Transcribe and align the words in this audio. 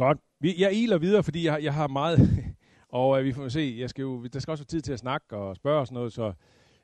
Godt. 0.00 0.18
Vi, 0.38 0.54
jeg 0.58 0.74
iler 0.74 0.98
videre, 0.98 1.22
fordi 1.22 1.46
jeg, 1.46 1.62
jeg 1.62 1.74
har 1.74 1.88
meget, 1.88 2.18
og 2.88 3.18
øh, 3.18 3.24
vi 3.24 3.32
får 3.32 3.48
se, 3.48 3.76
jeg 3.78 3.90
skal 3.90 4.02
jo, 4.02 4.24
der 4.24 4.38
skal 4.38 4.52
også 4.52 4.64
være 4.64 4.68
tid 4.68 4.80
til 4.80 4.92
at 4.92 4.98
snakke 4.98 5.36
og 5.36 5.56
spørge 5.56 5.80
og 5.80 5.86
sådan 5.86 5.94
noget, 5.94 6.12
så, 6.12 6.32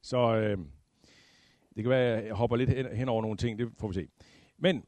så 0.03 0.37
øh, 0.37 0.59
det 1.77 1.85
kan 1.85 1.91
være, 1.91 2.17
at 2.17 2.27
jeg 2.27 2.35
hopper 2.35 2.57
lidt 2.57 2.71
hen, 2.71 2.87
hen 2.87 3.09
over 3.09 3.23
nogle 3.23 3.37
ting, 3.37 3.59
det 3.59 3.69
får 3.81 3.89
vi 3.89 3.95
se. 3.95 4.07
Men 4.59 4.83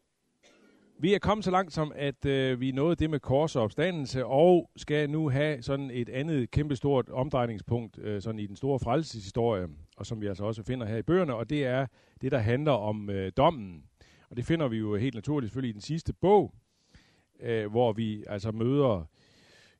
vi 0.98 1.14
er 1.14 1.18
kommet 1.18 1.44
så 1.44 1.50
langt 1.50 1.72
som, 1.72 1.92
at 1.94 2.24
øh, 2.24 2.60
vi 2.60 2.72
nåede 2.72 2.96
det 2.96 3.10
med 3.10 3.20
kors 3.20 3.56
og 3.56 3.62
opstandelse, 3.62 4.26
og 4.26 4.70
skal 4.76 5.10
nu 5.10 5.28
have 5.28 5.62
sådan 5.62 5.90
et 5.90 6.08
andet 6.08 6.50
kæmpestort 6.50 7.08
omdrejningspunkt 7.08 7.98
øh, 7.98 8.22
sådan 8.22 8.38
i 8.38 8.46
den 8.46 8.56
store 8.56 8.78
frelseshistorie, 8.78 9.68
og 9.96 10.06
som 10.06 10.20
vi 10.20 10.26
altså 10.26 10.44
også 10.44 10.62
finder 10.62 10.86
her 10.86 10.96
i 10.96 11.02
bøgerne, 11.02 11.34
og 11.34 11.50
det 11.50 11.66
er 11.66 11.86
det, 12.20 12.32
der 12.32 12.38
handler 12.38 12.72
om 12.72 13.10
øh, 13.10 13.32
dommen. 13.36 13.82
Og 14.30 14.36
det 14.36 14.44
finder 14.44 14.68
vi 14.68 14.76
jo 14.76 14.96
helt 14.96 15.14
naturligt 15.14 15.50
selvfølgelig 15.50 15.70
i 15.70 15.72
den 15.72 15.80
sidste 15.80 16.12
bog, 16.12 16.54
øh, 17.40 17.70
hvor 17.70 17.92
vi 17.92 18.24
altså 18.26 18.52
møder 18.52 19.08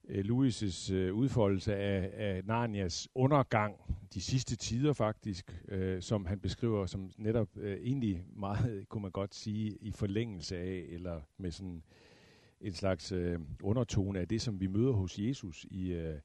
øh, 0.09 0.25
Louis' 0.25 0.93
øh, 0.93 1.15
udfoldelse 1.15 1.77
af, 1.77 2.11
af 2.15 2.45
Narnias 2.45 3.09
undergang, 3.15 3.75
de 4.15 4.21
sidste 4.21 4.57
tider 4.57 4.93
faktisk, 4.93 5.63
øh, 5.69 6.03
som 6.03 6.27
han 6.27 6.41
beskriver 6.41 6.87
som 6.87 7.11
netop 7.17 7.49
øh, 7.57 7.77
egentlig 7.83 8.25
meget, 8.37 8.85
kunne 8.89 9.03
man 9.03 9.11
godt 9.11 9.35
sige, 9.35 9.77
i 9.81 9.93
forlængelse 9.93 10.57
af, 10.59 10.85
eller 10.89 11.21
med 11.39 11.51
sådan 11.51 11.83
en 12.61 12.73
slags 12.73 13.13
øh, 13.13 13.39
undertone 13.63 14.21
af 14.21 14.29
det, 14.29 14.43
som 14.43 14.61
vi 14.61 14.67
møder 14.67 14.93
hos 14.93 15.19
Jesus 15.19 15.67
i 15.71 15.93
øh, 15.93 16.19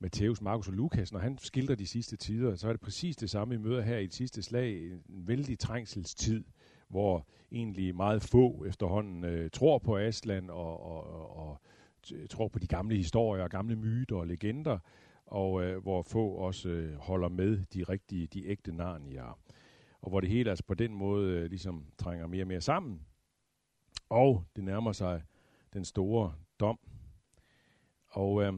Matthæus, 0.00 0.40
Markus 0.40 0.68
og 0.68 0.74
Lukas. 0.74 1.12
Når 1.12 1.20
han 1.20 1.38
skildrer 1.38 1.74
de 1.74 1.86
sidste 1.86 2.16
tider, 2.16 2.56
så 2.56 2.68
er 2.68 2.72
det 2.72 2.80
præcis 2.80 3.16
det 3.16 3.30
samme, 3.30 3.58
vi 3.58 3.68
møder 3.68 3.82
her 3.82 3.98
i 3.98 4.06
det 4.06 4.14
sidste 4.14 4.42
slag. 4.42 4.92
En 4.92 5.02
vældig 5.08 5.58
trængselstid, 5.58 6.44
hvor 6.90 7.26
egentlig 7.52 7.96
meget 7.96 8.22
få 8.22 8.64
efterhånden 8.64 9.24
øh, 9.24 9.50
tror 9.50 9.78
på 9.78 9.98
Aslan 9.98 10.50
og, 10.50 10.82
og, 10.82 11.14
og, 11.14 11.36
og 11.36 11.60
tror 12.30 12.48
på 12.48 12.58
de 12.58 12.66
gamle 12.66 12.96
historier, 12.96 13.48
gamle 13.48 13.76
myter 13.76 14.16
og 14.16 14.26
legender, 14.26 14.78
og 15.26 15.62
øh, 15.62 15.82
hvor 15.82 16.02
få 16.02 16.28
også 16.28 16.68
øh, 16.68 16.96
holder 16.96 17.28
med 17.28 17.64
de 17.74 17.82
rigtige, 17.82 18.26
de 18.26 18.46
ægte 18.46 18.72
narnier. 18.72 19.38
Og 20.00 20.10
hvor 20.10 20.20
det 20.20 20.30
hele 20.30 20.50
altså 20.50 20.64
på 20.64 20.74
den 20.74 20.94
måde 20.94 21.32
øh, 21.32 21.50
ligesom 21.50 21.86
trænger 21.98 22.26
mere 22.26 22.42
og 22.42 22.48
mere 22.48 22.60
sammen. 22.60 23.00
Og 24.08 24.44
det 24.56 24.64
nærmer 24.64 24.92
sig 24.92 25.22
den 25.72 25.84
store 25.84 26.34
dom. 26.60 26.78
Og 28.06 28.42
øh, 28.42 28.52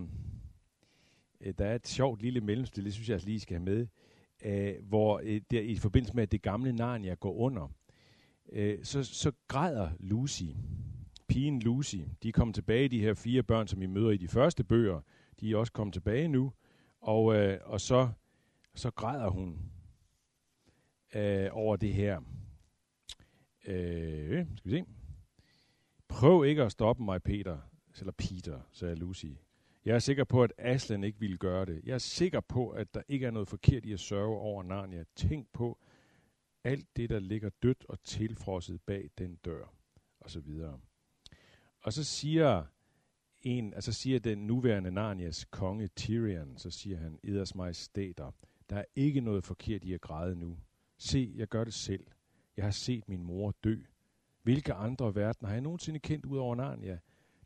øh 1.41 1.55
der 1.58 1.66
er 1.66 1.75
et 1.75 1.88
sjovt 1.88 2.22
lille 2.22 2.41
mellemstil, 2.41 2.84
det 2.84 2.92
synes 2.92 3.08
jeg 3.08 3.14
altså 3.14 3.28
lige 3.28 3.41
skal 3.41 3.56
have 3.56 3.64
med, 3.64 3.86
øh, 4.44 4.75
hvor 4.88 5.20
øh, 5.25 5.41
der, 5.50 5.60
i 5.60 5.77
forbindelse 5.77 6.14
med, 6.14 6.22
at 6.22 6.33
det 6.33 6.42
gamle 6.42 6.72
Narnia 6.72 7.14
går 7.14 7.34
under, 7.34 7.69
øh, 8.53 8.84
så, 8.84 9.05
så 9.05 9.33
græder 9.48 9.91
Lucy, 10.00 10.42
pigen 11.28 11.62
Lucy. 11.62 11.97
De 12.22 12.28
er 12.28 12.33
kommet 12.33 12.55
tilbage, 12.55 12.89
de 12.89 13.00
her 13.00 13.14
fire 13.14 13.42
børn, 13.42 13.69
som 13.69 13.81
vi 13.81 13.86
møder 13.86 14.11
i 14.11 14.17
de 14.17 14.28
første 14.28 14.64
bøger. 14.64 15.00
De 15.41 15.53
er 15.53 15.56
også 15.56 15.72
kommet 15.72 15.92
tilbage 15.94 16.28
nu. 16.28 16.53
Og, 17.00 17.34
øh, 17.34 17.59
og 17.64 17.81
så, 17.81 18.09
så 18.75 18.91
græder 18.91 19.28
hun 19.28 19.59
øh, 21.14 21.48
over 21.53 21.77
det 21.77 21.92
her. 21.92 22.20
Øh, 23.67 24.47
skal 24.56 24.70
vi 24.70 24.70
se. 24.70 24.84
Prøv 26.09 26.44
ikke 26.44 26.62
at 26.62 26.72
stoppe 26.72 27.03
mig, 27.03 27.22
Peter, 27.22 27.59
eller 27.98 28.12
Peter, 28.12 28.61
sagde 28.72 28.94
Lucy. 28.94 29.27
Jeg 29.84 29.94
er 29.94 29.98
sikker 29.98 30.25
på, 30.25 30.42
at 30.42 30.53
Aslan 30.59 31.05
ikke 31.05 31.20
ville 31.20 31.37
gøre 31.37 31.64
det. 31.64 31.81
Jeg 31.84 31.94
er 31.94 31.98
sikker 31.98 32.41
på, 32.41 32.70
at 32.70 32.94
der 32.94 33.03
ikke 33.09 33.27
er 33.27 33.31
noget 33.31 33.48
forkert 33.48 33.84
i 33.84 33.92
at 33.92 34.00
sørge 34.00 34.39
over 34.39 34.62
Narnia. 34.62 35.05
Tænk 35.16 35.47
på 35.53 35.78
alt 36.64 36.96
det, 36.96 37.10
der 37.10 37.18
ligger 37.18 37.50
dødt 37.62 37.84
og 37.88 38.02
tilfrosset 38.05 38.82
bag 38.82 39.10
den 39.18 39.36
dør, 39.36 39.74
og 40.20 40.30
så 40.30 40.41
videre. 40.41 40.80
Og 41.80 41.92
så 41.92 42.04
siger 42.04 42.64
en, 43.42 43.74
altså 43.74 43.92
siger 43.92 44.19
den 44.19 44.38
nuværende 44.46 44.91
Narnias 44.91 45.44
konge 45.44 45.88
Tyrion, 45.88 46.58
så 46.58 46.70
siger 46.70 46.98
han, 46.98 47.19
Eders 47.22 47.54
majestæter, 47.54 48.30
der 48.70 48.77
er 48.77 48.84
ikke 48.96 49.20
noget 49.20 49.44
forkert 49.44 49.84
i 49.84 49.92
at 49.92 50.00
græde 50.00 50.37
nu. 50.37 50.59
Se, 50.98 51.32
jeg 51.37 51.48
gør 51.48 51.64
det 51.64 51.75
selv. 51.75 52.06
Jeg 52.56 52.64
har 52.64 52.70
set 52.70 53.08
min 53.08 53.22
mor 53.22 53.54
dø. 53.64 53.76
Hvilke 54.42 54.75
andre 54.75 55.14
verdener 55.14 55.48
har 55.48 55.54
jeg 55.54 55.62
nogensinde 55.62 55.98
kendt 55.98 56.25
ud 56.25 56.38
over 56.38 56.54
Narnia? 56.54 56.98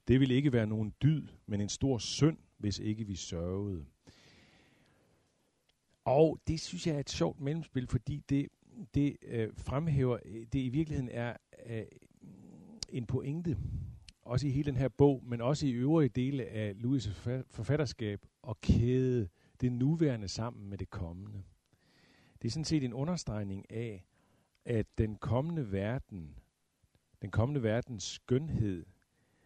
Det 0.09 0.21
ville 0.21 0.35
ikke 0.35 0.53
være 0.53 0.67
nogen 0.67 0.95
dyd, 1.03 1.29
men 1.47 1.61
en 1.61 1.69
stor 1.69 1.99
synd, 1.99 2.39
hvis 2.59 2.79
ikke 2.79 3.05
vi 3.05 3.15
sørgede. 3.15 3.87
Og 6.05 6.41
det 6.47 6.61
synes 6.61 6.87
jeg 6.87 6.95
er 6.95 7.01
et 7.01 7.11
sjovt 7.11 7.41
mellemspil, 7.41 7.87
fordi 7.87 8.23
det, 8.29 8.49
det 8.95 9.17
øh, 9.23 9.49
fremhæver, 9.57 10.19
det 10.53 10.59
i 10.59 10.69
virkeligheden 10.69 11.11
er 11.13 11.37
øh, 11.67 11.83
en 12.89 13.07
pointe 13.07 13.57
også 14.23 14.47
i 14.47 14.51
hele 14.51 14.67
den 14.67 14.77
her 14.77 14.89
bog, 14.89 15.23
men 15.25 15.41
også 15.41 15.67
i 15.67 15.71
øvrige 15.71 16.09
dele 16.09 16.45
af 16.45 16.73
Louis' 16.73 17.11
forfatterskab, 17.51 18.27
og 18.43 18.61
kæde 18.61 19.29
det 19.61 19.73
nuværende 19.73 20.29
sammen 20.29 20.69
med 20.69 20.79
det 20.79 20.91
kommende. 20.91 21.43
Det 22.43 22.49
er 22.49 22.53
sådan 22.53 22.65
set 22.65 22.85
en 22.85 22.93
understregning 22.93 23.71
af, 23.71 24.05
at 24.65 24.87
den 24.99 25.17
kommende 25.17 25.73
verden, 25.73 26.39
den 27.23 27.31
kommende 27.31 27.63
verdens 27.63 28.03
skønhed, 28.03 28.87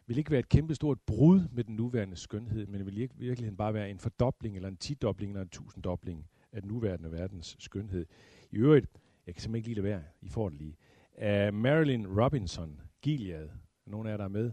vil 0.06 0.18
ikke 0.18 0.30
være 0.30 0.40
et 0.40 0.48
kæmpestort 0.48 1.00
brud 1.00 1.48
med 1.52 1.64
den 1.64 1.76
nuværende 1.76 2.16
skønhed, 2.16 2.66
men 2.66 2.86
vil 2.86 2.98
i 2.98 3.08
virkeligheden 3.16 3.56
bare 3.56 3.74
være 3.74 3.90
en 3.90 3.98
fordobling, 3.98 4.56
eller 4.56 4.68
en 4.68 4.76
tidobling, 4.76 5.32
eller 5.32 5.42
en 5.42 5.48
tusinddobling 5.48 6.26
af 6.52 6.62
den 6.62 6.68
nuværende 6.68 7.12
verdens 7.12 7.56
skønhed. 7.58 8.06
I 8.50 8.56
øvrigt, 8.56 8.86
jeg 9.26 9.34
kan 9.34 9.42
simpelthen 9.42 9.54
ikke 9.56 9.68
lide 9.68 9.74
det 9.74 9.84
være, 9.84 10.02
I 10.20 10.28
får 10.28 10.48
det 10.48 10.58
lige, 10.58 10.76
Uh, 11.22 11.54
Marilyn 11.54 12.06
Robinson, 12.06 12.80
Gilead, 13.02 13.48
nogle 13.86 14.08
af 14.08 14.12
jer, 14.12 14.16
der 14.16 14.24
er 14.24 14.28
med, 14.28 14.52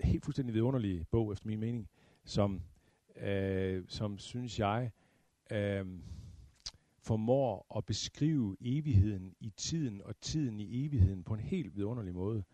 helt 0.00 0.24
fuldstændig 0.24 0.54
vidunderlig 0.54 1.06
bog, 1.10 1.32
efter 1.32 1.46
min 1.46 1.60
mening, 1.60 1.88
som, 2.24 2.62
uh, 3.16 3.82
som 3.88 4.18
synes 4.18 4.58
jeg, 4.58 4.90
uh, 5.52 5.88
formår 6.98 7.76
at 7.76 7.84
beskrive 7.84 8.56
evigheden 8.60 9.34
i 9.40 9.52
tiden 9.56 10.02
og 10.02 10.20
tiden 10.20 10.60
i 10.60 10.86
evigheden 10.86 11.24
på 11.24 11.34
en 11.34 11.40
helt 11.40 11.76
vidunderlig 11.76 12.14
måde. 12.14 12.44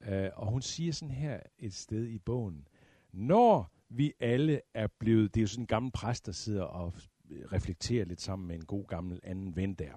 Uh, 0.00 0.28
og 0.34 0.46
hun 0.46 0.62
siger 0.62 0.92
sådan 0.92 1.14
her 1.14 1.40
et 1.58 1.74
sted 1.74 2.06
i 2.06 2.18
bogen, 2.18 2.68
når 3.12 3.72
vi 3.88 4.12
alle 4.20 4.60
er 4.74 4.86
blevet, 4.98 5.34
det 5.34 5.40
er 5.40 5.42
jo 5.42 5.48
sådan 5.48 5.62
en 5.62 5.66
gammel 5.66 5.92
præst, 5.92 6.26
der 6.26 6.32
sidder 6.32 6.62
og 6.62 6.94
reflekterer 7.52 8.04
lidt 8.04 8.20
sammen 8.20 8.48
med 8.48 8.56
en 8.56 8.64
god 8.64 8.86
gammel 8.86 9.20
anden 9.22 9.56
ven 9.56 9.74
der. 9.74 9.92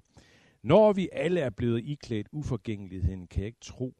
Når 0.63 0.93
vi 0.93 1.09
alle 1.11 1.39
er 1.39 1.49
blevet 1.49 1.83
iklædt 1.85 2.27
uforgængeligheden, 2.31 3.27
kan 3.27 3.39
jeg 3.41 3.47
ikke 3.47 3.59
tro, 3.61 3.95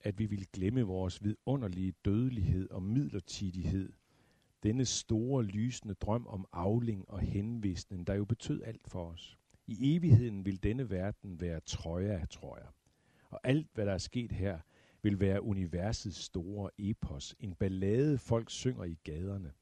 at 0.00 0.18
vi 0.18 0.26
vil 0.26 0.46
glemme 0.52 0.82
vores 0.82 1.24
vidunderlige 1.24 1.94
dødelighed 2.04 2.70
og 2.70 2.82
midlertidighed. 2.82 3.92
Denne 4.62 4.84
store, 4.84 5.44
lysende 5.44 5.94
drøm 5.94 6.26
om 6.26 6.46
afling 6.52 7.10
og 7.10 7.20
henvisning, 7.20 8.06
der 8.06 8.14
jo 8.14 8.24
betød 8.24 8.62
alt 8.62 8.88
for 8.88 9.06
os. 9.06 9.38
I 9.66 9.96
evigheden 9.96 10.46
vil 10.46 10.62
denne 10.62 10.90
verden 10.90 11.40
være 11.40 11.60
trøja, 11.60 12.24
tror 12.30 12.56
jeg. 12.56 12.66
Og 13.30 13.40
alt, 13.44 13.66
hvad 13.74 13.86
der 13.86 13.92
er 13.92 13.98
sket 13.98 14.32
her, 14.32 14.58
vil 15.02 15.20
være 15.20 15.42
universets 15.42 16.18
store 16.18 16.70
epos. 16.78 17.34
En 17.40 17.54
ballade, 17.54 18.18
folk 18.18 18.50
synger 18.50 18.84
i 18.84 18.98
gaderne. 19.04 19.52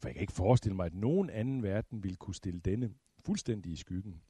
For 0.00 0.08
jeg 0.08 0.14
kan 0.14 0.20
ikke 0.20 0.32
forestille 0.32 0.76
mig, 0.76 0.86
at 0.86 0.94
nogen 0.94 1.30
anden 1.30 1.62
verden 1.62 2.02
ville 2.02 2.16
kunne 2.16 2.34
stille 2.34 2.60
denne 2.60 2.90
fuldstændig 3.18 3.72
i 3.72 3.76
skyggen. 3.76 4.20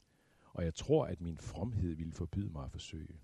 Og 0.53 0.63
jeg 0.63 0.75
tror, 0.75 1.05
at 1.05 1.21
min 1.21 1.37
fromhed 1.37 1.95
ville 1.95 2.13
forbyde 2.13 2.49
mig 2.49 2.65
at 2.65 2.71
forsøge. 2.71 3.19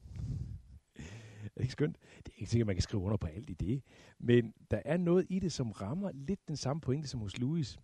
er 0.96 1.50
det 1.56 1.62
ikke 1.62 1.72
skønt? 1.72 1.98
Det 2.18 2.34
er 2.34 2.38
ikke 2.38 2.52
sikkert, 2.52 2.66
at 2.66 2.68
man 2.68 2.76
kan 2.76 2.84
skrive 2.84 3.04
under 3.04 3.18
på 3.18 3.28
alt 3.28 3.50
i 3.50 3.54
det. 3.54 3.82
Men 4.20 4.54
der 4.72 4.82
er 4.86 4.98
noget 4.98 5.26
i 5.30 5.40
det, 5.40 5.52
som 5.52 5.72
rammer 5.72 6.12
lidt 6.14 6.48
den 6.48 6.56
samme 6.56 6.82
pointe 6.82 7.08
som 7.08 7.20
hos 7.20 7.38
Louis. 7.38 7.80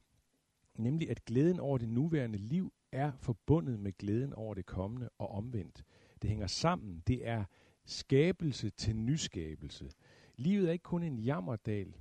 Nemlig, 0.75 1.09
at 1.09 1.25
glæden 1.25 1.59
over 1.59 1.77
det 1.77 1.89
nuværende 1.89 2.37
liv 2.37 2.73
er 2.91 3.11
forbundet 3.19 3.79
med 3.79 3.97
glæden 3.97 4.33
over 4.33 4.53
det 4.53 4.65
kommende 4.65 5.09
og 5.17 5.29
omvendt. 5.29 5.83
Det 6.21 6.29
hænger 6.29 6.47
sammen. 6.47 7.03
Det 7.07 7.27
er 7.27 7.45
skabelse 7.85 8.69
til 8.69 8.95
nyskabelse. 8.95 9.91
Livet 10.35 10.67
er 10.67 10.71
ikke 10.71 10.83
kun 10.83 11.03
en 11.03 11.19
jammerdal. 11.19 11.93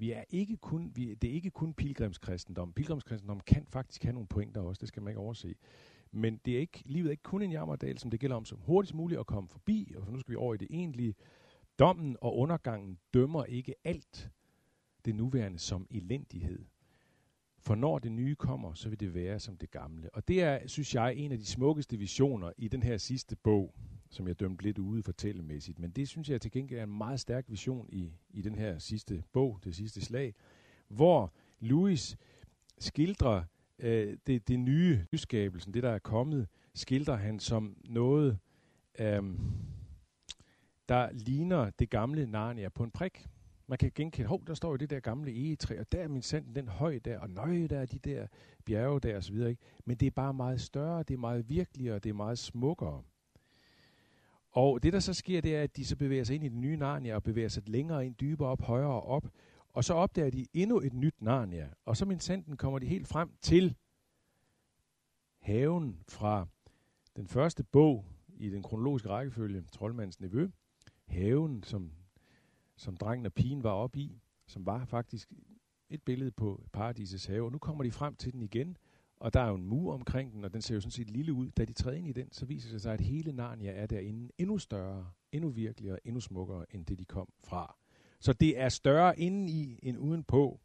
Vi 0.00 0.12
er 0.12 0.24
ikke 0.30 0.56
kun, 0.56 0.92
vi, 0.94 1.14
det 1.14 1.30
er 1.30 1.34
ikke 1.34 1.50
kun 1.50 1.74
pilgrimskristendom. 1.74 2.72
Pilgrimskristendom 2.72 3.40
kan 3.40 3.66
faktisk 3.68 4.02
have 4.02 4.12
nogle 4.12 4.28
pointer 4.28 4.60
også, 4.60 4.80
det 4.80 4.88
skal 4.88 5.02
man 5.02 5.10
ikke 5.10 5.20
overse. 5.20 5.54
Men 6.12 6.40
det 6.44 6.54
er 6.54 6.58
ikke, 6.58 6.82
livet 6.84 7.06
er 7.06 7.10
ikke 7.10 7.22
kun 7.22 7.42
en 7.42 7.52
jammerdal, 7.52 7.98
som 7.98 8.10
det 8.10 8.20
gælder 8.20 8.36
om 8.36 8.44
som 8.44 8.58
hurtigst 8.58 8.94
muligt 8.94 9.20
at 9.20 9.26
komme 9.26 9.48
forbi, 9.48 9.94
og 9.96 10.06
så 10.06 10.12
nu 10.12 10.18
skal 10.18 10.32
vi 10.32 10.36
over 10.36 10.54
i 10.54 10.56
det 10.56 10.68
egentlige. 10.70 11.14
Dommen 11.78 12.16
og 12.20 12.36
undergangen 12.38 12.98
dømmer 13.14 13.44
ikke 13.44 13.74
alt 13.84 14.30
det 15.04 15.14
nuværende 15.14 15.58
som 15.58 15.86
elendighed. 15.90 16.64
For 17.58 17.74
når 17.74 17.98
det 17.98 18.12
nye 18.12 18.34
kommer, 18.34 18.74
så 18.74 18.88
vil 18.88 19.00
det 19.00 19.14
være 19.14 19.40
som 19.40 19.56
det 19.56 19.70
gamle. 19.70 20.14
Og 20.14 20.28
det 20.28 20.42
er, 20.42 20.66
synes 20.66 20.94
jeg, 20.94 21.14
en 21.16 21.32
af 21.32 21.38
de 21.38 21.46
smukkeste 21.46 21.96
visioner 21.96 22.52
i 22.56 22.68
den 22.68 22.82
her 22.82 22.96
sidste 22.96 23.36
bog, 23.36 23.74
som 24.10 24.28
jeg 24.28 24.40
dømte 24.40 24.64
lidt 24.64 24.78
ude 24.78 25.02
fortællemæssigt. 25.02 25.78
Men 25.78 25.90
det 25.90 26.08
synes 26.08 26.30
jeg 26.30 26.40
til 26.40 26.50
gengæld 26.50 26.80
er 26.80 26.84
en 26.84 26.98
meget 26.98 27.20
stærk 27.20 27.44
vision 27.48 27.88
i, 27.92 28.12
i 28.30 28.42
den 28.42 28.54
her 28.54 28.78
sidste 28.78 29.22
bog, 29.32 29.60
det 29.64 29.74
sidste 29.74 30.00
slag, 30.00 30.34
hvor 30.88 31.32
Louis 31.60 32.16
skildrer 32.78 33.44
øh, 33.78 34.16
det, 34.26 34.48
det 34.48 34.60
nye 34.60 35.06
nyskabelsen, 35.12 35.74
det 35.74 35.82
der 35.82 35.90
er 35.90 35.98
kommet, 35.98 36.48
skildrer 36.74 37.16
han 37.16 37.40
som 37.40 37.76
noget, 37.84 38.38
øh, 38.98 39.22
der 40.88 41.10
ligner 41.12 41.70
det 41.70 41.90
gamle 41.90 42.26
Narnia 42.26 42.68
på 42.68 42.84
en 42.84 42.90
prik. 42.90 43.26
Man 43.66 43.78
kan 43.78 43.92
genkende, 43.94 44.28
hov, 44.28 44.46
der 44.46 44.54
står 44.54 44.70
jo 44.70 44.76
det 44.76 44.90
der 44.90 45.00
gamle 45.00 45.30
egetræ, 45.30 45.80
og 45.80 45.92
der 45.92 46.00
er 46.00 46.08
min 46.08 46.22
sand, 46.22 46.54
den 46.54 46.68
høj 46.68 46.98
der, 46.98 47.18
og 47.18 47.30
nøje, 47.30 47.66
der 47.66 47.78
er 47.78 47.86
de 47.86 47.98
der 47.98 48.26
bjerge 48.64 49.00
der, 49.00 49.16
og 49.16 49.24
så 49.24 49.32
videre. 49.32 49.50
Ikke? 49.50 49.62
Men 49.84 49.96
det 49.96 50.06
er 50.06 50.10
bare 50.10 50.34
meget 50.34 50.60
større, 50.60 51.02
det 51.02 51.14
er 51.14 51.18
meget 51.18 51.48
virkeligere, 51.48 51.98
det 51.98 52.10
er 52.10 52.14
meget 52.14 52.38
smukkere. 52.38 53.02
Og 54.50 54.82
det, 54.82 54.92
der 54.92 55.00
så 55.00 55.14
sker, 55.14 55.40
det 55.40 55.56
er, 55.56 55.62
at 55.62 55.76
de 55.76 55.84
så 55.84 55.96
bevæger 55.96 56.24
sig 56.24 56.34
ind 56.34 56.44
i 56.44 56.48
den 56.48 56.60
nye 56.60 56.76
Narnia, 56.76 57.14
og 57.14 57.22
bevæger 57.22 57.48
sig 57.48 57.68
længere 57.68 58.06
ind, 58.06 58.14
dybere 58.20 58.48
op, 58.48 58.62
højere 58.62 59.00
op, 59.02 59.28
og 59.72 59.84
så 59.84 59.94
opdager 59.94 60.30
de 60.30 60.46
endnu 60.52 60.80
et 60.80 60.92
nyt 60.92 61.22
Narnia. 61.22 61.70
Og 61.84 61.96
så 61.96 62.04
min 62.04 62.20
sanden 62.20 62.56
kommer 62.56 62.78
de 62.78 62.86
helt 62.86 63.08
frem 63.08 63.30
til 63.40 63.76
haven 65.40 66.02
fra 66.08 66.46
den 67.16 67.28
første 67.28 67.64
bog 67.64 68.04
i 68.28 68.50
den 68.50 68.62
kronologiske 68.62 69.08
rækkefølge, 69.08 69.64
Troldmandens 69.72 70.20
Nevø. 70.20 70.48
Haven, 71.06 71.62
som, 71.62 71.92
som 72.76 72.96
drengen 72.96 73.26
og 73.26 73.32
pigen 73.32 73.62
var 73.62 73.70
op 73.70 73.96
i, 73.96 74.20
som 74.46 74.66
var 74.66 74.84
faktisk 74.84 75.32
et 75.90 76.02
billede 76.02 76.30
på 76.30 76.64
paradisets 76.72 77.26
have. 77.26 77.44
Og 77.44 77.52
nu 77.52 77.58
kommer 77.58 77.84
de 77.84 77.90
frem 77.90 78.16
til 78.16 78.32
den 78.32 78.42
igen, 78.42 78.76
og 79.20 79.34
der 79.34 79.40
er 79.40 79.48
jo 79.48 79.54
en 79.54 79.66
mur 79.66 79.94
omkring 79.94 80.32
den, 80.32 80.44
og 80.44 80.52
den 80.52 80.62
ser 80.62 80.74
jo 80.74 80.80
sådan 80.80 80.90
set 80.90 81.10
lille 81.10 81.32
ud. 81.32 81.50
Da 81.50 81.64
de 81.64 81.72
træder 81.72 81.96
ind 81.96 82.08
i 82.08 82.12
den, 82.12 82.32
så 82.32 82.46
viser 82.46 82.70
det 82.70 82.82
sig, 82.82 82.92
at 82.92 83.00
hele 83.00 83.32
Narnia 83.32 83.72
er 83.72 83.86
derinde 83.86 84.32
endnu 84.38 84.58
større, 84.58 85.10
endnu 85.32 85.50
virkeligere, 85.50 86.06
endnu 86.06 86.20
smukkere, 86.20 86.74
end 86.74 86.86
det 86.86 86.98
de 86.98 87.04
kom 87.04 87.28
fra. 87.44 87.76
Så 88.20 88.32
det 88.32 88.58
er 88.58 88.68
større 88.68 89.18
indeni 89.18 89.78
end 89.82 89.98
udenpå. 89.98 90.60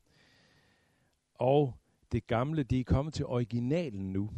Og 1.33 1.73
det 2.11 2.27
gamle, 2.27 2.63
det 2.63 2.79
er 2.79 2.83
kommet 2.83 3.13
til 3.13 3.25
originalen 3.25 4.13
nu. 4.13 4.31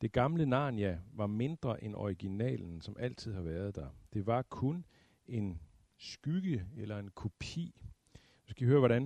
Det 0.00 0.12
gamle 0.12 0.46
Narnia 0.46 1.00
var 1.12 1.26
mindre 1.26 1.84
end 1.84 1.94
originalen, 1.94 2.80
som 2.80 2.96
altid 2.98 3.32
har 3.32 3.42
været 3.42 3.74
der. 3.74 3.88
Det 4.12 4.26
var 4.26 4.42
kun 4.42 4.84
en 5.26 5.60
skygge 5.96 6.66
eller 6.76 6.98
en 6.98 7.10
kopi. 7.14 7.74
Nu 8.14 8.50
skal 8.50 8.64
I 8.64 8.66
høre, 8.68 8.78
hvordan 8.78 9.02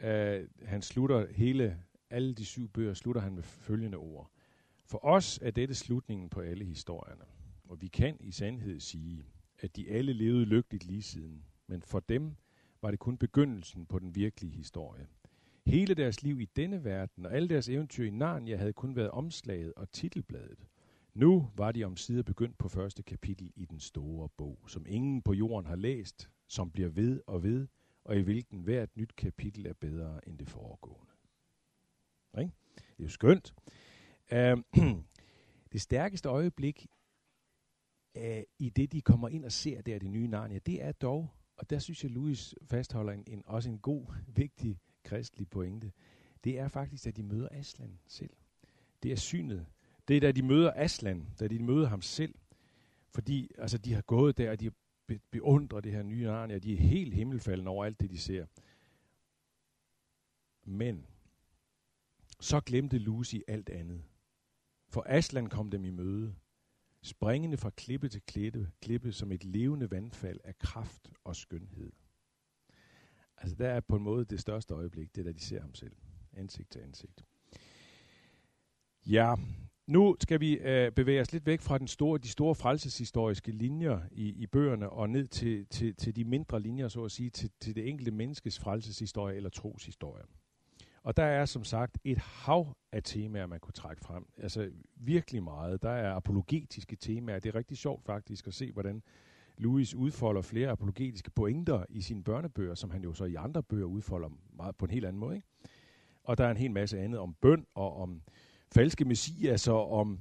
uh, 0.00 0.66
han 0.68 0.82
slutter 0.82 1.26
hele, 1.32 1.78
alle 2.12 2.34
de 2.34 2.44
syv 2.44 2.68
bøger, 2.68 2.94
slutter 2.94 3.20
han 3.20 3.34
med 3.34 3.42
følgende 3.42 3.96
ord. 3.98 4.30
For 4.84 5.04
os 5.04 5.38
er 5.42 5.50
dette 5.50 5.74
slutningen 5.74 6.30
på 6.30 6.40
alle 6.40 6.64
historierne, 6.64 7.24
og 7.64 7.82
vi 7.82 7.88
kan 7.88 8.16
i 8.20 8.30
sandhed 8.30 8.80
sige, 8.80 9.26
at 9.58 9.76
de 9.76 9.90
alle 9.90 10.12
levede 10.12 10.44
lykkeligt 10.44 10.84
lige 10.84 11.02
siden, 11.02 11.44
men 11.66 11.82
for 11.82 12.00
dem 12.00 12.34
var 12.82 12.90
det 12.90 12.98
kun 12.98 13.18
begyndelsen 13.18 13.86
på 13.86 13.98
den 13.98 14.14
virkelige 14.14 14.52
historie. 14.52 15.06
Hele 15.66 15.94
deres 15.94 16.22
liv 16.22 16.40
i 16.40 16.48
denne 16.56 16.84
verden 16.84 17.26
og 17.26 17.32
alle 17.32 17.48
deres 17.48 17.68
eventyr 17.68 18.04
i 18.04 18.10
Narnia 18.10 18.56
havde 18.56 18.72
kun 18.72 18.96
været 18.96 19.10
omslaget 19.10 19.72
og 19.76 19.92
titelbladet. 19.92 20.66
Nu 21.14 21.50
var 21.56 21.72
de 21.72 21.84
om 21.84 21.96
sider 21.96 22.22
begyndt 22.22 22.58
på 22.58 22.68
første 22.68 23.02
kapitel 23.02 23.52
i 23.56 23.64
den 23.64 23.80
store 23.80 24.28
bog, 24.36 24.58
som 24.66 24.86
ingen 24.88 25.22
på 25.22 25.32
jorden 25.32 25.66
har 25.66 25.76
læst, 25.76 26.30
som 26.48 26.70
bliver 26.70 26.88
ved 26.88 27.20
og 27.26 27.42
ved, 27.42 27.66
og 28.04 28.16
i 28.16 28.20
hvilken 28.20 28.60
hvert 28.60 28.96
nyt 28.96 29.16
kapitel 29.16 29.66
er 29.66 29.72
bedre 29.72 30.28
end 30.28 30.38
det 30.38 30.48
foregående. 30.48 31.11
Ikke? 32.38 32.52
Det 32.76 32.98
er 32.98 33.04
jo 33.04 33.08
skønt. 33.08 33.54
Uh, 34.32 34.38
det 35.72 35.80
stærkeste 35.80 36.28
øjeblik 36.28 36.86
uh, 38.18 38.42
i 38.58 38.70
det, 38.76 38.92
de 38.92 39.00
kommer 39.00 39.28
ind 39.28 39.44
og 39.44 39.52
ser 39.52 39.82
der 39.82 39.98
det 39.98 40.10
nye 40.10 40.26
Narnia, 40.26 40.58
det 40.58 40.82
er 40.82 40.92
dog, 40.92 41.30
og 41.56 41.70
der 41.70 41.78
synes 41.78 42.04
jeg, 42.04 42.10
Louis 42.10 42.54
fastholder 42.64 43.12
en, 43.12 43.24
en, 43.26 43.42
også 43.46 43.68
en 43.68 43.78
god, 43.78 44.06
vigtig 44.42 44.78
kristelig 45.04 45.48
pointe, 45.48 45.92
det 46.44 46.58
er 46.58 46.68
faktisk, 46.68 47.06
at 47.06 47.16
de 47.16 47.22
møder 47.22 47.48
Aslan 47.50 47.98
selv. 48.06 48.30
Det 49.02 49.12
er 49.12 49.16
synet. 49.16 49.66
Det 50.08 50.16
er, 50.16 50.20
da 50.20 50.32
de 50.32 50.42
møder 50.42 50.72
Aslan, 50.76 51.26
da 51.40 51.48
de 51.48 51.58
møder 51.58 51.88
ham 51.88 52.02
selv. 52.02 52.34
Fordi 53.08 53.50
altså, 53.58 53.78
de 53.78 53.94
har 53.94 54.02
gået 54.02 54.38
der, 54.38 54.50
og 54.50 54.60
de 54.60 54.70
beundrer 55.30 55.80
det 55.80 55.92
her 55.92 56.02
nye 56.02 56.24
Narnia, 56.24 56.58
de 56.58 56.72
er 56.72 56.76
helt 56.76 57.14
himmelfaldende 57.14 57.70
over 57.70 57.84
alt 57.84 58.00
det, 58.00 58.10
de 58.10 58.18
ser. 58.18 58.46
Men 60.64 61.06
så 62.42 62.60
glemte 62.60 62.98
Lucy 62.98 63.36
alt 63.48 63.68
andet. 63.70 64.02
For 64.88 65.04
Aslan 65.06 65.46
kom 65.46 65.70
dem 65.70 65.84
i 65.84 65.90
møde, 65.90 66.34
springende 67.02 67.56
fra 67.56 67.70
klippe 67.70 68.08
til 68.08 68.22
klippe, 68.22 68.70
klippe 68.80 69.12
som 69.12 69.32
et 69.32 69.44
levende 69.44 69.90
vandfald 69.90 70.40
af 70.44 70.58
kraft 70.58 71.10
og 71.24 71.36
skønhed. 71.36 71.92
Altså 73.36 73.56
der 73.56 73.68
er 73.68 73.80
på 73.80 73.96
en 73.96 74.02
måde 74.02 74.24
det 74.24 74.40
største 74.40 74.74
øjeblik, 74.74 75.14
det 75.14 75.20
er 75.20 75.24
da 75.24 75.32
de 75.32 75.40
ser 75.40 75.60
ham 75.60 75.74
selv, 75.74 75.96
ansigt 76.32 76.70
til 76.70 76.80
ansigt. 76.80 77.24
Ja, 79.06 79.34
nu 79.86 80.16
skal 80.20 80.40
vi 80.40 80.58
øh, 80.58 80.92
bevæge 80.92 81.20
os 81.20 81.32
lidt 81.32 81.46
væk 81.46 81.60
fra 81.60 81.78
den 81.78 81.88
store, 81.88 82.18
de 82.18 82.28
store 82.28 82.54
frelseshistoriske 82.54 83.52
linjer 83.52 84.00
i, 84.12 84.28
i 84.28 84.46
bøgerne 84.46 84.90
og 84.90 85.10
ned 85.10 85.26
til, 85.26 85.66
til, 85.66 85.94
til 85.96 86.16
de 86.16 86.24
mindre 86.24 86.60
linjer, 86.60 86.88
så 86.88 87.04
at 87.04 87.10
sige, 87.10 87.30
til, 87.30 87.50
til 87.60 87.76
det 87.76 87.88
enkelte 87.88 88.10
menneskes 88.10 88.58
frelseshistorie 88.58 89.36
eller 89.36 89.50
troshistorie. 89.50 90.24
Og 91.02 91.16
der 91.16 91.24
er 91.24 91.44
som 91.44 91.64
sagt 91.64 91.98
et 92.04 92.18
hav 92.18 92.76
af 92.92 93.02
temaer, 93.02 93.46
man 93.46 93.60
kunne 93.60 93.72
trække 93.72 94.02
frem. 94.02 94.26
Altså 94.36 94.70
virkelig 94.96 95.42
meget. 95.42 95.82
Der 95.82 95.90
er 95.90 96.14
apologetiske 96.14 96.96
temaer. 96.96 97.38
Det 97.38 97.48
er 97.48 97.54
rigtig 97.54 97.76
sjovt 97.76 98.04
faktisk 98.04 98.46
at 98.46 98.54
se, 98.54 98.72
hvordan 98.72 99.02
Louis 99.58 99.94
udfolder 99.94 100.42
flere 100.42 100.70
apologetiske 100.70 101.30
pointer 101.30 101.84
i 101.88 102.00
sine 102.00 102.24
børnebøger, 102.24 102.74
som 102.74 102.90
han 102.90 103.02
jo 103.02 103.12
så 103.12 103.24
i 103.24 103.34
andre 103.34 103.62
bøger 103.62 103.86
udfolder 103.86 104.28
meget 104.56 104.76
på 104.76 104.84
en 104.84 104.90
helt 104.90 105.04
anden 105.04 105.20
måde. 105.20 105.36
Ikke? 105.36 105.48
Og 106.24 106.38
der 106.38 106.44
er 106.44 106.50
en 106.50 106.56
hel 106.56 106.70
masse 106.70 107.00
andet 107.00 107.20
om 107.20 107.34
bøn 107.34 107.66
og 107.74 107.96
om 107.96 108.22
falske 108.74 109.04
messias 109.04 109.68
og 109.68 109.92
om 109.92 110.18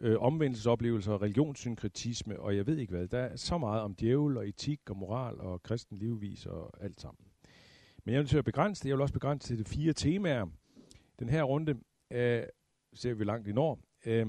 øh, 0.00 0.20
omvendelsesoplevelser 0.20 1.12
og 1.12 1.22
religionssynkretisme 1.22 2.40
og 2.40 2.56
jeg 2.56 2.66
ved 2.66 2.78
ikke 2.78 2.92
hvad. 2.92 3.08
Der 3.08 3.18
er 3.18 3.36
så 3.36 3.58
meget 3.58 3.82
om 3.82 3.94
djævel 3.94 4.36
og 4.36 4.48
etik 4.48 4.90
og 4.90 4.96
moral 4.96 5.40
og 5.40 5.62
kristen 5.62 5.98
livvis 5.98 6.46
og 6.46 6.84
alt 6.84 7.00
sammen. 7.00 7.29
Men 8.04 8.12
jeg 8.12 8.20
vil 8.20 8.28
til 8.28 8.38
at 8.38 8.44
begrænse 8.44 8.82
det. 8.82 8.88
Jeg 8.88 8.96
vil 8.96 9.02
også 9.02 9.14
begrænse 9.14 9.48
til 9.48 9.58
de 9.58 9.64
fire 9.64 9.92
temaer. 9.92 10.46
Den 11.18 11.28
her 11.28 11.42
runde 11.42 11.80
øh, 12.10 12.42
ser 12.94 13.14
vi 13.14 13.24
langt 13.24 13.48
i 13.48 13.52
nord. 13.52 13.78
Øh, 14.06 14.26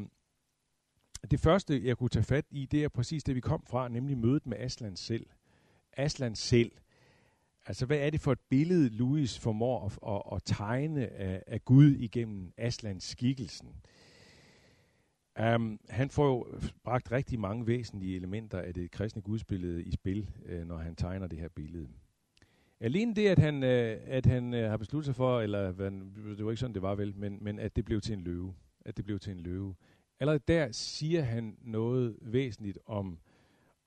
det 1.32 1.40
første, 1.40 1.86
jeg 1.86 1.98
kunne 1.98 2.10
tage 2.10 2.24
fat 2.24 2.46
i, 2.50 2.66
det 2.66 2.84
er 2.84 2.90
præcis 2.90 3.24
det, 3.24 3.36
vi 3.36 3.40
kom 3.40 3.64
fra, 3.66 3.88
nemlig 3.88 4.18
mødet 4.18 4.48
med 4.48 4.58
Aslan 4.58 4.96
selv. 4.96 5.26
Aslan 5.94 6.36
selv. 6.36 6.72
Altså, 7.66 7.86
hvad 7.86 7.98
er 7.98 8.10
det 8.10 8.22
for 8.22 8.32
et 8.32 8.40
billede, 8.50 8.90
Louis 8.90 9.40
formår 9.40 9.86
at, 9.86 10.00
at, 10.08 10.36
at 10.36 10.42
tegne 10.46 11.08
af, 11.08 11.44
af 11.48 11.66
Gud 11.66 11.96
igennem 11.96 12.54
Aslans 12.58 13.04
skikkelsen? 13.04 13.76
Um, 15.56 15.80
han 15.90 16.10
får 16.10 16.28
jo 16.28 16.48
bragt 16.84 17.12
rigtig 17.12 17.40
mange 17.40 17.68
væsentlige 17.68 18.16
elementer 18.16 18.62
af 18.62 18.74
det 18.74 18.92
kristne 18.92 19.22
gudsbillede 19.22 19.84
i 19.84 19.92
spil, 19.92 20.30
øh, 20.46 20.68
når 20.68 20.78
han 20.78 20.96
tegner 20.96 21.28
det 21.28 21.40
her 21.40 21.50
billede. 21.50 21.88
Alene 22.84 23.16
det, 23.16 23.28
at 23.28 23.40
han, 23.40 23.64
øh, 23.64 23.98
at 24.06 24.26
han 24.26 24.54
øh, 24.54 24.70
har 24.70 24.78
besluttet 24.78 25.06
sig 25.06 25.16
for, 25.16 25.42
eller 25.42 25.72
det 26.38 26.46
var 26.46 26.52
ikke 26.52 26.60
sådan, 26.60 26.74
det 26.74 26.82
var 26.82 26.96
vel, 26.96 27.14
men, 27.18 27.38
men 27.42 27.60
at 27.60 27.76
det 27.76 27.86
blev 27.86 28.02
til 28.02 28.14
en 28.14 28.22
løve. 28.22 28.54
At 28.86 28.98
det 28.98 29.06
blev 29.06 29.20
til 29.20 29.32
en 29.32 29.40
løve. 29.40 29.76
Allerede 30.20 30.44
der 30.48 30.72
siger 30.72 31.22
han 31.22 31.58
noget 31.62 32.18
væsentligt 32.22 32.80
om, 32.86 33.20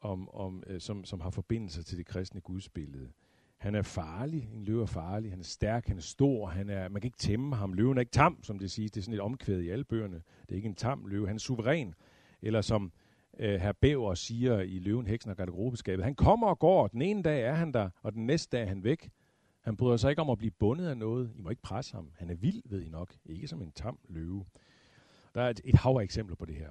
om, 0.00 0.28
om 0.34 0.62
øh, 0.66 0.80
som, 0.80 1.04
som 1.04 1.20
har 1.20 1.30
forbindelse 1.30 1.82
til 1.82 1.98
det 1.98 2.06
kristne 2.06 2.40
gudsbillede. 2.40 3.08
Han 3.56 3.74
er 3.74 3.82
farlig, 3.82 4.50
en 4.54 4.64
løve 4.64 4.82
er 4.82 4.86
farlig, 4.86 5.30
han 5.30 5.40
er 5.40 5.44
stærk, 5.44 5.86
han 5.86 5.96
er 5.96 6.02
stor, 6.02 6.46
han 6.46 6.70
er, 6.70 6.88
man 6.88 7.00
kan 7.00 7.08
ikke 7.08 7.18
tæmme 7.18 7.56
ham. 7.56 7.72
Løven 7.72 7.98
er 7.98 8.00
ikke 8.00 8.12
tam, 8.12 8.42
som 8.42 8.58
det 8.58 8.70
siges. 8.70 8.90
Det 8.90 9.00
er 9.00 9.02
sådan 9.02 9.14
et 9.14 9.20
omkvæd 9.20 9.60
i 9.60 9.68
alle 9.68 9.84
bøgerne. 9.84 10.22
Det 10.42 10.50
er 10.50 10.56
ikke 10.56 10.68
en 10.68 10.74
tam 10.74 11.06
løve, 11.06 11.26
han 11.26 11.36
er 11.36 11.40
suveræn. 11.40 11.94
Eller 12.42 12.60
som 12.60 12.92
øh, 13.38 13.60
herr 13.60 13.72
Bæver 13.72 14.14
siger 14.14 14.60
i 14.60 14.78
Løven, 14.78 15.06
Heksen 15.06 15.30
og 15.30 15.36
Garderobeskabet, 15.36 16.04
han 16.04 16.14
kommer 16.14 16.46
og 16.46 16.58
går, 16.58 16.86
den 16.86 17.02
ene 17.02 17.22
dag 17.22 17.42
er 17.42 17.52
han 17.52 17.72
der, 17.72 17.90
og 18.02 18.12
den 18.12 18.26
næste 18.26 18.56
dag 18.56 18.62
er 18.62 18.68
han 18.68 18.84
væk. 18.84 19.10
Han 19.60 19.76
bryder 19.76 19.96
sig 19.96 20.10
ikke 20.10 20.22
om 20.22 20.30
at 20.30 20.38
blive 20.38 20.50
bundet 20.50 20.86
af 20.86 20.96
noget. 20.96 21.32
I 21.36 21.40
må 21.40 21.50
ikke 21.50 21.62
presse 21.62 21.94
ham. 21.94 22.10
Han 22.16 22.30
er 22.30 22.34
vild, 22.34 22.62
ved 22.64 22.82
I 22.82 22.88
nok. 22.88 23.14
Ikke 23.24 23.48
som 23.48 23.62
en 23.62 23.72
tam 23.72 23.98
løve. 24.08 24.44
Der 25.34 25.42
er 25.42 25.50
et, 25.50 25.60
et 25.64 25.74
hav 25.74 25.96
af 25.98 26.02
eksempler 26.02 26.36
på 26.36 26.44
det 26.44 26.54
her. 26.54 26.68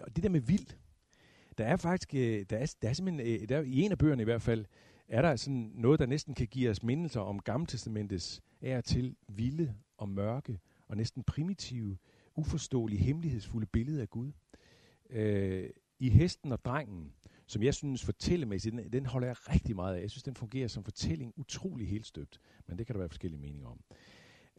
Og 0.00 0.16
det 0.16 0.24
der 0.24 0.30
med 0.30 0.40
vild, 0.40 0.66
der 1.58 1.64
er 1.64 1.76
faktisk, 1.76 2.14
øh, 2.14 2.46
der 2.50 2.56
er, 2.56 2.74
der 2.82 2.88
er 2.88 2.92
simpelthen, 2.92 3.42
øh, 3.42 3.48
der, 3.48 3.60
i 3.60 3.80
en 3.80 3.92
af 3.92 3.98
bøgerne 3.98 4.22
i 4.22 4.24
hvert 4.24 4.42
fald, 4.42 4.64
er 5.08 5.22
der 5.22 5.36
sådan 5.36 5.72
noget, 5.74 6.00
der 6.00 6.06
næsten 6.06 6.34
kan 6.34 6.46
give 6.46 6.70
os 6.70 6.82
mindelser 6.82 7.20
om 7.20 7.38
Gammeltestamentets 7.38 8.42
er 8.60 8.80
til 8.80 9.16
vilde 9.28 9.74
og 9.96 10.08
mørke 10.08 10.58
og 10.88 10.96
næsten 10.96 11.22
primitive, 11.22 11.96
uforståelige, 12.36 13.02
hemmelighedsfulde 13.02 13.66
billede 13.66 14.02
af 14.02 14.10
Gud. 14.10 14.32
Øh, 15.10 15.70
I 15.98 16.10
Hesten 16.10 16.52
og 16.52 16.64
Drengen, 16.64 17.12
som 17.46 17.62
jeg 17.62 17.74
synes 17.74 18.04
fortællemæssigt, 18.04 18.72
den, 18.72 18.92
den 18.92 19.06
holder 19.06 19.28
jeg 19.28 19.50
rigtig 19.50 19.76
meget 19.76 19.96
af. 19.96 20.00
Jeg 20.00 20.10
synes, 20.10 20.22
den 20.22 20.34
fungerer 20.34 20.68
som 20.68 20.84
fortælling 20.84 21.32
utrolig 21.36 21.88
helt 21.88 22.06
støbt, 22.06 22.40
men 22.66 22.78
det 22.78 22.86
kan 22.86 22.94
der 22.94 22.98
være 22.98 23.08
forskellige 23.08 23.40
meninger 23.40 23.68
om. 23.68 23.80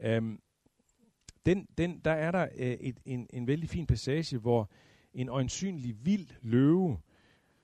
Øhm, 0.01 0.41
den, 1.45 1.67
den, 1.77 1.99
der 1.99 2.11
er 2.11 2.31
der 2.31 2.47
øh, 2.55 2.71
et, 2.71 2.99
en, 3.05 3.27
en 3.29 3.47
vældig 3.47 3.69
fin 3.69 3.87
passage, 3.87 4.37
hvor 4.37 4.69
en 5.13 5.29
øjensynlig 5.29 6.05
vild 6.05 6.27
løve, 6.41 6.99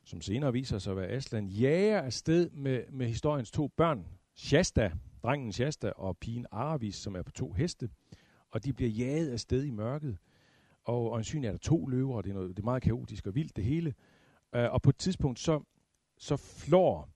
som 0.03 0.21
senere 0.21 0.53
viser 0.53 0.79
sig 0.79 0.91
at 0.91 0.97
være 0.97 1.07
Aslan, 1.07 1.47
jager 1.47 2.01
afsted 2.01 2.49
med, 2.49 2.83
med 2.91 3.07
historiens 3.07 3.51
to 3.51 3.67
børn, 3.67 4.05
Shasta, 4.35 4.91
drengen 5.23 5.53
Shasta 5.53 5.89
og 5.89 6.17
pigen 6.17 6.45
Aravis, 6.51 6.95
som 6.95 7.15
er 7.15 7.21
på 7.21 7.31
to 7.31 7.51
heste, 7.51 7.89
og 8.49 8.65
de 8.65 8.73
bliver 8.73 8.91
jaget 8.91 9.31
afsted 9.31 9.63
i 9.63 9.71
mørket. 9.71 10.17
Og 10.83 11.11
øjensynligt 11.11 11.47
er 11.47 11.51
der 11.51 11.59
to 11.59 11.85
løver, 11.87 12.17
og 12.17 12.23
det 12.23 12.29
er, 12.29 12.33
noget, 12.33 12.49
det 12.49 12.59
er 12.59 12.65
meget 12.65 12.83
kaotisk 12.83 13.27
og 13.27 13.35
vildt 13.35 13.55
det 13.55 13.63
hele. 13.63 13.93
Uh, 14.57 14.61
og 14.61 14.81
på 14.81 14.89
et 14.89 14.97
tidspunkt 14.97 15.39
så, 15.39 15.61
så 16.17 16.37
flår 16.37 17.13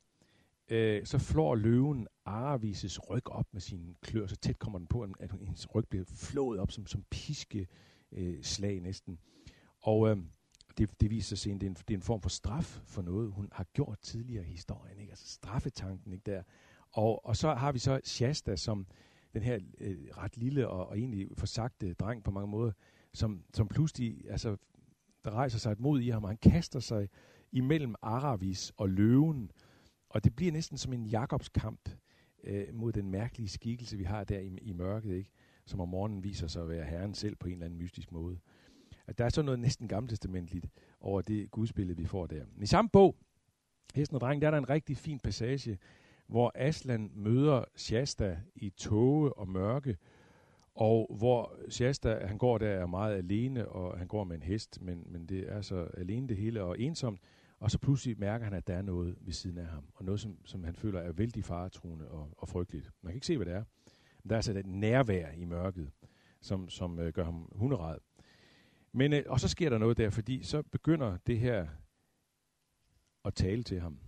øh, 0.69 1.05
så 1.05 1.17
flår 1.17 1.55
løven 1.55 2.07
Aravises 2.25 3.09
ryg 3.09 3.27
op 3.27 3.45
med 3.51 3.61
sine 3.61 3.95
klør, 4.01 4.27
så 4.27 4.35
tæt 4.35 4.59
kommer 4.59 4.79
den 4.79 4.87
på, 4.87 5.01
at 5.19 5.31
hendes 5.41 5.75
ryg 5.75 5.87
bliver 5.89 6.05
flået 6.05 6.59
op 6.59 6.71
som, 6.71 6.87
som 6.87 7.03
piske 7.09 7.67
øh, 8.11 8.43
slag 8.43 8.79
næsten. 8.79 9.19
Og 9.81 10.09
øh, 10.09 10.17
det, 10.77 11.01
det 11.01 11.09
viser 11.09 11.35
sig, 11.35 11.53
at 11.53 11.61
det 11.61 11.67
er, 11.67 11.69
en, 11.69 11.75
det 11.75 11.93
er 11.93 11.97
en 11.97 12.01
form 12.01 12.21
for 12.21 12.29
straf 12.29 12.79
for 12.85 13.01
noget, 13.01 13.31
hun 13.31 13.49
har 13.51 13.63
gjort 13.63 13.99
tidligere 14.01 14.45
i 14.45 14.51
historien. 14.51 14.99
Ikke? 14.99 15.11
Altså 15.11 15.27
straffetanken 15.27 16.11
ikke 16.11 16.31
der. 16.31 16.43
Og, 16.91 17.25
og 17.25 17.35
så 17.35 17.53
har 17.53 17.71
vi 17.71 17.79
så 17.79 18.01
Shasta, 18.03 18.55
som 18.55 18.87
den 19.33 19.41
her 19.43 19.59
øh, 19.79 19.97
ret 20.17 20.37
lille 20.37 20.67
og, 20.67 20.87
og 20.87 20.97
egentlig 20.97 21.27
forsagte 21.37 21.93
dreng 21.93 22.23
på 22.23 22.31
mange 22.31 22.47
måder, 22.47 22.71
som, 23.17 23.43
som 23.53 23.67
pludselig, 23.67 24.29
altså, 24.29 24.57
der 25.25 25.31
rejser 25.31 25.59
sig 25.59 25.71
et 25.71 25.79
mod 25.79 26.01
i 26.01 26.09
ham, 26.09 26.23
og 26.23 26.29
han 26.29 26.37
kaster 26.37 26.79
sig 26.79 27.09
imellem 27.51 27.95
Aravis 28.01 28.73
og 28.77 28.89
løven, 28.89 29.51
og 30.09 30.23
det 30.23 30.35
bliver 30.35 30.51
næsten 30.51 30.77
som 30.77 30.93
en 30.93 31.05
Jakobskamp 31.05 31.89
øh, 32.43 32.73
mod 32.73 32.91
den 32.91 33.11
mærkelige 33.11 33.49
skikkelse, 33.49 33.97
vi 33.97 34.03
har 34.03 34.23
der 34.23 34.39
i, 34.39 34.57
i 34.61 34.73
mørket, 34.73 35.15
ikke? 35.15 35.31
som 35.65 35.79
om 35.79 35.89
morgenen 35.89 36.23
viser 36.23 36.47
sig 36.47 36.61
at 36.61 36.69
være 36.69 36.85
Herren 36.85 37.13
selv 37.13 37.35
på 37.35 37.47
en 37.47 37.53
eller 37.53 37.65
anden 37.65 37.79
mystisk 37.79 38.11
måde. 38.11 38.39
At 39.07 39.17
der 39.17 39.25
er 39.25 39.29
sådan 39.29 39.45
noget 39.45 39.59
næsten 39.59 39.87
gammeltestamentligt 39.87 40.67
over 40.99 41.21
det 41.21 41.51
gudsbillede, 41.51 41.97
vi 41.97 42.05
får 42.05 42.27
der. 42.27 42.45
Men 42.53 42.63
I 42.63 42.65
samme 42.65 42.89
bog, 42.89 43.15
Hesten 43.95 44.15
og 44.15 44.21
Drengen, 44.21 44.41
der 44.41 44.47
er 44.47 44.51
der 44.51 44.57
en 44.57 44.69
rigtig 44.69 44.97
fin 44.97 45.19
passage, 45.19 45.77
hvor 46.27 46.51
Aslan 46.55 47.11
møder 47.15 47.63
Shasta 47.75 48.39
i 48.55 48.69
tåge 48.69 49.33
og 49.33 49.49
mørke, 49.49 49.97
og 50.77 51.15
hvor 51.17 51.55
Shasta, 51.69 52.25
han 52.25 52.37
går 52.37 52.57
der 52.57 52.69
er 52.69 52.85
meget 52.85 53.17
alene, 53.17 53.67
og 53.67 53.97
han 53.97 54.07
går 54.07 54.23
med 54.23 54.35
en 54.35 54.43
hest, 54.43 54.81
men, 54.81 55.03
men 55.05 55.25
det 55.25 55.51
er 55.51 55.61
så 55.61 55.87
alene 55.97 56.27
det 56.27 56.37
hele 56.37 56.63
og 56.63 56.79
ensomt, 56.79 57.19
og 57.59 57.71
så 57.71 57.79
pludselig 57.79 58.19
mærker 58.19 58.45
han, 58.45 58.53
at 58.53 58.67
der 58.67 58.73
er 58.73 58.81
noget 58.81 59.17
ved 59.21 59.33
siden 59.33 59.57
af 59.57 59.65
ham, 59.65 59.83
og 59.93 60.05
noget, 60.05 60.19
som, 60.19 60.37
som 60.45 60.63
han 60.63 60.75
føler 60.75 60.99
er 60.99 61.11
vældig 61.11 61.43
faretruende 61.43 62.07
og, 62.07 62.29
og 62.37 62.47
frygteligt. 62.47 62.91
Man 63.01 63.11
kan 63.11 63.15
ikke 63.15 63.27
se, 63.27 63.37
hvad 63.37 63.45
det 63.45 63.53
er. 63.53 63.63
Men 64.23 64.29
der 64.29 64.35
er 64.35 64.37
altså 64.37 64.51
et 64.51 64.65
nærvær 64.65 65.31
i 65.31 65.45
mørket, 65.45 65.91
som, 66.41 66.69
som 66.69 66.99
øh, 66.99 67.13
gør 67.13 67.23
ham 67.23 67.49
hunderad. 67.55 67.97
Men, 68.91 69.13
øh, 69.13 69.23
og 69.27 69.39
så 69.39 69.47
sker 69.47 69.69
der 69.69 69.77
noget 69.77 69.97
der, 69.97 70.09
fordi 70.09 70.43
så 70.43 70.61
begynder 70.61 71.17
det 71.27 71.39
her 71.39 71.67
at 73.25 73.33
tale 73.33 73.63
til 73.63 73.79
ham. 73.79 73.99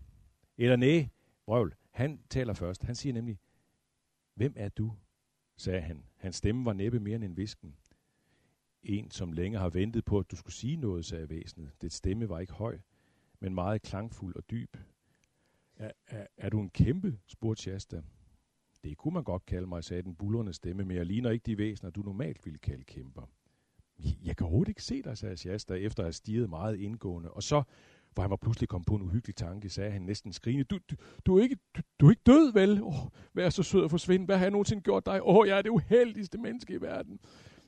Eller 0.58 0.76
nej, 0.76 1.08
vrøvl, 1.48 1.76
han 1.92 2.20
taler 2.30 2.54
først. 2.54 2.84
Han 2.84 2.96
siger 2.96 3.14
nemlig, 3.14 3.40
hvem 4.36 4.54
er 4.56 4.70
du? 4.70 4.94
Sagde 5.60 5.82
han. 5.82 6.04
Hans 6.16 6.36
stemme 6.36 6.66
var 6.66 6.74
næppe 6.74 7.00
mere 7.00 7.16
end 7.16 7.24
en 7.24 7.38
visken. 7.38 7.76
En, 8.84 9.12
som 9.12 9.32
længe 9.32 9.58
har 9.58 9.70
ventet 9.70 10.06
på, 10.06 10.20
at 10.20 10.32
du 10.32 10.36
skulle 10.36 10.56
sige 10.56 10.76
noget, 10.76 11.06
sagde 11.06 11.30
væsenet. 11.30 11.72
Det 11.82 11.94
stemme 11.94 12.30
var 12.30 12.40
ikke 12.40 12.54
høj, 12.54 12.80
men 13.40 13.56
meget 13.56 13.82
klangfuld 13.82 14.36
og 14.36 14.44
dyb. 14.52 14.78
Er, 15.76 15.92
er, 16.08 16.28
er 16.38 16.50
du 16.50 16.62
en 16.62 16.70
kæmpe? 16.70 17.20
spurgte 17.28 17.62
Shasta. 17.62 18.02
Det 18.84 18.98
kunne 18.98 19.14
man 19.14 19.24
godt 19.24 19.46
kalde 19.46 19.68
mig, 19.68 19.84
sagde 19.84 20.04
den 20.04 20.16
bullerne 20.16 20.54
stemme, 20.54 20.86
men 20.86 20.98
jeg 20.98 21.06
ligner 21.06 21.30
ikke 21.30 21.44
de 21.44 21.58
væsener, 21.58 21.92
du 21.92 22.02
normalt 22.02 22.46
ville 22.46 22.60
kalde 22.60 22.84
kæmper. 22.84 23.30
Jeg 24.24 24.38
kan 24.38 24.46
overhovedet 24.46 24.70
ikke 24.70 24.84
se 24.84 25.02
dig, 25.02 25.18
sagde 25.18 25.38
Shasta, 25.38 25.74
efter 25.74 26.04
at 26.04 26.06
have 26.06 26.14
stiget 26.14 26.50
meget 26.50 26.80
indgående. 26.80 27.32
Og 27.32 27.44
så, 27.44 27.64
hvor 28.14 28.24
han 28.24 28.30
var 28.30 28.36
pludselig 28.36 28.70
kommet 28.70 28.86
på 28.86 28.96
en 28.96 29.02
uhyggelig 29.02 29.36
tanke, 29.36 29.70
sagde 29.70 29.92
han 29.92 30.02
næsten 30.02 30.34
skrigende, 30.34 30.64
du, 30.64 30.80
du, 30.90 30.96
du, 31.26 31.38
er, 31.38 31.44
ikke, 31.44 31.58
du, 31.76 31.82
du 32.00 32.06
er 32.06 32.10
ikke 32.10 32.22
død, 32.26 32.54
vel? 32.54 32.84
Oh, 32.84 32.94
vær 33.34 33.50
så 33.50 33.64
sød 33.64 33.84
at 33.84 33.90
forsvinde. 33.90 34.26
Hvad 34.26 34.38
har 34.38 34.46
jeg 34.46 34.52
nogensinde 34.52 34.82
gjort 34.82 35.06
dig? 35.06 35.22
Åh, 35.24 35.36
oh, 35.36 35.48
jeg 35.48 35.58
er 35.58 35.62
det 35.62 35.70
uheldigste 35.70 36.38
menneske 36.38 36.74
i 36.74 36.82
verden. 36.82 37.20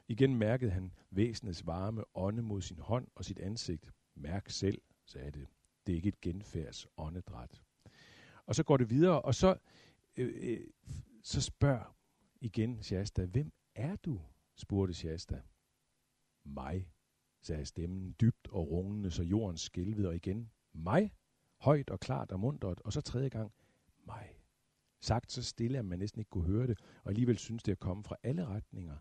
Igen 0.07 0.35
mærkede 0.35 0.71
han 0.71 0.91
væsenets 1.11 1.67
varme 1.67 2.03
ånde 2.15 2.41
mod 2.41 2.61
sin 2.61 2.79
hånd 2.79 3.07
og 3.15 3.25
sit 3.25 3.39
ansigt. 3.39 3.91
Mærk 4.15 4.49
selv, 4.49 4.81
sagde 5.05 5.31
det. 5.31 5.47
Det 5.87 5.93
er 5.93 5.95
ikke 5.95 6.09
et 6.09 6.21
genfærds 6.21 6.87
åndedræt. 6.97 7.61
Og 8.45 8.55
så 8.55 8.63
går 8.63 8.77
det 8.77 8.89
videre, 8.89 9.21
og 9.21 9.35
så, 9.35 9.55
øh, 10.17 10.33
øh, 10.41 10.67
så 11.23 11.41
spørger 11.41 11.95
igen 12.41 12.83
Shasta, 12.83 13.25
hvem 13.25 13.51
er 13.75 13.95
du? 13.95 14.21
spurgte 14.55 14.93
Shasta. 14.93 15.41
Mig, 16.45 16.87
sagde 17.41 17.65
stemmen 17.65 18.15
dybt 18.21 18.47
og 18.47 18.71
rungende, 18.71 19.11
så 19.11 19.23
jorden 19.23 19.57
skælvede, 19.57 20.07
og 20.07 20.15
igen, 20.15 20.51
mig, 20.73 21.13
højt 21.59 21.89
og 21.89 21.99
klart 21.99 22.31
og 22.31 22.39
mundret, 22.39 22.81
og 22.81 22.93
så 22.93 23.01
tredje 23.01 23.29
gang, 23.29 23.51
mig. 24.05 24.37
Sagt 25.01 25.31
så 25.31 25.43
stille, 25.43 25.79
at 25.79 25.85
man 25.85 25.99
næsten 25.99 26.19
ikke 26.19 26.29
kunne 26.29 26.45
høre 26.45 26.67
det, 26.67 26.79
og 27.03 27.09
alligevel 27.09 27.37
synes 27.37 27.63
det 27.63 27.71
at 27.71 27.79
komme 27.79 28.03
fra 28.03 28.15
alle 28.23 28.45
retninger, 28.45 28.97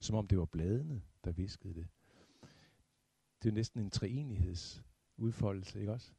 som 0.00 0.16
om 0.16 0.26
det 0.26 0.38
var 0.38 0.44
bladene, 0.44 1.02
der 1.24 1.32
viskede 1.32 1.74
det. 1.74 1.88
Det 3.42 3.48
er 3.48 3.52
næsten 3.52 3.80
en 3.80 3.90
treenigheds 3.90 4.84
udfoldelse, 5.16 5.80
ikke 5.80 5.92
også? 5.92 6.12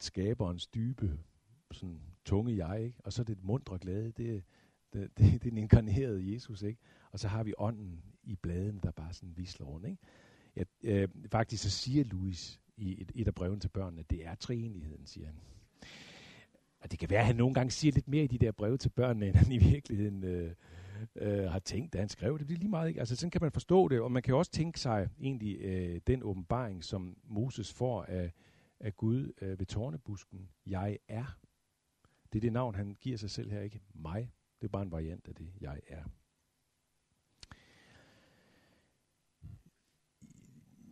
Skaberens 0.00 0.66
dybe, 0.66 1.18
sådan 1.72 2.02
tunge 2.24 2.66
jeg, 2.66 2.84
ikke? 2.84 3.00
Og 3.04 3.12
så 3.12 3.24
det 3.24 3.42
mundre 3.42 3.78
glade, 3.78 4.12
det, 4.12 4.16
det, 4.16 4.44
det, 4.92 5.18
det 5.18 5.34
er 5.34 5.38
den 5.38 5.58
inkarnerede 5.58 6.32
Jesus, 6.32 6.62
ikke? 6.62 6.80
Og 7.12 7.18
så 7.18 7.28
har 7.28 7.44
vi 7.44 7.54
ånden 7.58 8.02
i 8.22 8.36
bladene, 8.36 8.80
der 8.80 8.90
bare 8.90 9.12
sådan 9.12 9.36
visler 9.36 9.66
rundt, 9.66 9.86
ikke? 9.86 10.02
Øh, 10.82 11.08
faktisk 11.30 11.62
så 11.62 11.70
siger 11.70 12.04
Louis 12.04 12.60
i 12.76 13.02
et, 13.02 13.12
et 13.14 13.26
af 13.26 13.34
brevene 13.34 13.60
til 13.60 13.68
børnene, 13.68 14.02
det 14.10 14.26
er 14.26 14.34
treenigheden, 14.34 15.06
siger 15.06 15.26
han. 15.26 15.40
Og 16.80 16.90
det 16.90 16.98
kan 16.98 17.10
være, 17.10 17.20
at 17.20 17.26
han 17.26 17.36
nogle 17.36 17.54
gange 17.54 17.70
siger 17.70 17.92
lidt 17.92 18.08
mere 18.08 18.24
i 18.24 18.26
de 18.26 18.38
der 18.38 18.52
breve 18.52 18.78
til 18.78 18.88
børnene, 18.88 19.28
end 19.28 19.36
han 19.36 19.52
i 19.52 19.58
virkeligheden 19.58 20.24
øh, 20.24 20.54
øh, 21.16 21.50
har 21.50 21.58
tænkt, 21.58 21.92
da 21.92 21.98
han 21.98 22.08
skrev 22.08 22.38
det. 22.38 22.48
Det 22.48 22.54
er 22.54 22.58
lige 22.58 22.70
meget, 22.70 22.88
ikke? 22.88 23.00
Altså 23.00 23.16
sådan 23.16 23.30
kan 23.30 23.42
man 23.42 23.52
forstå 23.52 23.88
det, 23.88 24.00
og 24.00 24.12
man 24.12 24.22
kan 24.22 24.34
også 24.34 24.50
tænke 24.50 24.80
sig 24.80 25.08
egentlig 25.20 25.60
øh, 25.60 26.00
den 26.06 26.22
åbenbaring, 26.22 26.84
som 26.84 27.16
Moses 27.24 27.72
får 27.72 28.02
af, 28.02 28.32
af 28.80 28.96
Gud 28.96 29.32
øh, 29.40 29.58
ved 29.58 29.66
tårnebusken. 29.66 30.48
Jeg 30.66 30.98
er. 31.08 31.38
Det 32.32 32.38
er 32.38 32.40
det 32.40 32.52
navn, 32.52 32.74
han 32.74 32.96
giver 33.00 33.16
sig 33.16 33.30
selv 33.30 33.50
her, 33.50 33.60
ikke? 33.60 33.80
Mig. 33.94 34.32
Det 34.60 34.66
er 34.66 34.72
bare 34.72 34.82
en 34.82 34.92
variant 34.92 35.28
af 35.28 35.34
det, 35.34 35.52
jeg 35.60 35.80
er. 35.88 36.02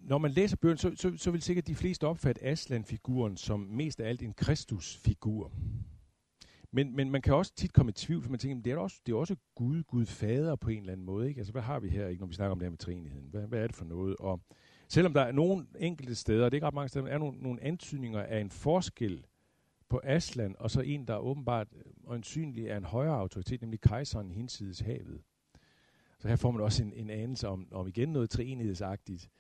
Når 0.07 0.19
man 0.19 0.31
læser 0.31 0.57
bøgerne, 0.57 0.79
så, 0.79 0.93
så, 0.97 1.13
så 1.17 1.31
vil 1.31 1.43
sikkert 1.43 1.67
de 1.67 1.75
fleste 1.75 2.07
opfatte 2.07 2.45
Aslan-figuren 2.45 3.37
som 3.37 3.61
mest 3.61 4.01
af 4.01 4.09
alt 4.09 4.23
en 4.23 4.33
Kristus-figur. 4.33 5.53
Men, 6.73 6.97
men 6.97 7.11
man 7.11 7.23
kan 7.23 7.35
også 7.35 7.55
tit 7.55 7.73
komme 7.73 7.91
i 7.91 7.93
tvivl, 7.93 8.23
for 8.23 8.31
man 8.31 8.39
tænker, 8.39 8.63
det 8.63 8.73
er 8.73 8.77
også, 8.77 9.01
det 9.07 9.13
er 9.13 9.17
også 9.17 9.37
Gud, 9.55 9.83
Gud 9.83 10.07
fader 10.07 10.57
på 10.57 10.71
en 10.71 10.79
eller 10.79 10.93
anden 10.93 11.07
måde. 11.07 11.29
Ikke? 11.29 11.39
Altså, 11.39 11.53
hvad 11.53 11.63
har 11.63 11.81
vi 11.81 11.89
her, 11.89 12.07
ikke, 12.07 12.21
når 12.21 12.27
vi 12.27 12.35
snakker 12.35 12.53
om 12.53 12.59
det 12.59 12.67
her 12.67 12.71
med 12.71 12.79
trinigheden? 12.79 13.29
Hvad, 13.31 13.47
hvad 13.47 13.59
er 13.63 13.67
det 13.67 13.77
for 13.77 13.85
noget? 13.85 14.17
Og 14.17 14.41
selvom 14.89 15.13
der 15.13 15.21
er 15.21 15.33
nogle 15.33 15.67
enkelte 15.79 16.15
steder, 16.15 16.45
det 16.45 16.53
er 16.53 16.57
ikke 16.57 16.67
ret 16.67 16.75
mange 16.75 16.89
steder, 16.89 17.05
men 17.05 17.13
er 17.13 17.19
nogle, 17.19 17.39
nogle 17.39 17.63
antydninger 17.63 18.23
af 18.23 18.41
en 18.41 18.51
forskel 18.51 19.27
på 19.89 20.01
Aslan, 20.05 20.57
og 20.59 20.71
så 20.71 20.81
en, 20.81 21.09
der 21.09 21.17
åbenbart 21.17 21.69
øjensynlig 22.07 22.67
er 22.67 22.77
en 22.77 22.85
højere 22.85 23.17
autoritet, 23.17 23.61
nemlig 23.61 23.81
kejseren 23.81 24.31
hinsides 24.31 24.81
havet. 24.81 25.21
Så 26.19 26.29
her 26.29 26.37
får 26.37 26.51
man 26.51 26.61
også 26.61 26.83
en, 26.83 26.93
en 26.93 27.11
anelse 27.11 27.49
om, 27.49 27.69
om 27.73 27.89
igen 27.89 28.09
noget 28.09 28.31
treenighedsagtigt. 28.31 29.31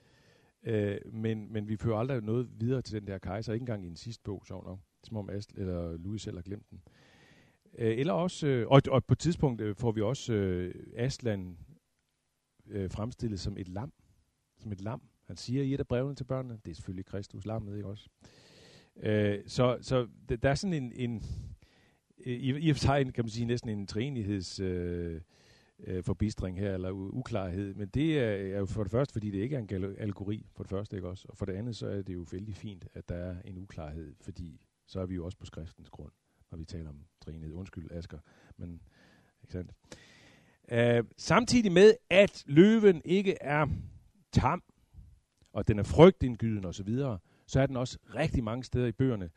Øh, 0.67 0.99
men, 1.13 1.53
men 1.53 1.69
vi 1.69 1.77
fører 1.77 1.99
aldrig 1.99 2.23
noget 2.23 2.49
videre 2.61 2.83
til 2.83 3.01
den 3.01 3.07
der 3.07 3.19
kejser, 3.19 3.53
ikke 3.53 3.63
engang 3.63 3.85
i 3.85 3.89
den 3.89 3.97
sidste 3.97 4.23
bog, 4.25 4.43
så 4.47 4.55
nok, 4.55 4.79
som 5.05 5.17
om 5.17 5.31
Asl 5.31 5.61
eller 5.61 5.97
Louis 5.97 6.23
selv 6.23 6.37
har 6.37 6.43
glemt 6.43 6.71
den. 6.71 6.83
Øh, 7.79 7.99
eller 7.99 8.13
også, 8.13 8.47
øh, 8.47 8.69
og, 8.69 8.83
og 8.91 9.05
på 9.05 9.15
et 9.15 9.19
tidspunkt 9.19 9.61
øh, 9.61 9.77
får 9.77 9.93
vi 9.93 10.01
også 10.03 10.33
øh, 10.33 10.75
Aslan 10.97 11.59
øh, 12.69 12.91
fremstillet 12.91 13.41
som 13.41 13.59
et 13.59 13.69
lam. 13.69 13.93
Som 14.59 14.73
et 14.73 14.81
lam. 14.81 15.03
Han 15.27 15.37
siger 15.37 15.63
i 15.63 15.75
et 15.75 15.81
af 15.81 15.87
brevene 15.87 16.15
til 16.15 16.25
børnene, 16.25 16.59
det 16.65 16.71
er 16.71 16.75
selvfølgelig 16.75 17.07
Kristus 17.07 17.47
lammet, 17.47 17.77
ikke 17.77 17.89
også? 17.89 18.09
Øh, 19.03 19.39
så 19.47 19.79
så 19.81 20.09
der 20.43 20.51
er 20.51 20.55
sådan 20.55 20.83
en, 20.83 20.93
en 20.93 21.23
i, 22.19 22.67
i 22.67 22.71
og 22.71 22.77
for 22.77 22.81
sig 22.81 23.15
kan 23.15 23.25
man 23.25 23.31
sige 23.31 23.47
næsten 23.47 23.71
en 23.71 23.87
træenigheds 23.87 24.61
øh, 24.61 25.21
øh, 25.85 26.05
forbistring 26.05 26.59
her, 26.59 26.75
eller 26.75 26.91
uklarhed. 26.91 27.75
Men 27.75 27.89
det 27.89 28.19
er, 28.19 28.55
er 28.55 28.59
jo 28.59 28.67
for 28.67 28.83
det 28.83 28.93
første, 28.93 29.13
fordi 29.13 29.31
det 29.31 29.39
ikke 29.39 29.57
er 29.57 29.61
en 29.61 29.97
algori, 29.99 30.47
for 30.53 30.63
det 30.63 30.71
første, 30.71 30.97
ikke 30.97 31.09
også? 31.09 31.27
Og 31.29 31.37
for 31.37 31.47
det 31.47 31.53
andet, 31.53 31.77
så 31.77 31.87
er 31.87 32.03
det 32.03 32.15
jo 32.15 32.27
vældig 32.33 32.57
fint, 32.57 32.87
at 32.95 33.09
der 33.09 33.15
er 33.15 33.37
en 33.45 33.59
uklarhed, 33.59 34.15
fordi 34.21 34.61
så 34.87 35.01
er 35.01 35.07
vi 35.07 35.15
jo 35.15 35.25
også 35.25 35.39
på 35.39 35.47
skriftens 35.47 35.91
grund, 35.91 36.13
når 36.51 36.59
vi 36.59 36.65
taler 36.65 36.89
om 36.89 37.01
trinhed. 37.21 37.53
Undskyld, 37.53 37.91
Asger, 37.91 38.19
men 38.57 38.81
ikke 39.43 39.53
sandt? 39.53 39.73
Øh, 40.73 41.05
samtidig 41.17 41.73
med, 41.73 41.95
at 42.11 42.45
løven 42.47 43.03
ikke 43.05 43.37
er 43.41 43.67
tam, 44.33 44.63
og 45.53 45.69
den 45.69 45.79
er 45.79 45.83
frygtindgydende 45.83 46.69
osv., 46.69 46.97
så, 46.97 47.19
så 47.47 47.61
er 47.61 47.67
den 47.67 47.77
også 47.77 47.99
rigtig 48.15 48.45
mange 48.45 48.65
steder 48.65 48.87
i 48.87 48.93
bøgerne 48.93 49.31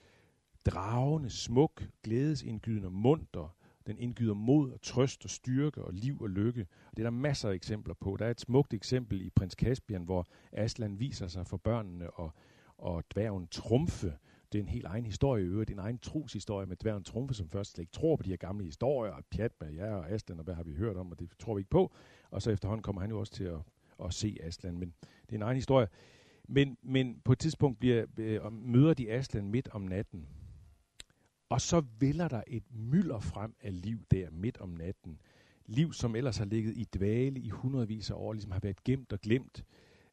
dragende, 0.65 1.29
smuk, 1.29 1.83
glædesindgydende, 2.03 2.89
munter, 2.89 3.55
den 3.89 3.97
indgyder 3.97 4.33
mod 4.33 4.71
og 4.71 4.81
trøst 4.81 5.25
og 5.25 5.29
styrke 5.29 5.83
og 5.83 5.93
liv 5.93 6.21
og 6.21 6.29
lykke. 6.29 6.61
Og 6.61 6.97
det 6.97 6.99
er 6.99 7.05
der 7.05 7.17
masser 7.17 7.49
af 7.49 7.53
eksempler 7.53 7.93
på. 7.93 8.17
Der 8.19 8.25
er 8.25 8.31
et 8.31 8.41
smukt 8.41 8.73
eksempel 8.73 9.21
i 9.21 9.29
Prins 9.29 9.53
Caspian, 9.53 10.03
hvor 10.03 10.27
Aslan 10.51 10.99
viser 10.99 11.27
sig 11.27 11.47
for 11.47 11.57
børnene 11.57 12.09
og, 12.09 12.31
og 12.77 13.03
dværgen 13.13 13.47
Trumfe. 13.47 14.13
Det 14.51 14.59
er 14.59 14.63
en 14.63 14.69
helt 14.69 14.85
egen 14.85 15.05
historie 15.05 15.43
i 15.43 15.47
øvrigt, 15.47 15.71
en 15.71 15.79
egen 15.79 15.97
troshistorie 15.97 16.67
med 16.67 16.75
dværgen 16.75 17.03
Trumfe, 17.03 17.33
som 17.33 17.49
først 17.49 17.71
slet 17.71 17.81
ikke 17.81 17.91
tror 17.91 18.15
på 18.15 18.23
de 18.23 18.29
her 18.29 18.37
gamle 18.37 18.65
historier, 18.65 19.11
og 19.11 19.23
pjat 19.31 19.51
med 19.61 19.73
jer 19.73 19.93
og 19.93 20.09
Aslan, 20.09 20.39
og 20.39 20.43
hvad 20.43 20.53
har 20.53 20.63
vi 20.63 20.73
hørt 20.73 20.97
om, 20.97 21.11
og 21.11 21.19
det 21.19 21.29
tror 21.39 21.55
vi 21.55 21.59
ikke 21.59 21.69
på. 21.69 21.91
Og 22.31 22.41
så 22.41 22.51
efterhånden 22.51 22.83
kommer 22.83 23.01
han 23.01 23.09
jo 23.09 23.19
også 23.19 23.33
til 23.33 23.43
at, 23.43 23.59
at 24.05 24.13
se 24.13 24.37
Aslan, 24.43 24.77
men 24.77 24.93
det 25.01 25.31
er 25.31 25.35
en 25.35 25.41
egen 25.41 25.55
historie. 25.55 25.87
Men, 26.47 26.77
men 26.81 27.21
på 27.25 27.31
et 27.31 27.39
tidspunkt 27.39 27.79
bliver, 27.79 28.05
øh, 28.17 28.53
møder 28.53 28.93
de 28.93 29.11
Aslan 29.11 29.49
midt 29.49 29.69
om 29.71 29.81
natten, 29.81 30.27
og 31.49 31.61
så 31.61 31.83
vælger 31.99 32.27
der 32.27 32.43
et 32.47 32.63
mylder 32.71 33.19
frem 33.19 33.55
af 33.61 33.81
liv 33.81 34.05
der 34.11 34.29
midt 34.31 34.57
om 34.57 34.69
natten. 34.69 35.21
Liv, 35.65 35.93
som 35.93 36.15
ellers 36.15 36.37
har 36.37 36.45
ligget 36.45 36.77
i 36.77 36.83
dvale 36.83 37.39
i 37.39 37.49
hundredvis 37.49 38.11
af 38.11 38.15
år, 38.15 38.33
ligesom 38.33 38.51
har 38.51 38.59
været 38.59 38.83
gemt 38.83 39.13
og 39.13 39.19
glemt. 39.19 39.63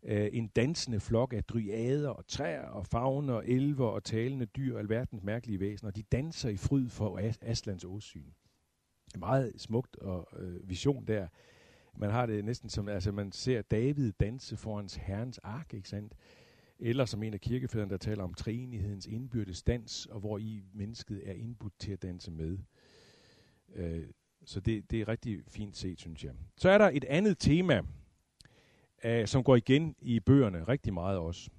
Uh, 0.02 0.11
en 0.12 0.49
dansende 0.49 1.00
flok 1.00 1.33
af 1.33 1.45
dryader 1.45 2.09
og 2.09 2.26
træer 2.26 2.66
og 2.66 2.87
fagner 2.87 3.35
og 3.35 3.49
elver 3.49 3.87
og 3.87 4.05
talende 4.05 4.47
dyr 4.47 4.75
og 4.75 4.81
alverdens 4.81 5.23
mærkelige 5.23 5.61
væsener. 5.61 5.90
De 5.90 6.02
danser 6.02 6.49
i 6.49 6.57
fryd 6.57 6.88
for 6.88 7.19
As- 7.19 7.38
Aslands 7.43 7.85
åsyn. 7.85 8.26
En 9.14 9.21
meget 9.21 9.52
smukt 9.61 9.97
og 9.97 10.28
uh, 10.40 10.69
vision 10.69 11.05
der. 11.07 11.28
Man 11.97 12.11
har 12.11 12.26
det 12.26 12.45
næsten 12.45 12.69
som, 12.69 12.88
altså 12.88 13.12
man 13.12 13.33
ser 13.33 13.62
David 13.62 14.12
danse 14.12 14.57
foran 14.57 14.88
herrens 14.97 15.38
ark, 15.38 15.75
ikke 15.75 15.88
sandt? 15.88 16.14
Eller 16.78 17.04
som 17.04 17.23
en 17.23 17.35
af 17.35 17.40
kirkefædrene, 17.40 17.90
der 17.90 17.97
taler 17.97 18.25
om 18.25 18.35
treenighedens 18.35 19.06
indbyrdes 19.06 19.62
dans, 19.62 20.06
og 20.06 20.21
hvor 20.21 20.38
i 20.38 20.64
mennesket 20.75 21.28
er 21.28 21.33
indbudt 21.33 21.73
til 21.78 21.92
at 21.92 22.02
danse 22.02 22.30
med. 22.30 22.59
Øh, 23.75 24.06
så 24.45 24.61
det, 24.61 24.90
det 24.90 25.00
er 25.00 25.09
rigtig 25.09 25.38
fint 25.49 25.76
set, 25.76 26.00
synes 26.00 26.25
jeg. 26.25 26.33
Så 26.56 26.71
er 26.71 26.78
der 26.78 26.90
et 26.92 27.04
andet 27.04 27.38
tema, 27.38 27.83
øh, 29.04 29.26
som 29.26 29.45
går 29.45 29.56
igen 29.56 29.97
i 30.00 30.21
bøgerne 30.21 30.64
rigtig 30.64 30.95
meget 30.95 31.18
også. 31.18 31.50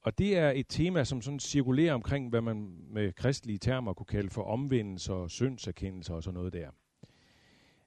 Og 0.00 0.18
det 0.18 0.36
er 0.36 0.50
et 0.50 0.66
tema, 0.68 1.04
som 1.04 1.22
sådan 1.22 1.40
cirkulerer 1.40 1.94
omkring, 1.94 2.28
hvad 2.28 2.40
man 2.40 2.78
med 2.88 3.12
kristelige 3.12 3.58
termer 3.58 3.92
kunne 3.92 4.06
kalde 4.06 4.30
for 4.30 4.42
omvendelse 4.42 5.12
og 5.12 5.30
syndserkendelse 5.30 6.14
og 6.14 6.22
sådan 6.22 6.34
noget 6.34 6.52
der. 6.52 6.70